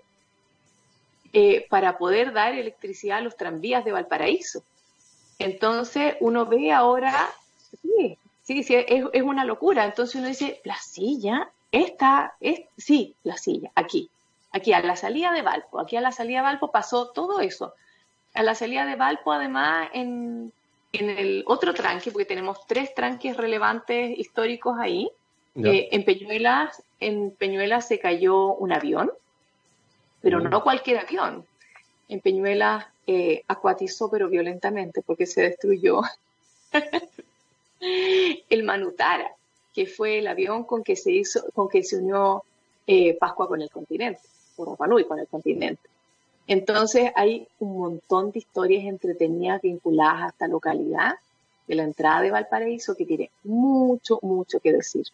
eh, 1.31 1.67
para 1.69 1.99
poder 1.99 2.33
dar 2.33 2.55
electricidad 2.55 3.19
a 3.19 3.21
los 3.21 3.37
tranvías 3.37 3.85
de 3.85 3.91
Valparaíso. 3.91 4.63
Entonces 5.37 6.15
uno 6.21 6.47
ve 6.47 6.71
ahora, 6.71 7.29
sí, 7.83 8.17
sí, 8.41 8.63
sí 8.63 8.73
es, 8.75 9.21
una 9.21 9.45
locura. 9.45 9.85
Entonces 9.85 10.15
uno 10.15 10.29
dice, 10.29 10.59
Placilla, 10.63 11.51
esta, 11.71 12.33
es, 12.39 12.61
sí, 12.75 13.13
Placilla, 13.21 13.69
aquí, 13.75 14.09
aquí 14.53 14.73
a 14.73 14.81
la 14.81 14.95
salida 14.95 15.33
de 15.33 15.43
Valpo, 15.43 15.79
aquí 15.79 15.97
a 15.97 16.01
la 16.01 16.11
salida 16.11 16.39
de 16.39 16.45
Valpo 16.45 16.71
pasó 16.71 17.09
todo 17.09 17.41
eso. 17.41 17.75
A 18.33 18.41
la 18.41 18.55
salida 18.55 18.87
de 18.87 18.95
Valpo, 18.95 19.33
además, 19.33 19.89
en, 19.93 20.51
en 20.93 21.09
el 21.09 21.43
otro 21.47 21.73
tranque, 21.73 22.11
porque 22.11 22.25
tenemos 22.25 22.65
tres 22.67 22.93
tranques 22.93 23.37
relevantes 23.37 24.17
históricos 24.17 24.77
ahí, 24.79 25.09
Eh, 25.53 25.89
en 25.91 26.05
Peñuelas, 26.05 26.81
en 27.01 27.31
Peñuelas 27.31 27.85
se 27.85 27.99
cayó 27.99 28.53
un 28.53 28.71
avión, 28.71 29.11
pero 30.21 30.39
no 30.39 30.63
cualquier 30.63 30.99
avión. 30.99 31.45
En 32.07 32.21
Peñuelas 32.21 32.85
eh, 33.05 33.43
acuatizó, 33.47 34.09
pero 34.09 34.29
violentamente, 34.29 35.01
porque 35.01 35.25
se 35.25 35.41
destruyó 35.41 36.03
el 38.49 38.63
Manutara, 38.63 39.31
que 39.73 39.85
fue 39.85 40.19
el 40.19 40.27
avión 40.27 40.63
con 40.63 40.83
que 40.83 40.95
se 40.95 41.11
hizo, 41.11 41.43
con 41.53 41.67
que 41.67 41.83
se 41.83 41.97
unió 41.97 42.43
eh, 42.87 43.17
Pascua 43.17 43.47
con 43.47 43.61
el 43.61 43.69
continente, 43.69 44.21
o 44.55 44.65
Rapanui 44.65 45.03
con 45.05 45.19
el 45.19 45.27
continente. 45.27 45.90
Entonces 46.51 47.13
hay 47.15 47.47
un 47.59 47.77
montón 47.79 48.31
de 48.31 48.39
historias 48.39 48.83
entretenidas 48.83 49.61
vinculadas 49.61 50.23
a 50.23 50.27
esta 50.27 50.47
localidad 50.49 51.13
de 51.65 51.75
la 51.75 51.83
entrada 51.83 52.19
de 52.19 52.29
Valparaíso 52.29 52.93
que 52.93 53.05
tiene 53.05 53.29
mucho, 53.45 54.19
mucho 54.21 54.59
que 54.59 54.73
decir. 54.73 55.05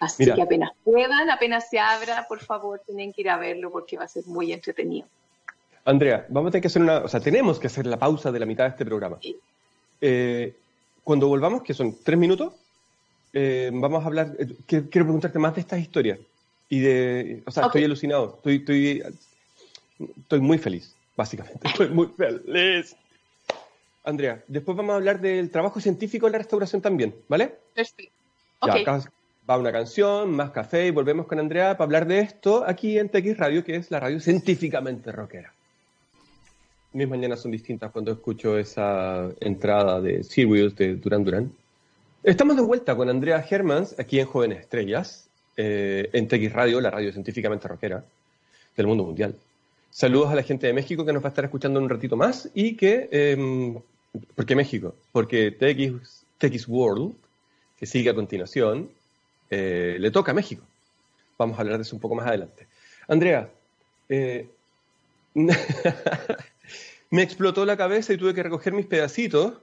Así 0.00 0.26
que 0.26 0.42
apenas 0.42 0.72
puedan, 0.84 1.30
apenas 1.30 1.70
se 1.70 1.78
abra, 1.78 2.26
por 2.28 2.40
favor, 2.40 2.82
tienen 2.84 3.10
que 3.14 3.22
ir 3.22 3.30
a 3.30 3.38
verlo 3.38 3.70
porque 3.70 3.96
va 3.96 4.04
a 4.04 4.08
ser 4.08 4.26
muy 4.26 4.52
entretenido. 4.52 5.06
Andrea, 5.86 6.26
vamos 6.28 6.50
a 6.50 6.52
tener 6.52 6.60
que 6.60 6.68
hacer 6.68 6.82
una, 6.82 6.98
o 6.98 7.08
sea, 7.08 7.20
tenemos 7.20 7.58
que 7.58 7.68
hacer 7.68 7.86
la 7.86 7.98
pausa 7.98 8.30
de 8.30 8.40
la 8.40 8.44
mitad 8.44 8.64
de 8.64 8.70
este 8.70 8.84
programa. 8.84 9.16
Eh, 9.98 10.54
cuando 11.02 11.26
volvamos, 11.26 11.62
que 11.62 11.72
son 11.72 11.96
tres 12.04 12.18
minutos, 12.18 12.52
eh, 13.32 13.70
vamos 13.72 14.04
a 14.04 14.06
hablar, 14.08 14.36
eh, 14.38 14.46
quiero, 14.66 14.90
preguntarte 14.90 15.38
más 15.38 15.54
de 15.54 15.62
estas 15.62 15.80
historias. 15.80 16.18
Y 16.68 16.80
de, 16.80 17.42
o 17.46 17.50
sea, 17.50 17.64
estoy 17.64 17.84
alucinado, 17.84 18.34
estoy, 18.36 18.56
estoy, 18.56 19.02
estoy 20.18 20.40
muy 20.40 20.58
feliz, 20.58 20.94
básicamente, 21.16 21.68
estoy 21.68 21.88
muy 21.88 22.08
feliz. 22.08 22.96
Andrea, 24.04 24.42
después 24.48 24.76
vamos 24.76 24.92
a 24.92 24.96
hablar 24.96 25.20
del 25.20 25.50
trabajo 25.50 25.80
científico 25.80 26.26
en 26.26 26.32
la 26.32 26.38
restauración 26.38 26.82
también, 26.82 27.14
¿vale? 27.28 27.54
Perfecto. 27.74 28.12
Ya, 28.66 28.74
acá 28.74 29.02
va 29.48 29.58
una 29.58 29.72
canción, 29.72 30.30
más 30.30 30.50
café 30.50 30.86
y 30.86 30.90
volvemos 30.90 31.26
con 31.26 31.38
Andrea 31.38 31.76
para 31.76 31.84
hablar 31.84 32.06
de 32.06 32.20
esto 32.20 32.64
aquí 32.66 32.98
en 32.98 33.08
TX 33.08 33.36
Radio, 33.36 33.64
que 33.64 33.76
es 33.76 33.90
la 33.90 34.00
radio 34.00 34.20
científicamente 34.20 35.10
rockera. 35.12 35.52
Mis 36.92 37.08
mañanas 37.08 37.40
son 37.40 37.50
distintas 37.50 37.90
cuando 37.90 38.12
escucho 38.12 38.58
esa 38.58 39.30
entrada 39.40 40.00
de 40.00 40.22
Sirius 40.24 40.76
de 40.76 40.96
Duran 40.96 41.24
Duran. 41.24 41.52
Estamos 42.22 42.56
de 42.56 42.62
vuelta 42.62 42.94
con 42.94 43.08
Andrea 43.08 43.44
Hermans 43.48 43.98
aquí 43.98 44.20
en 44.20 44.26
Jóvenes 44.26 44.60
Estrellas, 44.60 45.28
eh, 45.56 46.10
en 46.12 46.28
TX 46.28 46.52
Radio, 46.52 46.80
la 46.80 46.90
radio 46.90 47.10
científicamente 47.10 47.66
rockera 47.66 48.04
del 48.76 48.86
mundo 48.86 49.04
mundial. 49.04 49.34
Saludos 49.92 50.30
a 50.30 50.34
la 50.34 50.42
gente 50.42 50.66
de 50.66 50.72
México 50.72 51.04
que 51.06 51.12
nos 51.12 51.22
va 51.22 51.28
a 51.28 51.28
estar 51.28 51.44
escuchando 51.44 51.78
un 51.78 51.88
ratito 51.88 52.16
más 52.16 52.50
y 52.54 52.76
que 52.76 53.08
em, 53.12 53.80
¿Por 54.34 54.46
qué 54.46 54.54
México? 54.54 54.94
Porque 55.10 55.50
TX, 55.50 56.68
World, 56.68 57.14
que 57.78 57.86
sigue 57.86 58.10
a 58.10 58.14
continuación, 58.14 58.90
eh, 59.50 59.96
le 59.98 60.10
toca 60.10 60.32
a 60.32 60.34
México. 60.34 60.64
Vamos 61.38 61.56
a 61.56 61.62
hablar 61.62 61.78
de 61.78 61.82
eso 61.82 61.96
un 61.96 62.00
poco 62.00 62.14
más 62.14 62.26
adelante. 62.26 62.66
Andrea, 63.08 63.48
eh, 64.08 64.48
me 67.10 67.22
explotó 67.22 67.64
la 67.64 67.76
cabeza 67.76 68.12
y 68.12 68.18
tuve 68.18 68.34
que 68.34 68.42
recoger 68.42 68.74
mis 68.74 68.86
pedacitos 68.86 69.54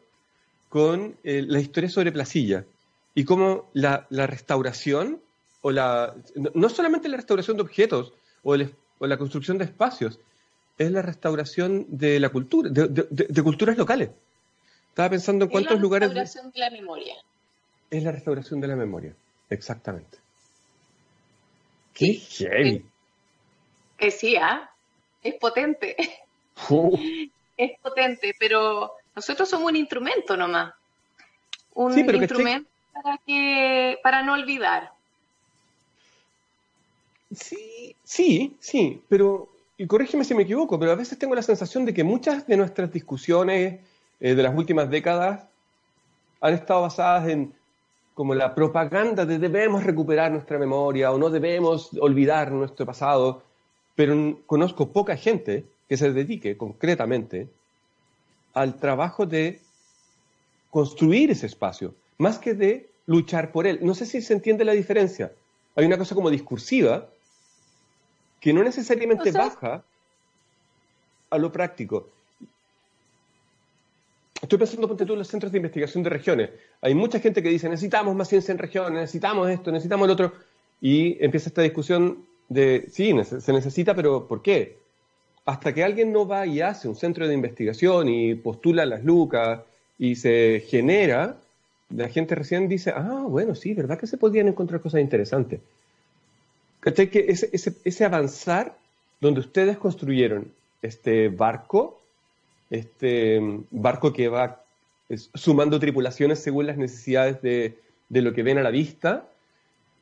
con 0.67 1.15
eh, 1.23 1.43
la 1.47 1.59
historia 1.59 1.89
sobre 1.89 2.11
Placilla 2.11 2.65
y 3.13 3.23
cómo 3.25 3.69
la, 3.73 4.07
restauración, 4.09 5.21
o 5.61 5.71
la, 5.71 6.15
no 6.35 6.69
solamente 6.69 7.07
la 7.07 7.17
restauración 7.17 7.57
de 7.57 7.63
objetos 7.63 8.13
o, 8.43 8.55
la 9.07 9.17
construcción 9.17 9.57
de 9.57 9.65
espacios, 9.65 10.19
es 10.77 10.91
la 10.91 11.01
restauración 11.01 11.85
de 11.89 12.19
la 12.19 12.29
cultura, 12.29 12.69
de 12.71 13.43
culturas 13.43 13.77
locales. 13.77 14.09
Estaba 14.89 15.09
pensando 15.09 15.45
en 15.45 15.51
cuántos 15.51 15.79
lugares. 15.79 16.09
Es 16.09 16.15
la 16.15 16.21
restauración 16.21 16.51
de 16.51 16.59
la 16.59 16.69
memoria. 16.69 17.15
Es 17.89 18.03
la 18.03 18.11
restauración 18.11 18.61
de 18.61 18.67
la 18.67 18.75
memoria, 18.75 19.15
exactamente. 19.49 20.17
¡Qué 21.93 22.13
heavy! 22.13 22.85
Que 23.97 24.11
sí, 24.11 24.35
¿ah? 24.35 24.69
Es 25.23 25.35
potente. 25.35 25.95
Uh. 26.69 26.93
Es 27.55 27.79
potente, 27.79 28.35
pero 28.37 28.91
nosotros 29.15 29.49
somos 29.49 29.69
un 29.69 29.77
instrumento 29.77 30.35
nomás. 30.35 30.73
Un 31.73 31.97
instrumento 31.97 32.69
para, 32.91 33.17
que, 33.25 33.97
para 34.03 34.23
no 34.23 34.33
olvidar. 34.33 34.91
Sí, 37.31 37.95
sí, 38.03 38.57
sí, 38.59 39.01
pero, 39.07 39.49
y 39.77 39.85
corrígeme 39.85 40.23
si 40.23 40.33
me 40.33 40.43
equivoco, 40.43 40.79
pero 40.79 40.91
a 40.91 40.95
veces 40.95 41.17
tengo 41.19 41.35
la 41.35 41.43
sensación 41.43 41.85
de 41.85 41.93
que 41.93 42.03
muchas 42.03 42.47
de 42.47 42.57
nuestras 42.57 42.91
discusiones, 42.91 43.79
eh, 44.19 44.35
de 44.35 44.43
las 44.43 44.55
últimas 44.55 44.89
décadas 44.89 45.47
han 46.41 46.53
estado 46.53 46.81
basadas 46.81 47.29
en 47.29 47.53
como 48.13 48.35
la 48.35 48.53
propaganda 48.53 49.25
de 49.25 49.39
debemos 49.39 49.85
recuperar 49.85 50.29
nuestra 50.31 50.57
memoria 50.59 51.11
o 51.11 51.17
no 51.17 51.29
debemos 51.29 51.91
olvidar 52.01 52.51
nuestro 52.51 52.85
pasado, 52.85 53.43
pero 53.95 54.37
conozco 54.45 54.89
poca 54.89 55.15
gente 55.15 55.63
que 55.87 55.95
se 55.95 56.11
dedique 56.11 56.57
concretamente 56.57 57.47
al 58.53 58.77
trabajo 58.77 59.25
de 59.25 59.61
construir 60.69 61.31
ese 61.31 61.45
espacio, 61.45 61.93
más 62.17 62.39
que 62.39 62.53
de 62.53 62.89
luchar 63.05 63.53
por 63.53 63.65
él. 63.65 63.79
No 63.81 63.95
sé 63.95 64.05
si 64.05 64.21
se 64.21 64.33
entiende 64.33 64.65
la 64.65 64.73
diferencia. 64.73 65.31
Hay 65.75 65.85
una 65.85 65.97
cosa 65.97 66.13
como 66.13 66.29
discursiva 66.29 67.07
que 68.39 68.53
no 68.53 68.63
necesariamente 68.63 69.31
baja 69.31 69.83
a 71.29 71.37
lo 71.37 71.51
práctico. 71.51 72.07
Estoy 74.41 74.57
pensando, 74.57 74.87
ponte 74.87 75.05
tú, 75.05 75.13
en 75.13 75.19
los 75.19 75.27
centros 75.27 75.51
de 75.51 75.57
investigación 75.57 76.01
de 76.03 76.09
regiones. 76.09 76.49
Hay 76.81 76.95
mucha 76.95 77.19
gente 77.19 77.43
que 77.43 77.49
dice, 77.49 77.67
necesitamos 77.67 78.15
más 78.15 78.29
ciencia 78.29 78.51
en 78.53 78.57
regiones, 78.57 79.01
necesitamos 79.01 79.49
esto, 79.49 79.71
necesitamos 79.71 80.05
el 80.05 80.11
otro. 80.11 80.33
Y 80.81 81.23
empieza 81.23 81.49
esta 81.49 81.61
discusión 81.61 82.25
de, 82.47 82.87
sí, 82.89 83.13
se 83.23 83.53
necesita, 83.53 83.93
pero 83.93 84.27
¿por 84.27 84.41
qué? 84.41 84.77
Hasta 85.45 85.73
que 85.73 85.83
alguien 85.83 86.13
no 86.13 86.25
va 86.25 86.45
y 86.45 86.61
hace 86.61 86.87
un 86.87 86.95
centro 86.95 87.27
de 87.27 87.33
investigación 87.33 88.07
y 88.07 88.35
postula 88.35 88.85
las 88.85 89.03
lucas 89.03 89.61
y 89.97 90.15
se 90.15 90.63
genera, 90.67 91.35
la 91.89 92.07
gente 92.07 92.35
recién 92.35 92.69
dice, 92.69 92.93
ah, 92.95 93.25
bueno, 93.27 93.55
sí, 93.55 93.73
¿verdad 93.73 93.99
que 93.99 94.07
se 94.07 94.17
podían 94.17 94.47
encontrar 94.47 94.79
cosas 94.79 95.01
interesantes? 95.01 95.59
Que 96.81 97.25
ese, 97.27 97.49
ese, 97.51 97.75
ese 97.83 98.05
avanzar 98.05 98.77
donde 99.19 99.41
ustedes 99.41 99.77
construyeron 99.77 100.51
este 100.81 101.29
barco 101.29 101.99
este 102.69 103.41
barco 103.71 104.13
que 104.13 104.27
va 104.27 104.63
sumando 105.33 105.79
tripulaciones 105.79 106.39
según 106.39 106.67
las 106.67 106.77
necesidades 106.77 107.41
de, 107.41 107.77
lo 108.09 108.33
que 108.33 108.43
ven 108.43 108.57
a 108.57 108.63
la 108.63 108.69
vista 108.69 109.27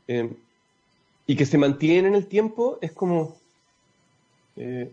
eh, 0.08 0.30
y 1.26 1.36
que 1.36 1.46
se 1.46 1.58
mantiene 1.58 2.10
en 2.10 2.16
el 2.16 2.28
tiempo, 2.28 2.78
es 2.82 2.92
como... 2.92 3.36
Eh, 4.56 4.92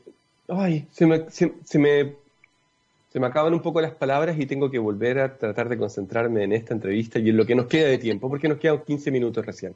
ay, 0.49 0.87
se 0.91 1.07
me, 1.07 1.31
se, 1.31 1.79
me, 1.79 2.15
se 3.13 3.21
me 3.21 3.27
acaban 3.27 3.55
un 3.55 3.63
poco 3.63 3.81
las 3.81 3.93
palabras 3.93 4.39
y 4.39 4.47
tengo 4.47 4.71
que 4.71 4.79
volver 4.79 5.19
a 5.19 5.37
tratar 5.37 5.69
de 5.69 5.79
concentrarme 5.79 6.45
en 6.45 6.53
esta 6.53 6.75
entrevista 6.75 7.19
y 7.19 7.31
en 7.31 7.37
lo 7.37 7.47
que 7.47 7.55
nos 7.55 7.67
queda 7.67 7.89
de 7.89 7.99
tiempo, 7.99 8.29
porque 8.29 8.49
nos 8.49 8.59
quedan 8.59 8.83
15 8.85 9.11
minutos 9.11 9.45
recién. 9.45 9.75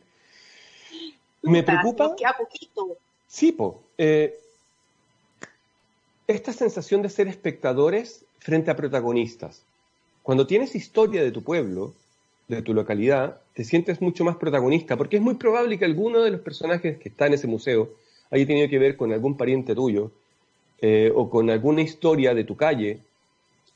Me 1.42 1.62
preocupa... 1.62 2.14
Queda 2.16 2.34
poquito. 2.36 2.96
Sí, 3.26 3.52
po. 3.52 3.82
Eh, 3.96 4.38
esta 6.26 6.52
sensación 6.52 7.02
de 7.02 7.10
ser 7.10 7.28
espectadores 7.28 8.24
frente 8.38 8.70
a 8.70 8.76
protagonistas. 8.76 9.62
Cuando 10.22 10.46
tienes 10.46 10.74
historia 10.74 11.22
de 11.22 11.32
tu 11.32 11.42
pueblo, 11.42 11.94
de 12.48 12.62
tu 12.62 12.74
localidad, 12.74 13.40
te 13.54 13.64
sientes 13.64 14.00
mucho 14.00 14.24
más 14.24 14.36
protagonista, 14.36 14.96
porque 14.96 15.16
es 15.16 15.22
muy 15.22 15.34
probable 15.34 15.78
que 15.78 15.84
alguno 15.84 16.20
de 16.20 16.30
los 16.30 16.40
personajes 16.40 16.98
que 16.98 17.08
está 17.10 17.26
en 17.26 17.34
ese 17.34 17.46
museo 17.46 17.90
haya 18.30 18.46
tenido 18.46 18.68
que 18.68 18.78
ver 18.78 18.96
con 18.96 19.12
algún 19.12 19.36
pariente 19.36 19.74
tuyo 19.74 20.10
eh, 20.80 21.12
o 21.14 21.30
con 21.30 21.50
alguna 21.50 21.82
historia 21.82 22.34
de 22.34 22.44
tu 22.44 22.56
calle 22.56 23.00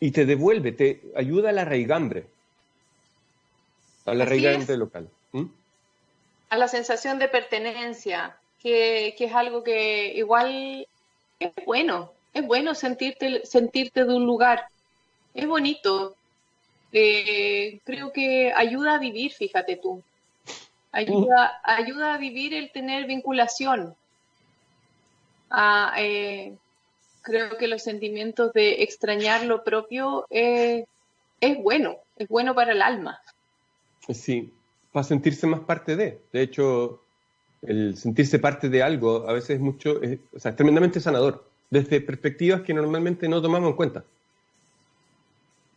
y 0.00 0.10
te 0.10 0.26
devuelve, 0.26 0.72
te 0.72 1.00
ayuda 1.14 1.50
a 1.50 1.52
la 1.52 1.64
raigambre, 1.64 2.24
a 4.04 4.14
la 4.14 4.24
raigambre 4.24 4.76
local. 4.76 5.08
A 6.52 6.58
la 6.58 6.68
sensación 6.68 7.18
de 7.18 7.28
pertenencia, 7.28 8.36
que, 8.62 9.14
que 9.16 9.24
es 9.24 9.32
algo 9.32 9.64
que 9.64 10.12
igual 10.14 10.86
es 11.40 11.52
bueno, 11.64 12.12
es 12.34 12.46
bueno 12.46 12.74
sentirte, 12.74 13.46
sentirte 13.46 14.04
de 14.04 14.14
un 14.14 14.26
lugar. 14.26 14.66
Es 15.32 15.46
bonito. 15.46 16.14
Eh, 16.92 17.80
creo 17.84 18.12
que 18.12 18.52
ayuda 18.52 18.96
a 18.96 18.98
vivir, 18.98 19.32
fíjate 19.32 19.76
tú. 19.76 20.02
Ayuda, 20.92 21.58
ayuda 21.64 22.12
a 22.12 22.18
vivir 22.18 22.52
el 22.52 22.70
tener 22.70 23.06
vinculación. 23.06 23.96
Eh, 25.96 26.54
creo 27.22 27.56
que 27.56 27.66
los 27.66 27.82
sentimientos 27.82 28.52
de 28.52 28.82
extrañar 28.82 29.44
lo 29.44 29.64
propio 29.64 30.26
eh, 30.28 30.84
es 31.40 31.56
bueno, 31.62 31.96
es 32.18 32.28
bueno 32.28 32.54
para 32.54 32.72
el 32.72 32.82
alma. 32.82 33.22
Sí, 34.12 34.52
para 34.92 35.04
sentirse 35.04 35.46
más 35.46 35.60
parte 35.60 35.96
de. 35.96 36.20
De 36.32 36.42
hecho, 36.42 37.02
el 37.62 37.96
sentirse 37.96 38.38
parte 38.38 38.68
de 38.68 38.82
algo 38.82 39.28
a 39.28 39.32
veces 39.32 39.50
es 39.50 39.60
mucho, 39.60 40.00
o 40.34 40.38
sea, 40.38 40.50
es 40.50 40.56
tremendamente 40.56 41.00
sanador 41.00 41.44
desde 41.70 42.02
perspectivas 42.02 42.60
que 42.60 42.74
normalmente 42.74 43.28
no 43.28 43.40
tomamos 43.40 43.70
en 43.70 43.76
cuenta. 43.76 44.04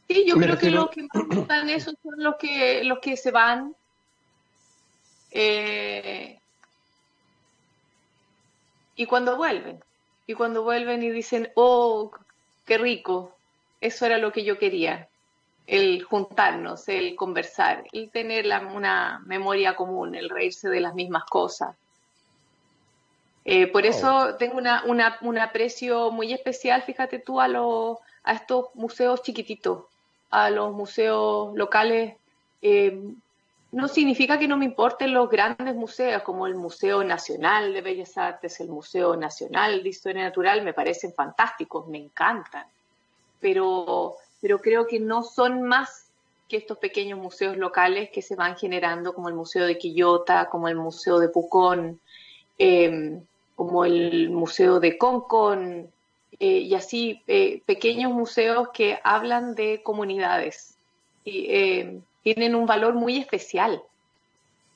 Sí, 0.09 0.25
yo 0.27 0.35
creo 0.35 0.57
que 0.57 0.69
los 0.69 0.89
que 0.89 1.03
más 1.03 1.27
gustan 1.29 1.69
eso 1.69 1.93
son 2.03 2.21
los 2.21 2.35
que, 2.35 2.83
los 2.83 2.99
que 2.99 3.17
se 3.17 3.31
van 3.31 3.73
Eh, 5.37 6.39
y 8.95 9.05
cuando 9.05 9.35
vuelven, 9.35 9.83
y 10.27 10.33
cuando 10.33 10.63
vuelven 10.63 11.03
y 11.03 11.09
dicen, 11.09 11.51
oh, 11.55 12.11
qué 12.65 12.77
rico, 12.77 13.35
eso 13.81 14.05
era 14.05 14.17
lo 14.17 14.31
que 14.31 14.45
yo 14.45 14.57
quería, 14.57 15.09
el 15.67 16.03
juntarnos, 16.03 16.87
el 16.87 17.15
conversar, 17.15 17.85
el 17.91 18.11
tener 18.11 18.45
una 18.73 19.21
memoria 19.25 19.75
común, 19.75 20.15
el 20.15 20.29
reírse 20.29 20.69
de 20.69 20.79
las 20.79 20.93
mismas 20.93 21.25
cosas. 21.25 21.75
Eh, 23.45 23.67
por 23.67 23.85
eso 23.85 24.35
tengo 24.37 24.57
una, 24.57 25.17
un 25.21 25.37
aprecio 25.37 26.11
muy 26.11 26.33
especial, 26.33 26.81
fíjate 26.81 27.19
tú, 27.19 27.39
a, 27.39 27.47
los, 27.47 27.97
a 28.23 28.33
estos 28.33 28.73
museos 28.73 29.21
chiquititos, 29.21 29.85
a 30.31 30.49
los 30.49 30.73
museos 30.73 31.55
locales. 31.55 32.15
Eh, 32.61 32.99
no 33.71 33.87
significa 33.87 34.39
que 34.39 34.47
no 34.47 34.57
me 34.57 34.65
importen 34.65 35.13
los 35.13 35.29
grandes 35.29 35.75
museos 35.75 36.23
como 36.23 36.47
el 36.47 36.55
Museo 36.55 37.03
Nacional 37.03 37.73
de 37.73 37.81
Bellas 37.81 38.17
Artes, 38.17 38.59
el 38.61 38.69
Museo 38.69 39.15
Nacional 39.15 39.83
de 39.83 39.89
Historia 39.89 40.23
Natural, 40.23 40.63
me 40.63 40.73
parecen 40.73 41.13
fantásticos, 41.13 41.87
me 41.87 41.97
encantan, 41.97 42.65
pero, 43.39 44.15
pero 44.45 44.59
creo 44.59 44.85
que 44.85 44.99
no 44.99 45.23
son 45.23 45.63
más 45.63 46.05
que 46.47 46.57
estos 46.57 46.77
pequeños 46.77 47.17
museos 47.17 47.57
locales 47.57 48.11
que 48.11 48.21
se 48.21 48.35
van 48.35 48.55
generando, 48.55 49.15
como 49.15 49.27
el 49.27 49.33
Museo 49.33 49.65
de 49.65 49.79
Quillota, 49.79 50.49
como 50.51 50.67
el 50.67 50.75
Museo 50.75 51.17
de 51.17 51.29
Pucón, 51.29 51.99
eh, 52.59 53.19
como 53.55 53.85
el 53.85 54.29
Museo 54.29 54.79
de 54.79 54.99
Concon, 54.99 55.91
eh, 56.39 56.59
y 56.59 56.75
así 56.75 57.23
eh, 57.25 57.63
pequeños 57.65 58.11
museos 58.11 58.69
que 58.71 58.99
hablan 59.03 59.55
de 59.55 59.81
comunidades 59.81 60.77
y 61.23 62.03
tienen 62.21 62.53
un 62.53 62.67
valor 62.67 62.93
muy 62.93 63.17
especial 63.17 63.81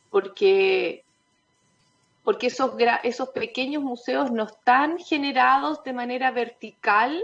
porque, 0.10 1.04
porque 2.24 2.48
esos, 2.48 2.72
esos 3.04 3.30
pequeños 3.30 3.84
museos 3.84 4.32
no 4.32 4.46
están 4.46 4.98
generados 4.98 5.84
de 5.84 5.94
manera 5.94 6.32
vertical, 6.32 7.24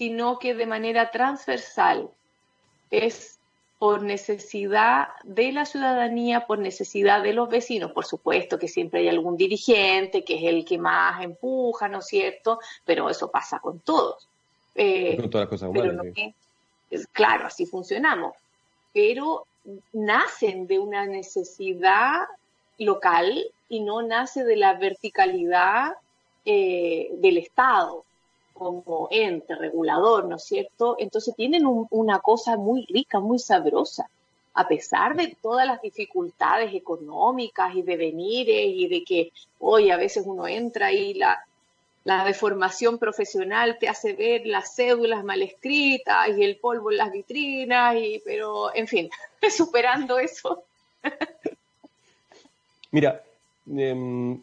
sino 0.00 0.38
que 0.38 0.54
de 0.54 0.64
manera 0.64 1.10
transversal. 1.10 2.08
Es 2.90 3.38
por 3.78 4.00
necesidad 4.00 5.08
de 5.24 5.52
la 5.52 5.66
ciudadanía, 5.66 6.46
por 6.46 6.58
necesidad 6.58 7.22
de 7.22 7.34
los 7.34 7.50
vecinos. 7.50 7.92
Por 7.92 8.06
supuesto 8.06 8.58
que 8.58 8.66
siempre 8.66 9.00
hay 9.00 9.08
algún 9.08 9.36
dirigente 9.36 10.24
que 10.24 10.36
es 10.36 10.44
el 10.44 10.64
que 10.64 10.78
más 10.78 11.22
empuja, 11.22 11.86
¿no 11.88 11.98
es 11.98 12.06
cierto? 12.06 12.60
Pero 12.86 13.10
eso 13.10 13.30
pasa 13.30 13.58
con 13.58 13.80
todos. 13.80 14.26
Eh, 14.74 15.18
con 15.18 15.28
todas 15.28 15.44
las 15.44 15.50
cosas 15.50 15.68
humanas. 15.68 16.06
claro, 17.12 17.48
así 17.48 17.66
funcionamos. 17.66 18.32
Pero 18.94 19.44
nacen 19.92 20.66
de 20.66 20.78
una 20.78 21.04
necesidad 21.04 22.26
local 22.78 23.44
y 23.68 23.80
no 23.80 24.00
nace 24.00 24.44
de 24.44 24.56
la 24.56 24.78
verticalidad 24.78 25.92
eh, 26.46 27.10
del 27.18 27.36
Estado 27.36 28.06
como 28.60 29.08
ente 29.10 29.54
regulador, 29.54 30.26
¿no 30.26 30.36
es 30.36 30.44
cierto? 30.44 30.96
Entonces 30.98 31.34
tienen 31.34 31.62
una 31.88 32.18
cosa 32.18 32.58
muy 32.58 32.84
rica, 32.90 33.18
muy 33.18 33.38
sabrosa, 33.38 34.10
a 34.52 34.68
pesar 34.68 35.16
de 35.16 35.34
todas 35.40 35.66
las 35.66 35.80
dificultades 35.80 36.74
económicas 36.74 37.74
y 37.74 37.80
de 37.80 37.96
venires 37.96 38.66
y 38.66 38.86
de 38.86 39.02
que 39.02 39.32
hoy 39.60 39.90
a 39.90 39.96
veces 39.96 40.24
uno 40.26 40.46
entra 40.46 40.92
y 40.92 41.14
la, 41.14 41.42
deformación 42.26 42.98
profesional 42.98 43.78
te 43.78 43.88
hace 43.88 44.12
ver 44.12 44.42
las 44.44 44.74
cédulas 44.74 45.24
mal 45.24 45.40
escritas 45.40 46.28
y 46.36 46.42
el 46.42 46.56
polvo 46.56 46.90
en 46.90 46.98
las 46.98 47.12
vitrinas, 47.12 47.96
y, 47.96 48.20
pero 48.22 48.74
en 48.74 48.86
fin, 48.86 49.08
superando 49.56 50.18
eso. 50.18 50.64
Mira, 52.90 53.22
em, 53.66 54.38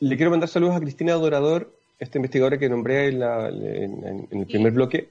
le 0.00 0.16
quiero 0.16 0.30
mandar 0.32 0.50
saludos 0.50 0.76
a 0.76 0.80
Cristina 0.80 1.12
Adorador, 1.14 1.72
esta 1.98 2.18
investigadora 2.18 2.58
que 2.58 2.68
nombré 2.68 3.08
en, 3.08 4.28
el 4.30 4.46
primer 4.46 4.72
bloque, 4.72 5.08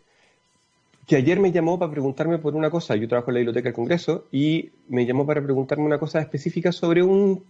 que 1.08 1.16
ayer 1.16 1.40
me 1.40 1.52
llamó 1.52 1.78
para 1.78 1.92
preguntarme 1.92 2.38
por 2.38 2.56
una 2.56 2.70
cosa. 2.70 2.96
Yo 2.96 3.08
trabajo 3.08 3.32
en 3.32 3.36
la 3.36 3.40
Biblioteca 3.40 3.70
del 3.70 3.76
Congreso 3.76 4.26
y 4.32 4.70
me 4.90 5.06
llamó 5.06 5.26
para 5.26 5.42
preguntarme 5.42 5.86
una 5.86 6.00
cosa 6.00 6.22
específica 6.22 6.72
sobre 6.72 7.04
un 7.04 7.44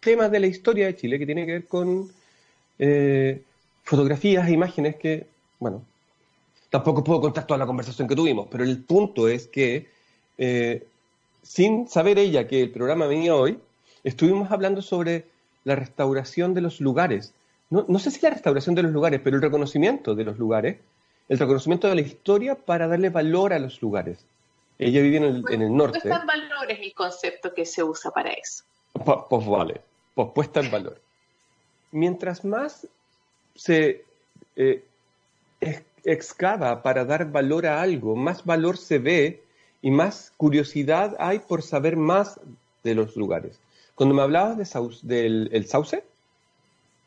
tema 0.00 0.28
de 0.28 0.40
la 0.40 0.46
historia 0.46 0.86
de 0.86 0.96
Chile 0.96 1.18
que 1.18 1.26
tiene 1.26 1.46
que 1.46 1.52
ver 1.52 1.66
con 1.66 2.10
eh, 2.78 3.42
fotografías 3.84 4.48
e 4.48 4.52
imágenes 4.52 4.96
que, 4.96 5.26
bueno, 5.58 5.82
tampoco 6.70 7.04
puedo 7.04 7.20
contar 7.20 7.46
toda 7.46 7.58
la 7.58 7.66
conversación 7.66 8.08
que 8.08 8.16
tuvimos, 8.16 8.48
pero 8.50 8.64
el 8.64 8.82
punto 8.82 9.28
es 9.28 9.46
que, 9.46 9.86
eh, 10.38 10.84
sin 11.42 11.88
saber 11.88 12.18
ella 12.18 12.48
que 12.48 12.62
el 12.62 12.70
programa 12.70 13.06
venía 13.06 13.34
hoy, 13.34 13.58
estuvimos 14.02 14.50
hablando 14.50 14.82
sobre 14.82 15.26
la 15.64 15.76
restauración 15.76 16.54
de 16.54 16.60
los 16.60 16.80
lugares 16.80 17.32
no, 17.70 17.98
sé 17.98 18.10
si 18.10 18.20
la 18.20 18.30
restauración 18.30 18.74
de 18.74 18.82
los 18.82 18.92
lugares, 18.92 19.20
pero 19.22 19.36
el 19.36 19.42
reconocimiento 19.42 20.14
de 20.14 20.24
los 20.24 20.38
lugares, 20.38 20.78
el 21.28 21.38
reconocimiento 21.38 21.88
de 21.88 21.96
la 21.96 22.00
historia 22.00 22.54
para 22.54 22.86
darle 22.86 23.10
valor 23.10 23.52
a 23.52 23.58
los 23.58 23.82
lugares. 23.82 24.24
Ella 24.78 25.00
vive 25.02 25.16
en 25.16 25.24
el, 25.24 25.44
en 25.50 25.62
el 25.62 25.76
norte. 25.76 26.00
Puesta 26.00 26.20
en 26.20 26.26
valor 26.26 26.70
es 26.70 26.80
el 26.80 26.94
concepto 26.94 27.52
que 27.54 27.64
se 27.64 27.82
usa 27.82 28.10
para 28.10 28.30
eso. 28.30 28.64
Pues, 29.04 29.46
vale, 29.46 29.80
pues 30.14 30.28
puesta 30.34 30.60
en 30.60 30.70
valor. 30.70 31.00
Mientras 31.90 32.44
más 32.44 32.86
se 33.54 34.04
eh, 34.54 34.84
excava 36.04 36.82
para 36.82 37.04
dar 37.04 37.30
valor 37.30 37.66
a 37.66 37.80
algo, 37.80 38.14
más 38.14 38.44
valor 38.44 38.76
se 38.76 38.98
ve 38.98 39.42
y 39.82 39.90
más 39.90 40.32
curiosidad 40.36 41.16
hay 41.18 41.40
por 41.40 41.62
saber 41.62 41.96
más 41.96 42.38
de 42.84 42.94
los 42.94 43.16
lugares. 43.16 43.58
Cuando 43.94 44.14
me 44.14 44.22
hablabas 44.22 44.56
de 44.58 44.90
del 45.02 45.48
el 45.52 45.66
sauce, 45.66 46.04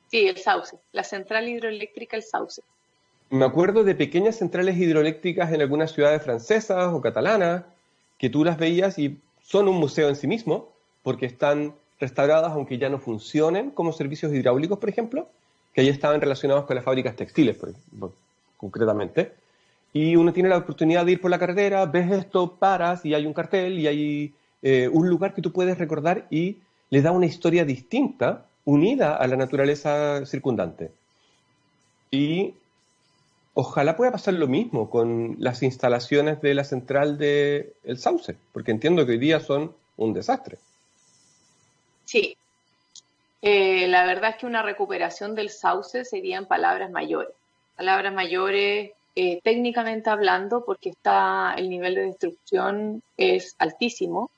Sí, 0.10 0.28
el 0.28 0.38
Sauce, 0.38 0.78
la 0.92 1.04
central 1.04 1.48
hidroeléctrica 1.48 2.18
El 2.18 2.24
Sauce. 2.24 2.62
Me 3.30 3.46
acuerdo 3.46 3.84
de 3.84 3.94
pequeñas 3.94 4.38
centrales 4.38 4.78
hidroeléctricas 4.78 5.54
en 5.54 5.62
algunas 5.62 5.92
ciudades 5.92 6.24
francesas 6.24 6.92
o 6.92 7.00
catalanas 7.00 7.64
que 8.18 8.30
tú 8.30 8.44
las 8.44 8.58
veías 8.58 8.98
y 8.98 9.20
son 9.44 9.68
un 9.68 9.78
museo 9.78 10.10
en 10.10 10.16
sí 10.16 10.26
mismo 10.26 10.70
porque 11.04 11.28
están 11.28 11.76
restauradas 12.00 12.54
aunque 12.54 12.80
ya 12.80 12.90
no 12.90 12.98
funcionen 12.98 13.70
como 13.70 13.94
servicios 13.94 14.34
hidráulicos, 14.34 14.80
por 14.80 14.90
ejemplo, 14.90 15.28
que 15.74 15.82
ahí 15.82 15.90
estaban 15.90 16.20
relacionados 16.20 16.66
con 16.66 16.76
las 16.76 16.86
fábricas 16.86 17.16
textiles, 17.16 17.58
concretamente. 18.58 19.34
Y 19.94 20.16
uno 20.16 20.34
tiene 20.34 20.50
la 20.50 20.58
oportunidad 20.58 21.06
de 21.06 21.14
ir 21.14 21.22
por 21.22 21.30
la 21.30 21.40
carretera, 21.40 21.86
ves 21.86 22.12
esto, 22.12 22.56
paras 22.56 23.06
y 23.06 23.14
hay 23.14 23.26
un 23.26 23.34
cartel 23.34 23.78
y 23.80 23.88
hay 23.88 24.34
eh, 24.64 24.90
un 24.92 25.08
lugar 25.08 25.36
que 25.36 25.42
tú 25.42 25.52
puedes 25.52 25.78
recordar 25.78 26.26
y 26.32 26.58
le 26.90 27.02
da 27.02 27.12
una 27.12 27.26
historia 27.28 27.64
distinta 27.64 28.46
unida 28.70 29.16
a 29.16 29.26
la 29.26 29.36
naturaleza 29.36 30.24
circundante. 30.28 30.92
Y 32.12 32.54
ojalá 33.56 33.98
pueda 33.98 34.12
pasar 34.12 34.36
lo 34.36 34.48
mismo 34.48 34.92
con 34.92 35.36
las 35.40 35.64
instalaciones 35.64 36.40
de 36.42 36.54
la 36.54 36.64
central 36.64 37.18
de 37.18 37.74
El 37.84 37.98
Sauce, 37.98 38.36
porque 38.54 38.72
entiendo 38.72 39.06
que 39.06 39.14
hoy 39.14 39.18
día 39.18 39.40
son 39.40 39.74
un 39.98 40.14
desastre. 40.14 40.60
Sí, 42.06 42.38
eh, 43.42 43.88
la 43.88 44.06
verdad 44.06 44.32
es 44.32 44.36
que 44.38 44.46
una 44.46 44.62
recuperación 44.62 45.34
del 45.34 45.50
Sauce 45.50 46.06
sería 46.06 46.38
en 46.38 46.46
palabras 46.46 46.92
mayores. 46.92 47.34
Palabras 47.76 48.14
mayores 48.14 48.92
eh, 49.16 49.40
técnicamente 49.44 50.12
hablando, 50.12 50.64
porque 50.64 50.90
está 50.90 51.56
el 51.58 51.70
nivel 51.72 51.96
de 51.96 52.02
destrucción 52.04 53.02
es 53.18 53.56
altísimo, 53.58 54.30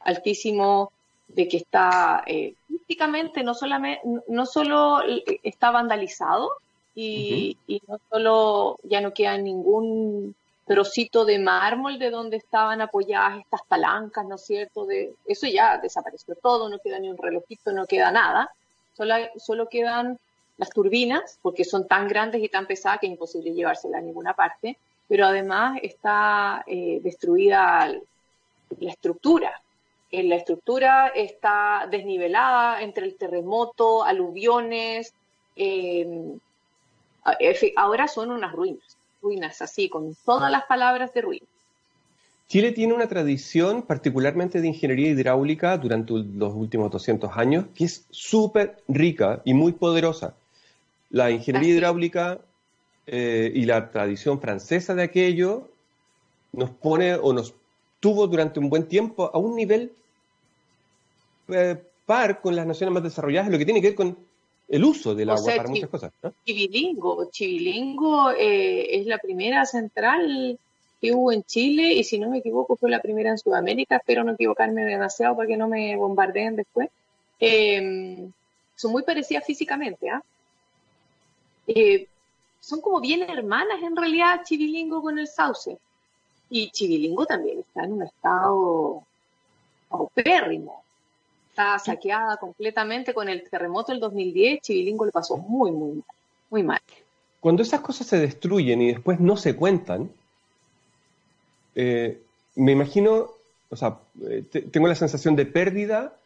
altísimo 0.00 0.92
de 1.34 1.48
que 1.48 1.58
está 1.58 2.22
eh, 2.26 2.54
prácticamente 2.68 3.42
no 3.42 3.54
solamente 3.54 4.02
no 4.28 4.46
solo 4.46 5.00
está 5.42 5.70
vandalizado 5.70 6.50
y, 6.94 7.56
no 7.86 7.98
solo 8.10 8.78
ya 8.82 9.00
no 9.00 9.14
queda 9.14 9.38
ningún 9.38 10.34
trocito 10.66 11.24
de 11.24 11.38
mármol 11.38 11.98
de 11.98 12.10
donde 12.10 12.36
estaban 12.36 12.80
apoyadas 12.80 13.40
estas 13.40 13.62
palancas, 13.62 14.24
¿no 14.26 14.36
es 14.36 14.42
cierto? 14.42 14.86
De, 14.86 15.14
eso 15.26 15.46
ya 15.46 15.78
desapareció 15.78 16.34
todo, 16.36 16.68
no 16.68 16.78
queda 16.78 16.98
ni 16.98 17.08
un 17.08 17.16
relojito, 17.16 17.72
no 17.72 17.86
queda 17.86 18.12
nada, 18.12 18.50
solo, 18.96 19.14
solo 19.36 19.68
quedan 19.68 20.18
las 20.58 20.70
turbinas, 20.70 21.38
porque 21.42 21.64
son 21.64 21.88
tan 21.88 22.06
grandes 22.06 22.42
y 22.42 22.48
tan 22.48 22.66
pesadas 22.66 23.00
que 23.00 23.06
es 23.06 23.12
imposible 23.12 23.52
llevárselas 23.52 24.00
a 24.00 24.04
ninguna 24.04 24.34
parte, 24.34 24.76
pero 25.08 25.26
además 25.26 25.78
está 25.82 26.62
eh, 26.66 27.00
destruida 27.02 27.88
la 28.78 28.90
estructura, 28.90 29.60
la 30.12 30.36
estructura 30.36 31.08
está 31.08 31.86
desnivelada 31.90 32.82
entre 32.82 33.06
el 33.06 33.14
terremoto, 33.16 34.04
aluviones. 34.04 35.14
Eh, 35.56 36.36
ahora 37.76 38.08
son 38.08 38.30
unas 38.30 38.52
ruinas, 38.52 38.96
ruinas 39.22 39.62
así, 39.62 39.88
con 39.88 40.16
todas 40.24 40.50
las 40.50 40.64
palabras 40.64 41.12
de 41.14 41.20
ruinas. 41.20 41.48
Chile 42.48 42.72
tiene 42.72 42.94
una 42.94 43.06
tradición 43.06 43.82
particularmente 43.82 44.60
de 44.60 44.66
ingeniería 44.66 45.10
hidráulica 45.10 45.78
durante 45.78 46.12
los 46.14 46.52
últimos 46.52 46.90
200 46.90 47.30
años 47.36 47.66
que 47.76 47.84
es 47.84 48.04
súper 48.10 48.82
rica 48.88 49.40
y 49.44 49.54
muy 49.54 49.70
poderosa. 49.70 50.34
La 51.10 51.30
ingeniería 51.30 51.74
hidráulica 51.74 52.40
eh, 53.06 53.52
y 53.54 53.66
la 53.66 53.92
tradición 53.92 54.40
francesa 54.40 54.96
de 54.96 55.04
aquello 55.04 55.68
nos 56.52 56.70
pone 56.70 57.14
o 57.14 57.32
nos 57.32 57.54
tuvo 58.00 58.26
durante 58.26 58.58
un 58.58 58.68
buen 58.68 58.88
tiempo 58.88 59.30
a 59.32 59.38
un 59.38 59.54
nivel 59.54 59.92
eh, 61.52 61.82
par 62.06 62.40
con 62.40 62.56
las 62.56 62.66
naciones 62.66 62.94
más 62.94 63.02
desarrolladas 63.02 63.46
en 63.46 63.52
lo 63.52 63.58
que 63.58 63.64
tiene 63.64 63.80
que 63.80 63.88
ver 63.88 63.96
con 63.96 64.16
el 64.68 64.84
uso 64.84 65.14
del 65.14 65.30
agua 65.30 65.52
para 65.56 65.68
muchas 65.68 65.90
cosas. 65.90 66.12
Chivilingo, 66.44 67.28
Chivilingo 67.30 68.30
eh, 68.30 69.00
es 69.00 69.06
la 69.06 69.18
primera 69.18 69.66
central 69.66 70.58
que 71.00 71.12
hubo 71.12 71.32
en 71.32 71.42
Chile 71.42 71.92
y 71.94 72.04
si 72.04 72.18
no 72.18 72.30
me 72.30 72.38
equivoco 72.38 72.76
fue 72.76 72.90
la 72.90 73.00
primera 73.00 73.30
en 73.30 73.38
Sudamérica, 73.38 73.96
espero 73.96 74.22
no 74.22 74.32
equivocarme 74.32 74.84
demasiado 74.84 75.36
para 75.36 75.48
que 75.48 75.56
no 75.56 75.66
me 75.66 75.96
bombardeen 75.96 76.56
después. 76.56 76.88
Em, 77.40 78.30
son 78.76 78.92
muy 78.92 79.02
parecidas 79.02 79.44
físicamente, 79.44 80.10
¿ah? 80.10 80.22
¿eh? 81.66 82.06
son 82.60 82.80
como 82.80 83.00
bien 83.00 83.22
hermanas 83.22 83.82
en 83.82 83.96
realidad 83.96 84.42
Chivilingo 84.44 85.02
con 85.02 85.18
el 85.18 85.26
Sauce. 85.26 85.78
Y 86.50 86.70
Chivilingo 86.70 87.26
también 87.26 87.60
está 87.60 87.84
en 87.84 87.92
un 87.92 88.02
estado 88.02 89.02
paupérrimo 89.88 90.79
está 91.60 91.78
saqueada 91.78 92.36
completamente 92.38 93.12
con 93.12 93.28
el 93.28 93.48
terremoto 93.48 93.92
del 93.92 94.00
2010, 94.00 94.60
Chivilingo 94.62 95.04
le 95.04 95.12
pasó 95.12 95.36
muy, 95.36 95.70
muy 95.70 95.92
mal, 95.92 96.04
muy 96.50 96.62
mal. 96.62 96.80
Cuando 97.40 97.62
esas 97.62 97.80
cosas 97.80 98.06
se 98.06 98.18
destruyen 98.18 98.82
y 98.82 98.92
después 98.92 99.20
no 99.20 99.36
se 99.36 99.56
cuentan, 99.56 100.10
eh, 101.74 102.20
me 102.56 102.72
imagino, 102.72 103.30
o 103.70 103.76
sea, 103.76 103.98
eh, 104.28 104.42
tengo 104.70 104.88
la 104.88 104.94
sensación 104.94 105.36
de 105.36 105.46
pérdida 105.46 106.16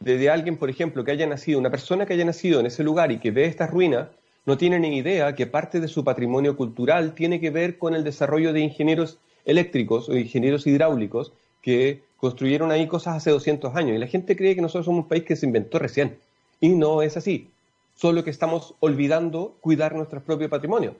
de, 0.00 0.30
alguien, 0.30 0.56
por 0.56 0.68
ejemplo, 0.68 1.04
que 1.04 1.12
haya 1.12 1.26
nacido, 1.26 1.58
una 1.58 1.70
persona 1.70 2.04
que 2.06 2.14
haya 2.14 2.24
nacido 2.24 2.60
en 2.60 2.66
ese 2.66 2.84
lugar 2.84 3.10
y 3.10 3.18
que 3.18 3.30
ve 3.30 3.46
estas 3.46 3.70
ruinas, 3.70 4.08
no 4.46 4.58
tiene 4.58 4.78
ni 4.78 4.98
idea 4.98 5.34
que 5.34 5.46
parte 5.46 5.80
de 5.80 5.88
su 5.88 6.04
patrimonio 6.04 6.56
cultural 6.56 7.14
tiene 7.14 7.40
que 7.40 7.50
ver 7.50 7.78
con 7.78 7.94
el 7.94 8.04
desarrollo 8.04 8.52
de 8.52 8.60
ingenieros 8.60 9.18
eléctricos 9.46 10.08
o 10.08 10.16
ingenieros 10.16 10.66
hidráulicos 10.66 11.32
que 11.62 12.02
construyeron 12.16 12.70
ahí 12.70 12.86
cosas 12.86 13.16
hace 13.16 13.30
200 13.30 13.74
años 13.76 13.96
y 13.96 13.98
la 13.98 14.06
gente 14.06 14.36
cree 14.36 14.54
que 14.54 14.62
nosotros 14.62 14.86
somos 14.86 15.04
un 15.04 15.08
país 15.08 15.24
que 15.24 15.36
se 15.36 15.46
inventó 15.46 15.78
recién. 15.78 16.18
Y 16.60 16.70
no 16.70 17.02
es 17.02 17.16
así. 17.16 17.50
Solo 17.96 18.24
que 18.24 18.30
estamos 18.30 18.74
olvidando 18.80 19.56
cuidar 19.60 19.94
nuestro 19.94 20.22
propio 20.22 20.48
patrimonio. 20.48 20.96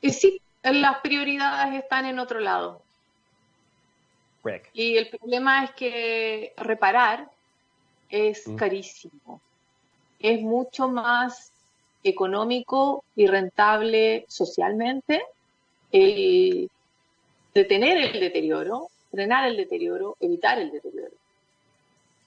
Y 0.00 0.10
sí, 0.12 0.40
las 0.62 1.00
prioridades 1.00 1.82
están 1.82 2.06
en 2.06 2.18
otro 2.18 2.40
lado. 2.40 2.80
Y 4.72 4.96
el 4.96 5.08
problema 5.08 5.64
es 5.64 5.70
que 5.72 6.52
reparar 6.56 7.28
es 8.10 8.46
mm. 8.46 8.56
carísimo. 8.56 9.40
Es 10.20 10.40
mucho 10.40 10.88
más 10.88 11.50
económico 12.04 13.04
y 13.16 13.26
rentable 13.26 14.24
socialmente 14.28 15.22
el 15.90 16.70
detener 17.54 17.98
el 17.98 18.20
deterioro 18.20 18.88
frenar 19.16 19.48
el 19.48 19.56
deterioro, 19.56 20.16
evitar 20.20 20.58
el 20.58 20.70
deterioro. 20.70 21.14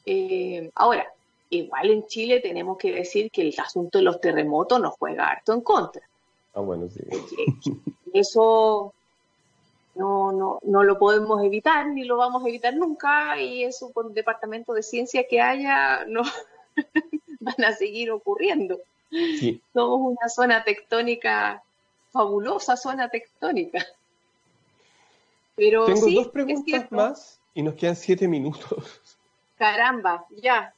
Eh, 0.06 0.72
ahora, 0.74 1.14
igual 1.52 1.92
en 1.92 2.08
Chile 2.08 2.40
tenemos 2.40 2.80
que 2.80 2.92
decir 2.92 3.30
que 3.30 3.44
el 3.44 3.54
asunto 3.60 4.00
de 4.00 4.04
los 4.04 4.20
terremotos 4.20 4.82
nos 4.82 4.96
juega 4.96 5.30
harto 5.30 5.54
en 5.54 5.62
contra. 5.62 6.02
Ah, 6.56 6.62
bueno, 6.62 6.90
sí. 6.90 7.02
Eso 8.12 8.92
no, 9.94 10.32
no, 10.32 10.60
no 10.64 10.84
lo 10.84 10.98
podemos 10.98 11.44
evitar, 11.44 11.86
ni 11.88 12.06
lo 12.06 12.18
vamos 12.18 12.44
a 12.44 12.50
evitar 12.50 12.74
nunca, 12.76 13.40
y 13.40 13.64
eso 13.64 13.92
por 13.92 14.08
un 14.08 14.16
departamento 14.16 14.74
de 14.74 14.82
ciencia 14.82 15.28
que 15.30 15.40
haya, 15.40 16.06
no 16.06 16.24
van 17.40 17.64
a 17.64 17.74
seguir 17.74 18.10
ocurriendo. 18.10 18.80
Somos 19.74 20.18
una 20.18 20.28
zona 20.28 20.64
tectónica, 20.64 21.62
fabulosa 22.12 22.76
zona 22.76 23.10
tectónica. 23.10 23.86
Tengo 25.60 26.12
dos 26.12 26.28
preguntas 26.30 26.91
más 26.91 27.39
y 27.53 27.62
nos 27.62 27.76
quedan 27.76 27.95
siete 27.95 28.28
minutos. 28.28 29.01
Caramba, 29.57 30.26
ya, 30.41 30.74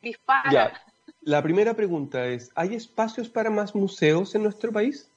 dispara. 0.00 0.72
La 1.20 1.40
primera 1.42 1.74
pregunta 1.74 2.26
es, 2.26 2.50
¿hay 2.54 2.74
espacios 2.74 3.28
para 3.28 3.48
más 3.48 3.74
museos 3.74 4.34
en 4.34 4.42
nuestro 4.42 4.72
país? 4.72 5.08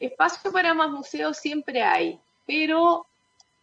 Espacio 0.00 0.50
para 0.52 0.72
más 0.72 0.90
museos 0.90 1.36
siempre 1.36 1.82
hay, 1.82 2.18
pero 2.46 3.06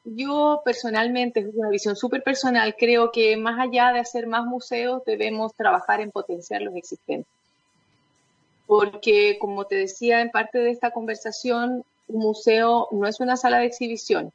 yo 0.04 0.62
personalmente, 0.66 1.40
es 1.40 1.56
una 1.56 1.70
visión 1.70 1.96
súper 1.96 2.24
personal, 2.24 2.76
creo 2.78 3.12
que 3.12 3.38
más 3.38 3.60
allá 3.60 3.94
de 3.94 4.00
hacer 4.00 4.28
más 4.28 4.46
museos 4.46 5.04
debemos 5.06 5.56
trabajar 5.56 6.02
en 6.02 6.12
potenciar 6.12 6.62
los 6.62 6.76
existentes. 6.76 7.32
Porque, 8.68 9.38
como 9.40 9.66
te 9.66 9.76
decía 9.76 10.22
en 10.22 10.30
parte 10.30 10.60
de 10.60 10.72
esta 10.72 10.92
conversación, 10.92 11.84
un 12.14 12.22
museo 12.22 12.88
no 12.92 13.08
es 13.08 13.20
una 13.20 13.36
sala 13.36 13.58
de 13.58 13.66
exhibición, 13.66 14.32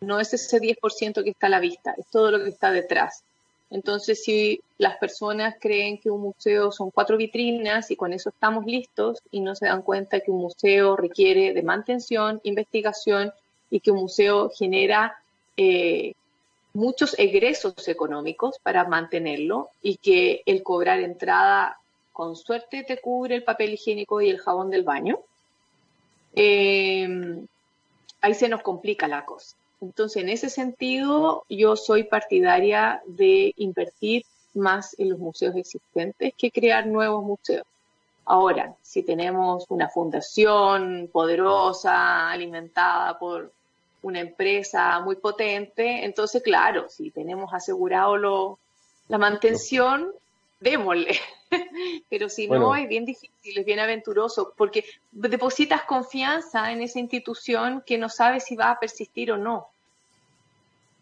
no 0.00 0.20
es 0.20 0.32
ese 0.32 0.60
10% 0.60 1.24
que 1.24 1.30
está 1.30 1.48
a 1.48 1.50
la 1.50 1.60
vista, 1.60 1.94
es 1.98 2.06
todo 2.06 2.30
lo 2.30 2.42
que 2.42 2.50
está 2.50 2.70
detrás. 2.70 3.22
Entonces, 3.68 4.22
si 4.22 4.60
las 4.78 4.96
personas 4.98 5.56
creen 5.60 5.98
que 5.98 6.08
un 6.08 6.20
museo 6.20 6.70
son 6.70 6.92
cuatro 6.92 7.16
vitrinas 7.16 7.90
y 7.90 7.96
con 7.96 8.12
eso 8.12 8.28
estamos 8.28 8.64
listos 8.64 9.18
y 9.32 9.40
no 9.40 9.56
se 9.56 9.66
dan 9.66 9.82
cuenta 9.82 10.20
que 10.20 10.30
un 10.30 10.42
museo 10.42 10.94
requiere 10.96 11.52
de 11.52 11.62
mantención, 11.64 12.40
investigación 12.44 13.32
y 13.68 13.80
que 13.80 13.90
un 13.90 14.02
museo 14.02 14.50
genera 14.50 15.16
eh, 15.56 16.14
muchos 16.74 17.18
egresos 17.18 17.88
económicos 17.88 18.56
para 18.62 18.84
mantenerlo 18.84 19.70
y 19.82 19.96
que 19.96 20.42
el 20.46 20.62
cobrar 20.62 21.00
entrada 21.00 21.80
con 22.12 22.36
suerte 22.36 22.84
te 22.84 23.00
cubre 23.00 23.34
el 23.34 23.42
papel 23.42 23.74
higiénico 23.74 24.20
y 24.20 24.30
el 24.30 24.38
jabón 24.38 24.70
del 24.70 24.84
baño, 24.84 25.18
eh, 26.36 27.08
ahí 28.20 28.34
se 28.34 28.48
nos 28.48 28.62
complica 28.62 29.08
la 29.08 29.24
cosa. 29.24 29.56
Entonces, 29.80 30.22
en 30.22 30.28
ese 30.28 30.48
sentido, 30.48 31.44
yo 31.48 31.76
soy 31.76 32.04
partidaria 32.04 33.02
de 33.06 33.52
invertir 33.56 34.24
más 34.54 34.98
en 34.98 35.10
los 35.10 35.18
museos 35.18 35.54
existentes 35.56 36.32
que 36.36 36.50
crear 36.50 36.86
nuevos 36.86 37.24
museos. 37.24 37.66
Ahora, 38.24 38.74
si 38.82 39.02
tenemos 39.02 39.66
una 39.68 39.88
fundación 39.88 41.08
poderosa, 41.12 42.30
alimentada 42.30 43.18
por 43.18 43.52
una 44.02 44.20
empresa 44.20 44.98
muy 45.00 45.16
potente, 45.16 46.04
entonces, 46.04 46.42
claro, 46.42 46.88
si 46.88 47.10
tenemos 47.10 47.52
asegurado 47.52 48.58
la 49.08 49.18
mantención, 49.18 50.10
démosle. 50.60 51.16
Pero 52.10 52.28
si 52.28 52.48
no, 52.48 52.74
es 52.74 52.88
bien 52.88 53.04
difícil, 53.04 53.58
es 53.58 53.64
bien 53.64 53.78
aventuroso, 53.78 54.52
porque 54.56 54.84
depositas 55.12 55.82
confianza 55.82 56.72
en 56.72 56.82
esa 56.82 56.98
institución 56.98 57.82
que 57.86 57.98
no 57.98 58.08
sabe 58.08 58.40
si 58.40 58.56
va 58.56 58.70
a 58.70 58.80
persistir 58.80 59.32
o 59.32 59.36
no. 59.36 59.68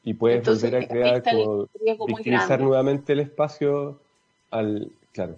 Y 0.05 0.15
puedes 0.15 0.47
volver 0.47 0.77
a 0.77 0.87
crear, 0.87 1.23
como, 1.23 1.69
victimizar 2.07 2.61
nuevamente 2.61 3.15
el 3.15 3.21
espacio 3.21 3.99
al... 4.51 4.93
Claro. 5.13 5.37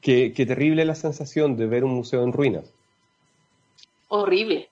Qué, 0.00 0.30
terrible 0.30 0.84
la 0.84 0.94
sensación 0.94 1.56
de 1.56 1.66
ver 1.66 1.84
un 1.84 1.92
museo 1.92 2.22
en 2.22 2.32
ruinas. 2.32 2.72
Horrible. 4.08 4.68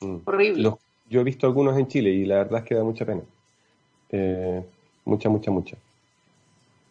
Mm. 0.00 0.16
Horrible. 0.24 0.72
yo 1.08 1.20
he 1.20 1.24
visto 1.24 1.46
algunos 1.46 1.78
en 1.78 1.88
Chile 1.88 2.10
y 2.10 2.24
la 2.24 2.36
verdad 2.36 2.60
es 2.60 2.64
que 2.66 2.74
da 2.74 2.84
mucha 2.84 3.06
pena. 3.06 3.22
Eh, 4.10 4.62
mucha, 5.04 5.28
mucha, 5.28 5.50
mucha. 5.50 5.76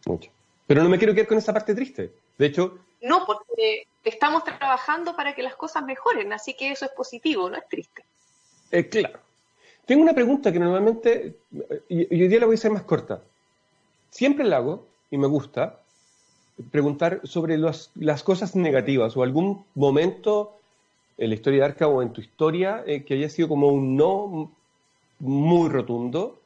Mucha. 0.06 0.32
Pero 0.70 0.84
no 0.84 0.90
me 0.90 1.00
quiero 1.00 1.16
quedar 1.16 1.26
con 1.26 1.40
esa 1.40 1.52
parte 1.52 1.74
triste. 1.74 2.12
De 2.38 2.46
hecho... 2.46 2.78
No, 3.02 3.26
porque 3.26 3.88
estamos 4.04 4.44
trabajando 4.44 5.16
para 5.16 5.34
que 5.34 5.42
las 5.42 5.56
cosas 5.56 5.84
mejoren, 5.84 6.32
así 6.32 6.54
que 6.54 6.70
eso 6.70 6.86
es 6.86 6.92
positivo, 6.92 7.50
no 7.50 7.58
es 7.58 7.68
triste. 7.68 8.04
Eh, 8.70 8.88
claro. 8.88 9.20
Tengo 9.88 10.04
una 10.04 10.14
pregunta 10.14 10.52
que 10.52 10.60
normalmente, 10.60 11.38
y, 11.88 12.02
hoy 12.14 12.28
día 12.28 12.42
la 12.42 12.46
voy 12.46 12.54
a 12.54 12.60
hacer 12.60 12.70
más 12.70 12.84
corta. 12.84 13.20
Siempre 14.12 14.46
la 14.46 14.58
hago, 14.58 14.86
y 15.10 15.18
me 15.18 15.26
gusta, 15.26 15.80
preguntar 16.70 17.22
sobre 17.24 17.58
las 17.58 18.24
cosas 18.24 18.56
negativas 18.56 19.18
o 19.18 19.24
algún 19.24 19.66
momento 19.74 20.56
en 21.18 21.30
la 21.30 21.36
historia 21.36 21.62
de 21.62 21.66
Arca 21.66 21.88
o 21.88 22.04
en 22.04 22.14
tu 22.14 22.22
historia 22.22 22.84
eh, 22.86 23.04
que 23.06 23.16
haya 23.16 23.30
sido 23.30 23.48
como 23.48 23.70
un 23.70 23.98
no 23.98 24.52
muy 25.18 25.68
rotundo 25.70 26.40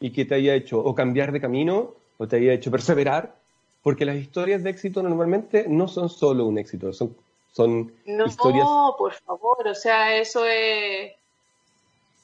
y 0.00 0.12
que 0.12 0.24
te 0.24 0.36
haya 0.36 0.54
hecho 0.54 0.78
o 0.78 0.94
cambiar 0.94 1.30
de 1.30 1.42
camino 1.42 1.92
o 2.16 2.26
te 2.26 2.36
haya 2.36 2.54
hecho 2.54 2.70
perseverar 2.70 3.44
porque 3.86 4.04
las 4.04 4.16
historias 4.16 4.64
de 4.64 4.70
éxito 4.70 5.00
normalmente 5.00 5.66
no 5.68 5.86
son 5.86 6.08
solo 6.08 6.44
un 6.44 6.58
éxito, 6.58 6.92
son, 6.92 7.16
son 7.52 7.94
no, 8.04 8.26
historias... 8.26 8.64
No, 8.64 8.96
por 8.98 9.12
favor, 9.12 9.68
o 9.68 9.74
sea, 9.76 10.16
eso 10.16 10.44
es... 10.44 11.12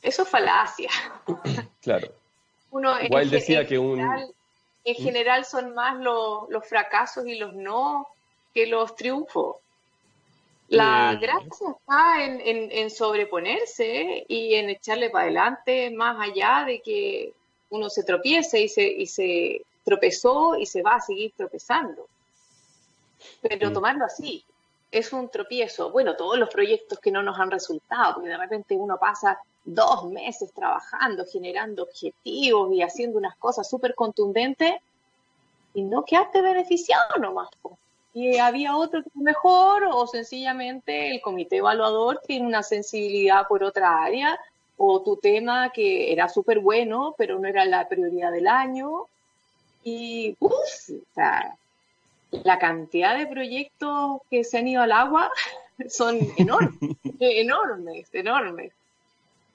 Eso 0.02 0.22
es 0.22 0.28
falacia. 0.28 0.90
claro. 1.80 2.08
Uno, 2.72 3.00
Igual 3.00 3.30
decía 3.30 3.64
que 3.64 3.78
un... 3.78 4.00
En 4.00 4.26
¿Mm? 4.98 5.04
general 5.04 5.44
son 5.44 5.72
más 5.72 6.00
los, 6.00 6.50
los 6.50 6.66
fracasos 6.66 7.28
y 7.28 7.36
los 7.36 7.54
no 7.54 8.08
que 8.52 8.66
los 8.66 8.96
triunfos. 8.96 9.58
La 10.66 11.14
gracia 11.14 11.68
está 11.78 12.24
en, 12.24 12.40
en, 12.40 12.72
en, 12.72 12.90
sobreponerse 12.90 14.24
y 14.26 14.54
en 14.54 14.68
echarle 14.68 15.10
para 15.10 15.26
adelante 15.26 15.92
más 15.92 16.16
allá 16.18 16.64
de 16.66 16.80
que 16.80 17.32
uno 17.70 17.88
se 17.88 18.02
tropiece 18.02 18.62
y 18.62 18.68
se, 18.68 18.82
y 18.82 19.06
se 19.06 19.62
tropezó 19.84 20.56
y 20.56 20.66
se 20.66 20.82
va 20.82 20.96
a 20.96 21.00
seguir 21.00 21.32
tropezando. 21.36 22.06
Pero 23.40 23.72
tomarlo 23.72 24.04
así, 24.04 24.44
es 24.90 25.12
un 25.12 25.28
tropiezo. 25.28 25.90
Bueno, 25.90 26.16
todos 26.16 26.38
los 26.38 26.50
proyectos 26.50 26.98
que 26.98 27.10
no 27.10 27.22
nos 27.22 27.38
han 27.38 27.50
resultado, 27.50 28.14
porque 28.14 28.28
de 28.28 28.36
repente 28.36 28.74
uno 28.74 28.98
pasa 28.98 29.38
dos 29.64 30.10
meses 30.10 30.52
trabajando, 30.52 31.24
generando 31.24 31.84
objetivos 31.84 32.72
y 32.72 32.82
haciendo 32.82 33.18
unas 33.18 33.36
cosas 33.36 33.68
súper 33.68 33.94
contundentes 33.94 34.74
y 35.74 35.82
no 35.82 36.04
quedaste 36.04 36.42
beneficiado 36.42 37.16
nomás. 37.18 37.48
Y 38.14 38.36
había 38.38 38.76
otro 38.76 39.02
que 39.02 39.08
es 39.08 39.16
mejor 39.16 39.84
o 39.90 40.06
sencillamente 40.06 41.10
el 41.10 41.22
comité 41.22 41.58
evaluador 41.58 42.20
tiene 42.26 42.46
una 42.46 42.62
sensibilidad 42.62 43.48
por 43.48 43.64
otra 43.64 44.02
área 44.02 44.38
o 44.76 45.00
tu 45.02 45.16
tema 45.16 45.70
que 45.70 46.12
era 46.12 46.28
súper 46.28 46.58
bueno, 46.58 47.14
pero 47.16 47.38
no 47.38 47.48
era 47.48 47.64
la 47.64 47.88
prioridad 47.88 48.32
del 48.32 48.48
año. 48.48 49.06
Y 49.84 50.36
uf, 50.38 50.52
o 50.90 51.14
sea, 51.14 51.56
la 52.30 52.58
cantidad 52.58 53.16
de 53.18 53.26
proyectos 53.26 54.20
que 54.30 54.44
se 54.44 54.58
han 54.58 54.68
ido 54.68 54.82
al 54.82 54.92
agua 54.92 55.30
son 55.88 56.18
enormes, 56.36 56.96
enormes, 57.20 58.08
enormes. 58.12 58.72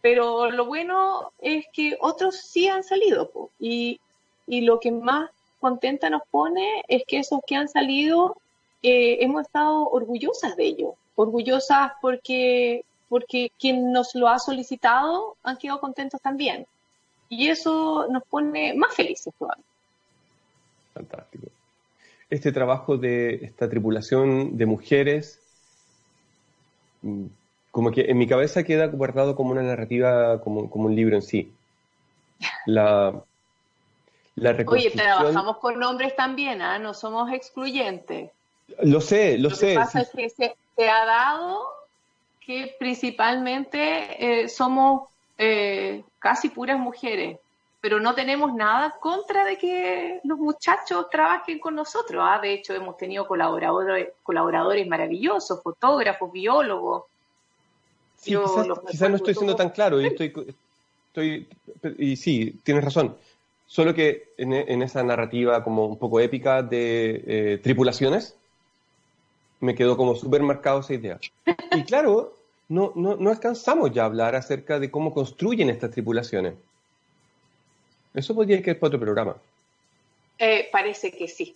Pero 0.02 0.52
lo 0.52 0.66
bueno 0.66 1.32
es 1.40 1.66
que 1.74 1.98
otros 2.00 2.38
sí 2.38 2.68
han 2.68 2.84
salido. 2.84 3.50
Y, 3.60 4.00
y, 4.46 4.62
lo 4.62 4.80
que 4.80 4.92
más 4.92 5.32
contenta 5.60 6.10
nos 6.10 6.22
pone 6.30 6.84
es 6.88 7.04
que 7.06 7.20
esos 7.20 7.42
que 7.46 7.56
han 7.56 7.68
salido 7.68 8.38
eh, 8.84 9.18
hemos 9.22 9.42
estado 9.42 9.90
orgullosas 9.90 10.56
de 10.56 10.66
ellos. 10.66 10.94
Orgullosas 11.16 11.94
porque, 12.00 12.86
porque 13.10 13.52
quien 13.60 13.92
nos 13.92 14.14
lo 14.14 14.30
ha 14.30 14.38
solicitado 14.38 15.36
han 15.44 15.58
quedado 15.58 15.82
contentos 15.82 16.22
también. 16.22 16.68
Y 17.28 17.50
eso 17.50 18.08
nos 18.10 18.24
pone 18.24 18.74
más 18.76 18.94
felices 18.94 19.34
todavía. 19.38 19.64
Fantástico 20.98 21.48
este 22.30 22.52
trabajo 22.52 22.98
de 22.98 23.36
esta 23.46 23.70
tripulación 23.70 24.58
de 24.58 24.66
mujeres, 24.66 25.40
mm, 27.02 27.26
como 27.72 27.92
que 27.92 28.02
en 28.10 28.18
mi 28.18 28.28
cabeza 28.28 28.64
queda 28.64 28.88
guardado 28.88 29.36
como 29.36 29.52
una 29.52 29.62
narrativa, 29.62 30.42
como, 30.42 30.62
un 30.62 30.96
libro 30.96 31.16
en 31.16 31.22
sí. 31.22 31.54
La, 32.66 33.14
la 34.36 34.58
Oye, 34.68 34.92
trabajamos 34.92 35.58
con 35.58 35.82
hombres 35.82 36.16
también, 36.16 36.62
¿ah? 36.62 36.80
no 36.80 36.94
somos 36.94 37.32
excluyentes. 37.32 38.32
Lo 38.84 39.00
sé, 39.00 39.38
lo, 39.38 39.50
sé. 39.50 39.76
Lo 39.76 39.82
que 39.82 39.86
pasa 39.86 40.02
es 40.02 40.10
que 40.10 40.30
se, 40.30 40.90
ha 40.90 41.06
dado 41.06 41.62
que 42.46 42.76
principalmente 42.78 44.44
eh, 44.44 44.50
somos 44.50 45.10
eh, 45.38 46.04
casi 46.20 46.50
puras 46.50 46.78
mujeres 46.78 47.40
pero 47.80 48.00
no 48.00 48.16
tenemos 48.16 48.54
nada 48.54 48.96
contra 49.00 49.46
de 49.46 49.58
que 49.58 50.20
los 50.24 50.40
muchachos 50.40 51.10
trabajen 51.12 51.60
con 51.60 51.76
nosotros. 51.76 52.24
¿ah? 52.26 52.40
De 52.42 52.54
hecho, 52.54 52.74
hemos 52.74 52.98
tenido 52.98 53.28
colaboradores, 53.28 54.10
colaboradores 54.24 54.88
maravillosos, 54.88 55.62
fotógrafos, 55.62 56.32
biólogos. 56.32 57.04
Sí, 58.18 58.36
quizás, 58.90 59.10
no 59.10 59.16
estoy 59.16 59.36
siendo 59.36 59.56
tan 59.56 59.70
claro 59.70 60.02
y 60.02 60.08
estoy, 60.08 60.34
estoy, 61.08 61.48
y 62.00 62.16
sí, 62.16 62.60
tienes 62.64 62.84
razón. 62.84 63.16
Solo 63.68 63.94
que 63.94 64.30
en, 64.38 64.82
esa 64.82 65.04
narrativa 65.04 65.64
como 65.64 65.86
un 65.86 66.00
poco 66.00 66.20
épica 66.20 66.64
de 66.64 67.24
eh, 67.28 67.58
tripulaciones, 67.62 68.36
me 69.60 69.76
quedó 69.76 69.98
como 69.98 70.16
súper 70.16 70.42
marcado 70.42 70.80
esa 70.80 70.94
idea. 70.94 71.20
Y 71.72 71.84
claro, 71.84 72.34
no, 72.70 72.92
no, 72.96 73.16
no 73.18 73.30
alcanzamos 73.30 73.92
ya 73.92 74.04
a 74.04 74.06
hablar 74.06 74.36
acerca 74.36 74.80
de 74.80 74.90
cómo 74.90 75.14
construyen 75.14 75.70
estas 75.70 75.92
tripulaciones. 75.92 76.56
Eso 78.14 78.34
podría 78.34 78.62
que 78.62 78.76
para 78.76 78.88
otro 78.88 79.00
programa. 79.00 79.36
Eh, 80.40 80.70
parece 80.72 81.12
que 81.12 81.28
sí. 81.28 81.56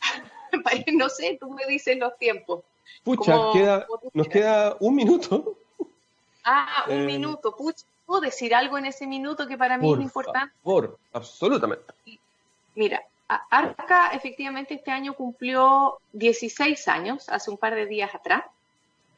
no 0.93 1.10
sé, 1.10 1.38
tú 1.39 1.49
me 1.52 1.66
dices 1.66 1.97
los 1.97 2.18
tiempos. 2.18 2.64
Pucha, 3.04 3.36
nos 4.14 4.28
queda 4.28 4.78
un 4.80 4.95
minuto. 4.95 5.58
Ah, 6.43 6.86
un 6.88 7.02
eh, 7.02 7.06
minuto. 7.06 7.56
Pucha, 7.56 7.86
¿puedo 8.04 8.22
decir 8.22 8.56
algo 8.56 8.76
en 8.80 8.88
ese 8.88 9.06
minuto 9.06 9.47
que 9.47 9.60
para 9.60 9.78
mí 9.78 9.93
es 9.93 9.99
importante? 9.99 10.52
Por, 10.64 10.97
absolutamente. 11.14 11.93
Mira, 12.74 13.04
Arca 13.28 14.10
efectivamente 14.10 14.74
este 14.74 14.89
año 14.89 15.14
cumplió 15.14 15.99
16 16.14 16.88
años, 16.88 17.30
hace 17.30 17.52
un 17.52 17.58
par 17.58 17.76
de 17.76 17.86
días 17.86 18.16
atrás. 18.16 18.43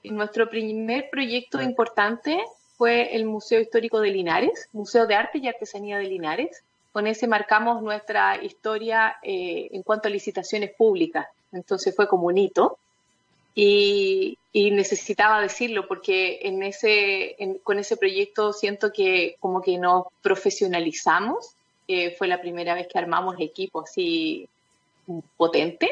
Y 0.01 0.11
nuestro 0.11 0.49
primer 0.49 1.09
proyecto 1.09 1.61
importante 1.61 2.43
fue 2.77 3.15
el 3.15 3.25
Museo 3.25 3.61
Histórico 3.61 4.01
de 4.01 4.09
Linares, 4.09 4.67
Museo 4.73 5.07
de 5.07 5.15
Arte 5.15 5.37
y 5.37 5.47
Artesanía 5.47 5.97
de 5.97 6.05
Linares, 6.05 6.61
con 6.93 7.07
ese 7.07 7.27
marcamos 7.27 7.81
nuestra 7.81 8.41
historia 8.41 9.17
eh, 9.23 9.67
en 9.71 9.81
cuanto 9.81 10.07
a 10.07 10.11
licitaciones 10.11 10.71
públicas. 10.75 11.27
Entonces 11.51 11.93
fue 11.93 12.07
como 12.07 12.27
un 12.27 12.37
hito. 12.37 12.77
Y, 13.55 14.37
necesitaba 14.53 15.41
decirlo 15.41 15.87
porque 15.87 16.39
con 17.63 17.79
ese 17.79 17.97
proyecto 17.97 18.53
siento 18.53 18.91
que 18.91 19.35
como 19.39 19.61
que 19.61 19.77
nos 19.77 20.05
profesionalizamos. 20.21 21.55
fue 22.17 22.27
la 22.27 22.39
primera 22.39 22.75
vez 22.75 22.87
que 22.87 22.99
armamos 22.99 23.35
equipo 23.39 23.81
así 23.81 24.47
potente. 25.37 25.89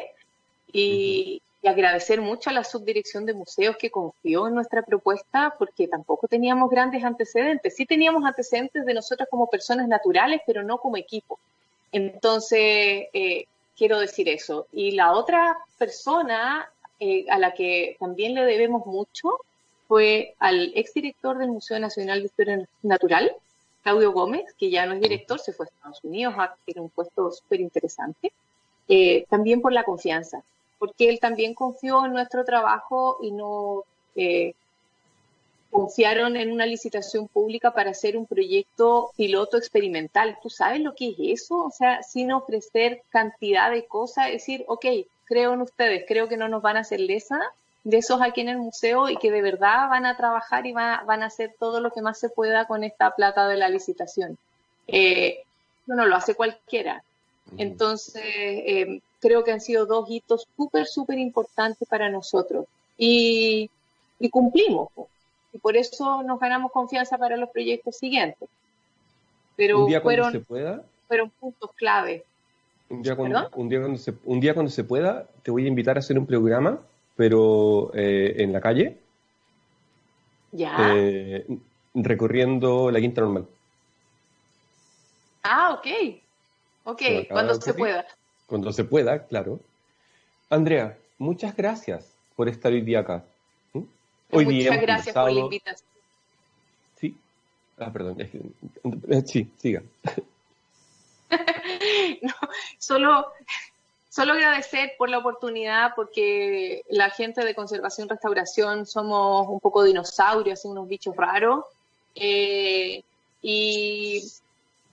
Y, 0.72 1.41
y 1.62 1.68
agradecer 1.68 2.22
mucho 2.22 2.49
a 2.49 2.53
la 2.53 2.64
subdirección 2.64 3.26
de 3.26 3.34
museos 3.34 3.78
que 3.78 3.91
confió 3.91 4.47
en 4.47 4.55
nuestra 4.55 4.82
propuesta 4.82 5.53
porque 5.59 5.88
tampoco 5.88 6.28
teníamos 6.28 6.72
grandes 6.72 7.03
antecedentes. 7.03 7.76
Sí 7.76 7.86
teníamos 7.86 8.26
antecedentes 8.26 8.86
de 8.86 8.93
nosotros 8.93 9.28
como 9.30 9.47
personas 9.47 9.88
naturales, 9.88 10.41
pero 10.47 10.64
no 10.64 10.80
como 10.80 10.97
equipo. 10.97 11.39
Entonces, 11.91 13.07
eh, 13.14 13.45
quiero 13.78 13.99
decir 13.99 14.28
eso. 14.28 14.66
Y 14.72 14.91
la 14.91 15.14
otra 15.14 15.57
persona 15.78 16.68
eh, 16.99 17.26
a 17.30 17.38
la 17.38 17.53
que 17.53 17.95
también 17.99 18.34
le 18.34 18.43
debemos 18.45 18.88
mucho 18.88 19.30
fue 19.88 20.34
al 20.39 20.72
exdirector 20.76 21.38
del 21.38 21.49
Museo 21.49 21.78
Nacional 21.80 22.20
de 22.20 22.26
Historia 22.26 22.68
Natural, 22.82 23.36
Claudio 23.84 24.12
Gómez, 24.14 24.45
que 24.57 24.72
ya 24.72 24.86
no 24.86 24.93
es 24.93 25.01
director, 25.01 25.39
se 25.39 25.53
fue 25.53 25.66
a 25.66 25.70
Estados 25.70 26.03
Unidos 26.03 26.34
a 26.38 26.55
tener 26.66 26.82
un 26.82 26.89
puesto 26.89 27.32
súper 27.32 27.59
interesante, 27.59 28.32
eh, 28.88 29.26
también 29.30 29.62
por 29.62 29.74
la 29.74 29.84
confianza 29.84 30.43
porque 30.82 31.10
él 31.10 31.20
también 31.20 31.54
confió 31.54 32.04
en 32.08 32.14
nuestro 32.14 32.44
trabajo 32.44 33.20
y 33.22 33.30
no 33.30 33.84
eh, 34.16 34.56
confiaron 35.70 36.36
en 36.36 36.52
una 36.52 36.66
licitación 36.66 37.28
pública 37.28 37.72
para 37.72 37.92
hacer 37.92 38.18
un 38.18 38.26
proyecto 38.26 39.12
piloto 39.16 39.58
experimental. 39.58 40.40
¿Tú 40.42 40.50
sabes 40.50 40.82
lo 40.82 40.96
que 40.96 41.10
es 41.10 41.44
eso? 41.44 41.66
O 41.66 41.70
sea, 41.70 42.02
sin 42.02 42.32
ofrecer 42.32 43.04
cantidad 43.10 43.70
de 43.70 43.86
cosas, 43.86 44.32
decir, 44.32 44.66
ok, 44.68 44.88
creo 45.26 45.54
en 45.54 45.62
ustedes, 45.62 46.04
creo 46.08 46.28
que 46.28 46.36
no 46.36 46.50
nos 46.50 46.64
van 46.64 46.78
a 46.78 46.82
hacer 46.82 47.00
lesa 47.00 47.40
de 47.84 48.00
esos 48.00 48.20
aquí 48.20 48.42
en 48.42 48.50
el 48.50 48.58
museo 48.58 49.08
y 49.08 49.18
que 49.18 49.30
de 49.30 49.44
verdad 49.44 49.88
van 49.88 50.08
a 50.08 50.18
trabajar 50.18 50.66
y 50.66 50.74
van, 50.74 51.22
a 51.22 51.28
hacer 51.28 51.54
todo 51.60 51.80
lo 51.80 51.92
que 51.92 52.02
más 52.02 52.20
se 52.20 52.30
pueda 52.30 52.66
con 52.66 52.84
esta 52.84 53.16
plata 53.16 53.48
de 53.48 53.58
la 53.58 53.70
licitación. 53.70 54.36
Eh, 54.88 55.44
bueno, 55.86 56.08
lo 56.08 56.16
hace 56.16 56.34
cualquiera. 56.34 57.04
Entonces, 57.56 58.24
eh, 58.26 59.00
creo 59.22 59.43
que 59.43 59.51
han 59.51 59.61
sido 59.61 59.86
dos 59.86 60.09
hitos 60.09 60.47
súper, 60.57 60.88
súper 60.88 61.19
importantes 61.19 61.88
para 61.88 62.09
nosotros. 62.09 62.65
Y, 62.97 63.69
cumplimos. 64.30 64.89
Y 65.53 65.59
por 65.59 65.78
eso 65.78 66.24
nos 66.24 66.39
ganamos 66.39 66.72
confianza 66.72 67.17
para 67.17 67.38
los 67.38 67.49
proyectos 67.49 67.95
siguientes. 67.95 68.49
Pero 69.55 69.82
un 69.82 69.88
día 69.88 70.01
fueron, 70.01 70.32
se 70.32 70.39
pueda, 70.39 70.84
fueron 71.07 71.30
puntos 71.30 71.69
clave. 71.76 72.24
Un 72.89 73.03
día, 73.03 73.15
cuando, 73.15 73.49
un, 73.55 73.69
día 73.69 73.80
cuando 73.80 73.97
se, 73.97 74.13
un 74.26 74.39
día 74.39 74.53
cuando 74.53 74.72
se 74.72 74.84
pueda, 74.84 75.28
te 75.43 75.51
voy 75.51 75.65
a 75.65 75.67
invitar 75.67 75.97
a 75.97 75.99
hacer 75.99 76.17
un 76.17 76.26
programa, 76.26 76.80
pero 77.15 77.91
eh, 77.93 78.36
en 78.38 78.51
la 78.51 78.59
calle. 78.59 78.97
Ya. 80.51 80.76
Eh, 80.93 81.45
recorriendo 81.93 82.91
la 82.91 82.99
quinta 82.99 83.22
normal. 83.22 83.45
Ah, 85.43 85.74
ok. 85.74 85.88
Ok, 86.84 87.01
cuando 87.30 87.55
se 87.55 87.74
pueda 87.74 88.05
cuando 88.52 88.74
se 88.74 88.84
pueda, 88.84 89.26
claro. 89.28 89.62
Andrea, 90.49 90.97
muchas 91.18 91.56
gracias 91.56 92.12
por 92.36 92.49
estar 92.49 92.74
hoy 92.74 92.82
día 92.82 92.99
acá. 92.99 93.24
¿Mm? 93.72 93.84
Hoy 94.30 94.45
muchas 94.45 94.82
gracias 94.82 95.16
por 95.16 95.32
la 95.32 95.39
invitación. 95.39 95.89
Sí. 96.99 97.16
Ah, 97.80 97.89
perdón. 97.93 98.18
Eh, 98.20 99.24
sí, 99.26 99.49
siga. 99.58 99.82
no, 102.22 102.34
solo, 102.78 103.32
solo 104.10 104.34
agradecer 104.34 104.95
por 104.97 105.10
la 105.10 105.20
oportunidad, 105.20 105.93
porque 105.95 106.84
la 106.89 107.10
gente 107.10 107.45
de 107.45 107.56
conservación 107.56 108.08
y 108.08 108.10
restauración 108.10 108.86
somos 108.86 109.47
un 109.47 109.62
poco 109.62 109.82
dinosaurios, 109.82 110.66
unos 110.66 110.89
bichos 110.89 111.16
raros. 111.16 111.64
Eh, 112.16 113.02
y 113.41 114.30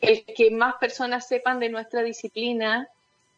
el 0.00 0.24
que 0.24 0.52
más 0.52 0.76
personas 0.76 1.26
sepan 1.26 1.59
de 1.59 1.70
nuestra 1.70 2.04
disciplina 2.04 2.88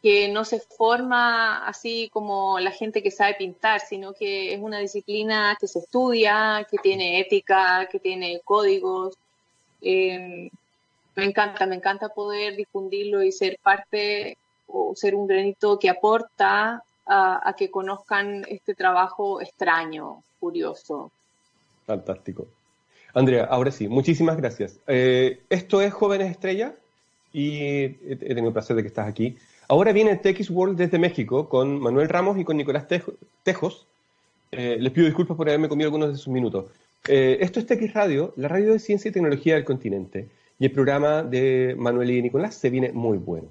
que 0.03 0.29
no 0.29 0.45
se 0.45 0.61
forma 0.61 1.67
así 1.67 2.09
como 2.13 2.59
la 2.59 2.71
gente 2.71 3.03
que 3.03 3.11
sabe 3.11 3.35
pintar, 3.35 3.81
sino 3.81 4.15
que 4.15 4.55
es 4.55 4.61
una 4.61 4.79
disciplina 4.79 5.57
que 5.61 5.67
se 5.67 5.81
estudia, 5.81 6.67
que 6.71 6.79
tiene 6.79 7.21
ética, 7.21 7.87
que 7.91 7.99
tiene 7.99 8.41
códigos. 8.45 9.15
Em, 9.83 10.49
me 11.17 11.25
encanta, 11.25 11.67
me 11.67 11.77
encanta 11.77 12.09
poder 12.09 12.57
difundirlo 12.57 13.23
y 13.23 13.31
ser 13.31 13.59
parte 13.63 14.39
o 14.69 14.95
ser 14.97 15.15
un 15.15 15.27
granito 15.27 15.79
que 15.79 15.91
aporta 15.91 16.83
a, 17.07 17.55
que 17.59 17.71
conozcan 17.71 18.45
este 18.49 18.75
trabajo 18.75 19.41
extraño, 19.41 20.23
curioso. 20.39 21.11
Fantástico. 21.85 22.47
Andrea, 23.13 23.45
ahora 23.45 23.73
sí, 23.73 23.89
muchísimas 23.89 24.37
gracias. 24.37 24.79
Eh, 24.87 25.41
esto 25.51 25.83
es 25.83 25.93
Jóvenes 25.93 26.31
Estrella 26.31 26.75
y 27.33 27.59
he, 27.63 28.17
tenido 28.17 28.47
el 28.47 28.53
placer 28.53 28.77
de 28.77 28.83
que 28.83 28.89
estás 28.89 29.09
aquí. 29.09 29.37
Ahora 29.71 29.93
viene 29.93 30.17
TX 30.17 30.51
World 30.51 30.77
desde 30.77 30.99
México 30.99 31.49
con 31.49 31.79
Manuel 31.79 32.09
Ramos 32.09 32.37
y 32.37 32.45
con 32.45 32.57
Nicolás 32.57 32.89
Tejos. 33.45 33.87
Eh, 34.51 34.77
les 34.81 34.93
pido 34.93 35.07
disculpas 35.07 35.37
por 35.37 35.49
haberme 35.49 35.69
comido 35.69 35.87
algunos 35.87 36.09
de 36.11 36.17
sus 36.17 36.27
minutos. 36.27 36.65
Eh, 37.07 37.39
esto 37.41 37.61
es 37.61 37.67
TX 37.67 37.95
Radio, 37.95 38.35
la 38.35 38.49
radio 38.49 38.73
de 38.73 38.81
ciencia 38.81 39.09
y 39.09 39.13
tecnología 39.13 39.55
del 39.55 39.65
continente. 39.65 40.27
Y 40.59 40.65
el 40.65 40.73
programa 40.73 41.23
de 41.23 41.77
Manuel 41.79 42.11
y 42.11 42.21
Nicolás 42.21 42.57
se 42.57 42.69
viene 42.69 42.91
muy 42.91 43.19
bueno. 43.19 43.47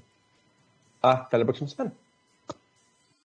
Hasta 1.01 1.37
la 1.37 1.45
próxima 1.45 1.69
semana. 1.69 1.93